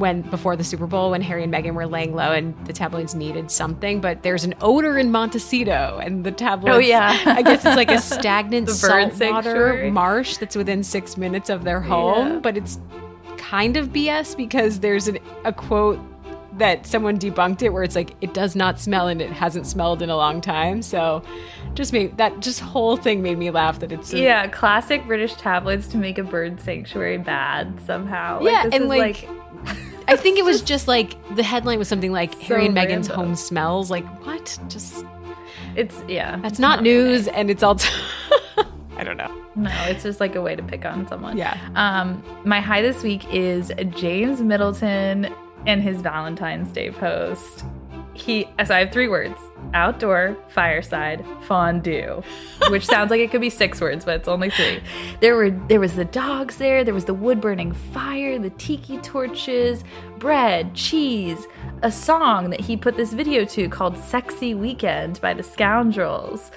when 0.01 0.23
before 0.23 0.57
the 0.57 0.65
Super 0.65 0.87
Bowl 0.87 1.13
when 1.13 1.23
Harry 1.23 1.45
and 1.45 1.53
Meghan 1.53 1.75
were 1.75 1.87
laying 1.87 2.15
low 2.15 2.33
and 2.33 2.55
the 2.67 2.73
tabloids 2.73 3.15
needed 3.15 3.51
something, 3.51 4.01
but 4.01 4.23
there's 4.23 4.43
an 4.45 4.55
odor 4.61 4.99
in 4.99 5.13
Montecito 5.13 6.01
and 6.03 6.25
the 6.25 6.33
tabloids. 6.33 6.75
Oh, 6.75 6.79
yeah. 6.79 7.17
I 7.27 7.43
guess 7.43 7.65
it's 7.65 7.77
like 7.77 7.91
a 7.91 7.99
stagnant 8.01 8.69
saltwater 8.71 9.91
marsh 9.93 10.39
that's 10.39 10.57
within 10.57 10.83
six 10.83 11.17
minutes 11.17 11.49
of 11.51 11.63
their 11.65 11.81
home, 11.81 12.29
Yeah. 12.29 12.39
but 12.41 12.57
it's 12.57 12.81
kind 13.37 13.77
of 13.77 13.91
BS 13.91 14.37
because 14.37 14.81
there's 14.81 15.07
an, 15.09 15.19
a 15.45 15.53
quote 15.53 16.01
that 16.59 16.87
someone 16.87 17.19
debunked 17.19 17.63
it 17.63 17.71
where 17.71 17.83
it's 17.85 17.95
like 17.95 18.15
it 18.21 18.35
does 18.35 18.55
not 18.57 18.79
smell 18.79 19.07
and 19.09 19.23
it 19.23 19.31
hasn't 19.31 19.67
smelled 19.67 20.03
in 20.03 20.11
a 20.11 20.17
long 20.17 20.41
time. 20.41 20.83
So 20.83 21.23
just 21.75 21.93
made 21.93 22.17
that 22.19 22.41
just 22.41 22.61
whole 22.61 22.97
thing 22.97 23.23
made 23.23 23.39
me 23.39 23.51
laugh 23.51 23.79
that 23.81 23.93
it's 23.93 24.13
a- 24.13 24.19
Yeah, 24.19 24.47
classic 24.49 25.07
British 25.07 25.35
tabloids 25.35 25.87
to 25.89 25.97
make 25.97 26.19
a 26.19 26.25
bird 26.25 26.61
sanctuary 26.61 27.19
bad 27.19 27.81
somehow. 27.87 28.41
Yeah, 28.43 28.65
this 28.65 28.75
and 28.75 28.85
is 28.85 28.89
like, 28.89 29.29
I 30.11 30.17
think 30.17 30.39
it 30.39 30.45
was 30.45 30.61
just 30.63 30.89
like 30.89 31.17
the 31.37 31.43
headline 31.43 31.79
was 31.79 31.89
something 31.89 32.13
like 32.13 32.35
Harry 32.41 32.67
and 32.67 32.77
Meghan's 32.77 33.09
random. 33.09 33.17
home 33.17 33.37
smells. 33.37 33.91
Like 33.91 34.07
what? 34.27 34.59
Just 34.69 35.05
it's 35.77 36.03
yeah. 36.09 36.37
that's 36.37 36.53
it's 36.53 36.59
not, 36.59 36.83
very 36.83 36.95
news, 36.95 37.27
nice. 37.27 37.37
and 37.37 37.51
it's 37.51 37.63
all. 37.63 37.79
I 38.97 39.05
don't 39.05 39.17
know. 39.17 39.35
No, 39.55 39.71
it's 39.87 40.03
just 40.03 40.21
like 40.21 40.35
a 40.37 40.43
way 40.43 40.55
to 40.55 40.63
pick 40.63 40.85
on 40.85 41.09
someone. 41.09 41.37
Yeah. 41.39 41.57
Um, 41.75 42.23
my 42.45 42.61
high 42.61 42.83
this 42.83 43.03
week 43.03 43.33
is 43.33 43.73
James 43.91 44.41
Middleton 44.43 45.33
and 45.67 45.83
his 45.83 46.01
Valentine's 46.03 46.71
Day 46.73 46.91
post. 46.91 47.65
He 48.15 48.47
so 48.65 48.75
I 48.75 48.81
have 48.81 48.93
three 48.93 49.09
words: 49.09 49.39
outdoor, 49.75 50.37
fireside, 50.49 51.25
fondue, 51.43 52.23
which 52.69 52.87
sounds 52.87 53.11
like 53.11 53.21
it 53.21 53.31
could 53.31 53.41
be 53.41 53.51
six 53.51 53.81
words, 53.81 54.05
but 54.05 54.17
it's 54.17 54.29
only 54.29 54.51
three. 54.51 54.81
There 55.21 55.37
were 55.37 55.51
there 55.51 55.81
was 55.81 55.97
the 55.97 56.05
dogs 56.05 56.57
there, 56.57 56.85
there 56.85 56.95
was 56.95 57.05
the 57.05 57.15
wood 57.15 57.41
burning 57.41 57.73
fire, 57.73 58.39
the 58.39 58.51
tiki 58.51 58.99
torches, 58.99 59.85
bread, 60.19 60.75
cheese, 60.75 61.47
a 61.83 61.91
song 61.91 62.51
that 62.51 62.61
he 62.61 62.77
put 62.77 62.97
this 62.97 63.13
video 63.13 63.45
to 63.47 63.69
called 63.69 63.97
"Sexy 63.99 64.55
Weekend" 64.55 65.21
by 65.21 65.35
the 65.35 65.43
Scoundrels. 65.43 66.51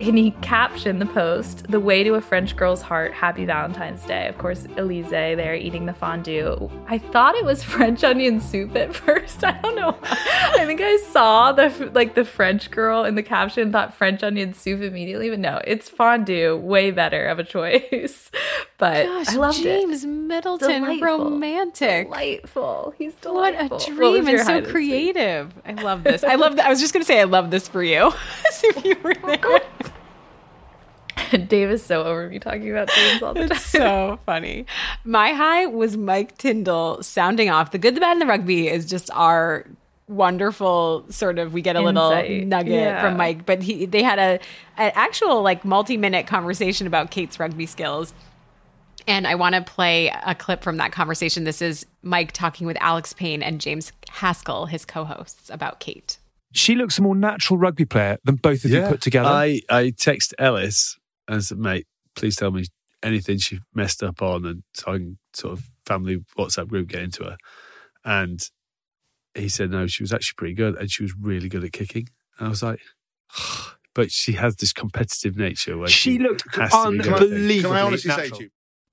And 0.00 0.16
he 0.16 0.30
captioned 0.42 1.00
the 1.00 1.06
post, 1.06 1.64
The 1.68 1.80
Way 1.80 2.04
to 2.04 2.14
a 2.14 2.20
French 2.20 2.54
Girl's 2.56 2.82
Heart, 2.82 3.12
Happy 3.14 3.44
Valentine's 3.44 4.04
Day. 4.04 4.28
Of 4.28 4.38
course, 4.38 4.62
Alizée 4.76 5.34
there 5.34 5.56
eating 5.56 5.86
the 5.86 5.92
fondue. 5.92 6.70
I 6.86 6.98
thought 6.98 7.34
it 7.34 7.44
was 7.44 7.64
French 7.64 8.04
onion 8.04 8.40
soup 8.40 8.76
at 8.76 8.94
first. 8.94 9.42
I 9.44 9.60
don't 9.60 9.74
know. 9.74 9.98
I 10.02 10.64
think 10.66 10.80
I 10.80 10.98
saw 10.98 11.50
the 11.50 11.90
like 11.94 12.14
the 12.14 12.24
French 12.24 12.70
girl 12.70 13.04
in 13.04 13.16
the 13.16 13.24
caption, 13.24 13.72
thought 13.72 13.92
French 13.92 14.22
onion 14.22 14.54
soup 14.54 14.82
immediately, 14.82 15.30
but 15.30 15.40
no, 15.40 15.60
it's 15.64 15.88
fondue. 15.88 16.56
Way 16.56 16.92
better 16.92 17.26
of 17.26 17.38
a 17.38 17.44
choice. 17.44 18.30
But 18.78 19.06
Gosh, 19.06 19.28
I 19.30 19.34
loved 19.34 19.60
James 19.60 20.04
it. 20.04 20.06
Middleton, 20.06 20.82
Delightful. 20.84 21.30
romantic. 21.30 22.06
Delightful. 22.06 22.94
He's 22.96 23.12
delightful. 23.14 23.68
What 23.78 23.88
a 23.88 23.90
dream 23.92 24.24
was 24.24 24.46
and 24.48 24.64
so 24.64 24.70
creative. 24.70 25.52
I 25.66 25.72
love 25.72 26.04
this. 26.04 26.22
I 26.22 26.36
love 26.36 26.54
that. 26.54 26.66
I 26.66 26.70
was 26.70 26.78
just 26.78 26.92
going 26.94 27.00
to 27.00 27.04
say, 27.04 27.18
I 27.20 27.24
love 27.24 27.50
this 27.50 27.66
for 27.66 27.82
you. 27.82 28.12
If 28.62 28.84
you 28.84 28.96
were 29.02 29.14
there. 29.14 29.60
Dave 31.48 31.70
is 31.70 31.82
so 31.82 32.04
over 32.04 32.28
me 32.28 32.38
talking 32.38 32.70
about 32.70 32.88
James 32.88 33.22
all 33.22 33.34
the 33.34 33.40
time. 33.48 33.50
It's 33.52 33.64
so 33.66 34.18
funny. 34.26 34.66
My 35.04 35.32
high 35.32 35.66
was 35.66 35.96
Mike 35.96 36.36
Tindall 36.38 37.02
sounding 37.02 37.50
off. 37.50 37.70
The 37.70 37.78
good, 37.78 37.94
the 37.94 38.00
bad, 38.00 38.12
and 38.12 38.20
the 38.20 38.26
rugby 38.26 38.68
is 38.68 38.86
just 38.86 39.10
our 39.12 39.66
wonderful 40.08 41.04
sort 41.10 41.38
of 41.38 41.52
we 41.52 41.60
get 41.60 41.76
a 41.76 41.80
little 41.80 42.10
Insight. 42.10 42.46
nugget 42.46 42.72
Yeah. 42.72 43.00
from 43.02 43.16
Mike, 43.16 43.44
but 43.44 43.62
he 43.62 43.84
they 43.86 44.02
had 44.02 44.18
a 44.18 44.40
an 44.78 44.92
actual 44.94 45.42
like 45.42 45.64
multi-minute 45.64 46.26
conversation 46.26 46.86
about 46.86 47.10
Kate's 47.10 47.38
rugby 47.38 47.66
skills. 47.66 48.14
And 49.06 49.26
I 49.26 49.36
want 49.36 49.54
to 49.54 49.62
play 49.62 50.08
a 50.26 50.34
clip 50.34 50.62
from 50.62 50.76
that 50.78 50.92
conversation. 50.92 51.44
This 51.44 51.62
is 51.62 51.86
Mike 52.02 52.32
talking 52.32 52.66
with 52.66 52.76
Alex 52.80 53.14
Payne 53.14 53.42
and 53.42 53.58
James 53.58 53.90
Haskell, 54.10 54.66
his 54.66 54.84
co-hosts, 54.84 55.48
about 55.48 55.80
Kate. 55.80 56.18
She 56.52 56.74
looks 56.74 56.98
a 56.98 57.02
more 57.02 57.14
natural 57.14 57.58
rugby 57.58 57.86
player 57.86 58.18
than 58.24 58.36
both 58.36 58.64
of 58.66 58.70
you 58.70 58.82
put 58.82 59.00
together. 59.00 59.28
I, 59.28 59.60
I 59.70 59.90
text 59.96 60.34
Ellis 60.38 60.98
and 61.28 61.44
said, 61.44 61.58
mate, 61.58 61.86
please 62.16 62.36
tell 62.36 62.50
me 62.50 62.64
anything 63.02 63.38
she 63.38 63.60
messed 63.74 64.02
up 64.02 64.20
on 64.22 64.44
and 64.44 64.62
so 64.74 64.92
I 64.92 64.96
can 64.96 65.18
sort 65.34 65.52
of 65.52 65.70
family 65.86 66.24
WhatsApp 66.36 66.68
group 66.68 66.88
get 66.88 67.02
into 67.02 67.24
her. 67.24 67.36
And 68.04 68.40
he 69.34 69.48
said, 69.48 69.70
no, 69.70 69.86
she 69.86 70.02
was 70.02 70.12
actually 70.12 70.34
pretty 70.36 70.54
good 70.54 70.74
and 70.76 70.90
she 70.90 71.02
was 71.02 71.14
really 71.14 71.48
good 71.48 71.62
at 71.64 71.72
kicking. 71.72 72.08
And 72.38 72.46
I 72.48 72.50
was 72.50 72.62
like, 72.62 72.80
but 73.94 74.10
she 74.10 74.32
has 74.32 74.56
this 74.56 74.72
competitive 74.72 75.36
nature 75.36 75.76
where 75.78 75.88
She 75.88 76.12
she, 76.14 76.18
looked 76.18 76.42
has 76.56 76.70
to 76.72 76.90
be 76.90 76.98
unbelievably 76.98 77.62
Can 77.62 77.72
I 77.72 77.80
honestly 77.82 78.10
say 78.10 78.16
natural. 78.16 78.38
to 78.38 78.44
you, 78.44 78.50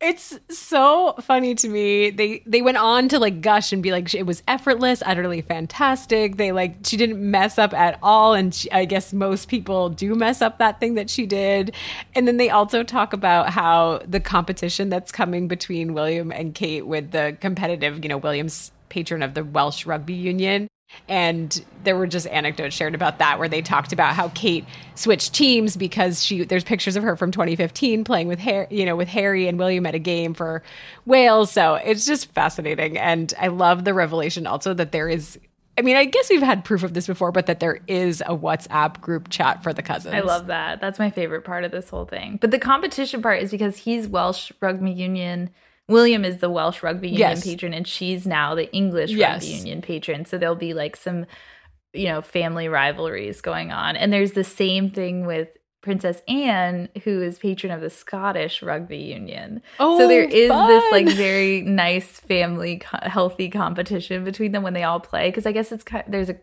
It's 0.07 0.39
so 0.51 1.15
funny 1.19 1.55
to 1.55 1.67
me. 1.67 2.11
They 2.11 2.43
they 2.45 2.61
went 2.61 2.77
on 2.77 3.07
to 3.09 3.17
like 3.17 3.41
gush 3.41 3.73
and 3.73 3.81
be 3.81 3.91
like 3.91 4.13
it 4.13 4.27
was 4.27 4.43
effortless, 4.47 5.01
utterly 5.03 5.41
fantastic. 5.41 6.37
They 6.37 6.51
like 6.51 6.75
she 6.85 6.95
didn't 6.95 7.19
mess 7.19 7.57
up 7.57 7.73
at 7.73 7.97
all, 8.03 8.35
and 8.35 8.53
she, 8.53 8.71
I 8.71 8.85
guess 8.85 9.13
most 9.13 9.47
people 9.47 9.89
do 9.89 10.13
mess 10.13 10.43
up 10.43 10.59
that 10.59 10.79
thing 10.79 10.93
that 10.93 11.09
she 11.09 11.25
did. 11.25 11.73
And 12.13 12.27
then 12.27 12.37
they 12.37 12.51
also 12.51 12.83
talk 12.83 13.13
about 13.13 13.49
how 13.49 13.99
the 14.07 14.19
competition 14.19 14.89
that's 14.89 15.11
coming 15.11 15.47
between 15.47 15.95
William 15.95 16.31
and 16.31 16.53
Kate 16.53 16.85
with 16.85 17.09
the 17.09 17.35
competitive, 17.41 18.03
you 18.03 18.09
know, 18.09 18.17
William's 18.17 18.71
patron 18.89 19.23
of 19.23 19.33
the 19.33 19.43
Welsh 19.43 19.87
Rugby 19.87 20.13
Union. 20.13 20.67
And 21.07 21.63
there 21.83 21.95
were 21.95 22.07
just 22.07 22.27
anecdotes 22.27 22.75
shared 22.75 22.95
about 22.95 23.19
that 23.19 23.37
where 23.37 23.49
they 23.49 23.61
talked 23.61 23.93
about 23.93 24.15
how 24.15 24.29
Kate 24.29 24.65
switched 24.95 25.33
teams 25.33 25.77
because 25.77 26.23
she 26.23 26.45
there's 26.45 26.63
pictures 26.63 26.95
of 26.95 27.03
her 27.03 27.15
from 27.15 27.31
2015 27.31 28.03
playing 28.03 28.27
with 28.27 28.39
Harry, 28.39 28.67
you 28.69 28.85
know, 28.85 28.95
with 28.95 29.07
Harry 29.07 29.47
and 29.47 29.59
William 29.59 29.85
at 29.85 29.93
a 29.93 29.99
game 29.99 30.33
for 30.33 30.63
Wales. 31.05 31.51
So 31.51 31.75
it's 31.75 32.05
just 32.05 32.31
fascinating. 32.31 32.97
And 32.97 33.33
I 33.39 33.47
love 33.47 33.83
the 33.83 33.93
revelation 33.93 34.47
also 34.47 34.73
that 34.73 34.91
there 34.91 35.09
is 35.09 35.39
I 35.77 35.81
mean, 35.81 35.97
I 35.97 36.05
guess 36.05 36.29
we've 36.29 36.41
had 36.41 36.63
proof 36.63 36.83
of 36.83 36.93
this 36.93 37.05
before, 37.05 37.33
but 37.33 37.47
that 37.47 37.59
there 37.59 37.79
is 37.87 38.21
a 38.21 38.35
WhatsApp 38.35 39.01
group 39.01 39.29
chat 39.29 39.61
for 39.61 39.73
the 39.73 39.81
cousins. 39.81 40.15
I 40.15 40.21
love 40.21 40.47
that. 40.47 40.79
That's 40.79 40.99
my 40.99 41.09
favorite 41.09 41.43
part 41.43 41.65
of 41.65 41.71
this 41.71 41.89
whole 41.89 42.05
thing. 42.05 42.37
But 42.39 42.51
the 42.51 42.59
competition 42.59 43.21
part 43.21 43.41
is 43.41 43.51
because 43.51 43.75
he's 43.75 44.07
Welsh 44.07 44.53
Rugby 44.61 44.91
Union. 44.91 45.49
William 45.87 46.25
is 46.25 46.37
the 46.37 46.49
Welsh 46.49 46.81
Rugby 46.81 47.09
Union 47.09 47.29
Yes. 47.31 47.43
patron, 47.43 47.73
and 47.73 47.87
she's 47.87 48.25
now 48.25 48.55
the 48.55 48.71
English 48.73 49.11
Yes. 49.11 49.43
Rugby 49.43 49.55
Union 49.57 49.81
patron. 49.81 50.25
So 50.25 50.37
there'll 50.37 50.55
be 50.55 50.73
like 50.73 50.95
some, 50.95 51.25
you 51.93 52.05
know, 52.07 52.21
family 52.21 52.67
rivalries 52.67 53.41
going 53.41 53.71
on. 53.71 53.95
And 53.95 54.11
there's 54.11 54.31
the 54.31 54.43
same 54.43 54.89
thing 54.89 55.25
with 55.27 55.49
Princess 55.81 56.23
Anne, 56.27 56.89
who 57.03 57.21
is 57.21 57.37
patron 57.37 57.71
of 57.71 57.81
the 57.81 57.91
Scottish 57.91 58.63
Rugby 58.63 58.97
Union. 58.97 59.61
Oh, 59.79 59.99
so 59.99 60.07
there 60.07 60.23
is 60.23 60.49
this 60.49 60.91
like 60.91 61.07
very 61.09 61.61
nice 61.65 62.07
family, 62.19 62.77
co- 62.79 63.07
healthy 63.07 63.49
competition 63.49 64.23
between 64.23 64.51
them 64.51 64.63
when 64.63 64.73
they 64.73 64.81
all 64.83 64.99
play. 64.99 65.29
Because 65.29 65.45
I 65.45 65.51
guess 65.51 65.71
it's 65.71 65.83
kind 65.83 66.03
of, 66.03 66.11
there's 66.11 66.29
a, 66.31 66.37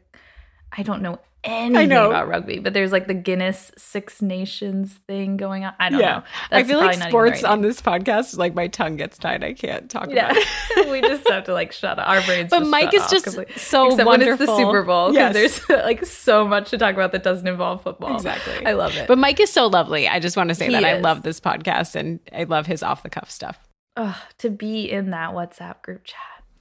I 0.77 0.85
don't 0.85 1.03
know 1.03 1.19
anything 1.45 1.89
know. 1.89 2.09
about 2.09 2.29
rugby, 2.29 2.59
but 2.59 2.73
there's 2.73 2.93
like 2.93 3.07
the 3.07 3.15
Guinness 3.15 3.73
Six 3.77 4.23
Nations 4.23 4.93
thing 5.07 5.37
going 5.37 5.65
on. 5.65 5.75
I 5.81 5.91
don't 5.91 6.01
yeah. 6.01 6.19
know. 6.19 6.23
I 6.51 6.63
feel 6.65 6.79
like 6.79 6.85
probably 6.85 6.85
not 6.87 6.95
even 6.95 6.99
the 7.01 7.09
sports 7.09 7.43
right 7.43 7.53
on 7.53 7.61
this 7.63 7.81
podcast, 7.81 8.39
like 8.39 8.55
my 8.55 8.69
tongue 8.69 8.97
gets 8.97 9.19
tied. 9.19 9.43
I 9.45 9.53
can't 9.53 9.91
talk 9.91 10.09
Yeah, 10.11 10.31
about 10.31 10.37
it. 10.77 10.91
we 10.91 11.01
just 11.01 11.29
have 11.29 11.45
to 11.45 11.53
like 11.53 11.73
shut 11.73 11.99
up. 11.99 12.09
Our 12.09 12.23
brains. 12.23 12.51
But 12.51 12.67
Mike 12.67 12.95
is 12.95 13.07
just 13.11 13.25
completely. 13.25 13.55
so 13.57 13.89
Except 13.89 14.07
when 14.09 14.23
it's 14.23 14.39
the. 14.39 14.57
Super 14.57 14.83
Bowl 14.83 15.13
Yes. 15.13 15.33
because 15.33 15.67
there's 15.67 15.83
like 15.85 16.05
so 16.05 16.47
much 16.47 16.71
to 16.71 16.79
talk 16.79 16.95
about 16.95 17.13
that 17.13 17.23
doesn't 17.23 17.47
involve 17.47 17.83
football. 17.83 18.15
Exactly. 18.15 18.65
I 18.67 18.73
love 18.73 18.95
it. 18.97 19.09
But 19.09 19.19
Mike 19.19 19.41
is 19.41 19.51
so 19.51 19.67
lovely. 19.67 20.07
I 20.09 20.21
just 20.21 20.37
want 20.37 20.49
to 20.51 20.55
say 20.55 20.67
He 20.67 20.73
that 20.73 20.85
I 20.85 20.99
love 20.99 21.23
this 21.23 21.41
podcast 21.41 21.95
and 21.97 22.21
I 22.33 22.45
love 22.45 22.67
his 22.67 22.83
off 22.83 23.03
the 23.03 23.11
cuff 23.11 23.31
stuff. 23.31 23.59
Ugh, 23.97 24.15
to 24.39 24.51
be 24.51 24.91
in 24.91 25.11
that 25.11 25.31
WhatsApp 25.31 25.83
group 25.83 26.05
chat. 26.05 26.19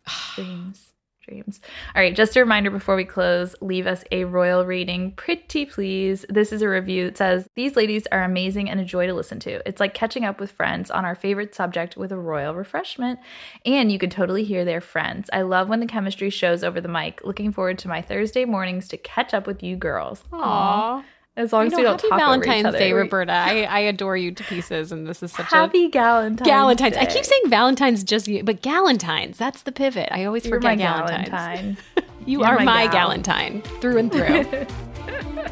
Dreams. 0.36 0.91
Dreams. 1.32 1.62
All 1.96 2.02
right, 2.02 2.14
just 2.14 2.36
a 2.36 2.42
reminder 2.42 2.70
before 2.70 2.98
we 2.98 3.06
close 3.06 3.56
leave 3.62 3.88
us 3.88 4.04
a 4.12 4.26
royal 4.26 4.66
rating, 4.66 5.14
pretty 5.14 5.66
please. 5.66 6.26
This 6.28 6.52
is 6.52 6.62
a 6.62 6.68
review 6.68 7.06
that 7.06 7.18
says, 7.18 7.48
These 7.56 7.78
ladies 7.78 8.06
are 8.12 8.24
amazing 8.24 8.70
and 8.70 8.82
a 8.82 8.84
joy 8.84 9.08
to 9.08 9.14
listen 9.14 9.40
to. 9.42 9.66
It's 9.66 9.80
like 9.80 9.94
catching 9.94 10.26
up 10.26 10.42
with 10.42 10.52
friends 10.52 10.92
on 10.92 11.06
our 11.06 11.16
favorite 11.16 11.56
subject 11.56 11.96
with 11.96 12.12
a 12.12 12.18
royal 12.18 12.54
refreshment. 12.54 13.18
And 13.66 13.94
you 13.94 13.98
can 13.98 14.10
totally 14.10 14.44
hear 14.44 14.66
they're 14.66 14.82
friends. 14.82 15.30
I 15.32 15.44
love 15.44 15.70
when 15.70 15.80
the 15.80 15.86
chemistry 15.86 16.30
shows 16.30 16.66
over 16.66 16.82
the 16.82 16.90
mic. 16.90 17.22
Looking 17.24 17.54
forward 17.54 17.80
to 17.80 17.88
my 17.88 18.02
Thursday 18.02 18.44
mornings 18.44 18.90
to 18.90 18.98
catch 18.98 19.34
up 19.34 19.48
with 19.48 19.64
you 19.64 19.78
girls. 19.78 20.26
Aw. 20.34 21.06
As 21.38 21.54
long 21.54 21.62
You 21.64 21.68
as 21.68 21.72
know, 21.72 21.78
we 21.78 21.84
don't 21.84 21.94
happy 22.02 22.10
talk 22.10 22.20
Valentine's 22.20 22.66
other. 22.66 22.78
Day, 22.78 22.92
Roberta. 22.92 23.32
I, 23.32 23.62
I 23.64 23.80
adore 23.80 24.18
you 24.18 24.34
to 24.34 24.44
pieces, 24.44 24.92
and 24.92 25.08
this 25.08 25.24
is 25.24 25.32
such 25.32 25.46
a 25.46 25.56
Happy 25.56 25.86
a 25.86 25.90
Galentine's 25.90 26.42
Galentine's. 26.42 26.98
I 26.98 27.06
keep 27.06 27.24
saying 27.24 27.44
Valentine's 27.48 28.04
just 28.04 28.28
you, 28.28 28.44
but 28.44 28.62
Galentine's. 28.62 29.38
That's 29.38 29.62
the 29.64 29.72
pivot. 29.72 30.10
I 30.12 30.26
always 30.26 30.46
You're 30.46 30.58
forget 30.60 30.78
my 30.78 30.84
Galentine's. 30.86 31.30
Galentine. 31.30 31.78
You 32.24 32.42
You're 32.42 32.50
are 32.50 32.58
my 32.60 32.66
my, 32.66 32.86
gal. 32.88 33.10
Galentine 33.10 33.64
through 33.82 33.98
and 33.98 34.12
through. 34.12 34.46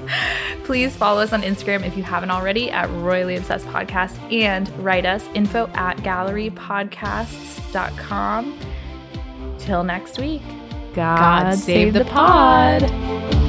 Please 0.65 0.95
follow 0.95 1.19
us 1.19 1.33
on 1.33 1.41
Instagram 1.41 1.83
if 1.83 1.97
you 1.97 2.03
haven't 2.03 2.29
already 2.29 2.69
at 2.69 2.87
Royally 2.91 3.37
Obsessed 3.37 3.65
Podcast 3.65 4.15
and 4.31 4.69
write 4.85 5.07
us 5.07 5.25
info 5.33 5.65
at 5.73 5.97
gallerypodcasts.com. 5.97 8.59
Till 9.57 9.83
next 9.83 10.19
week, 10.19 10.43
God, 10.93 11.55
save 11.55 11.93
the 11.93 12.05
pod. 12.05 13.48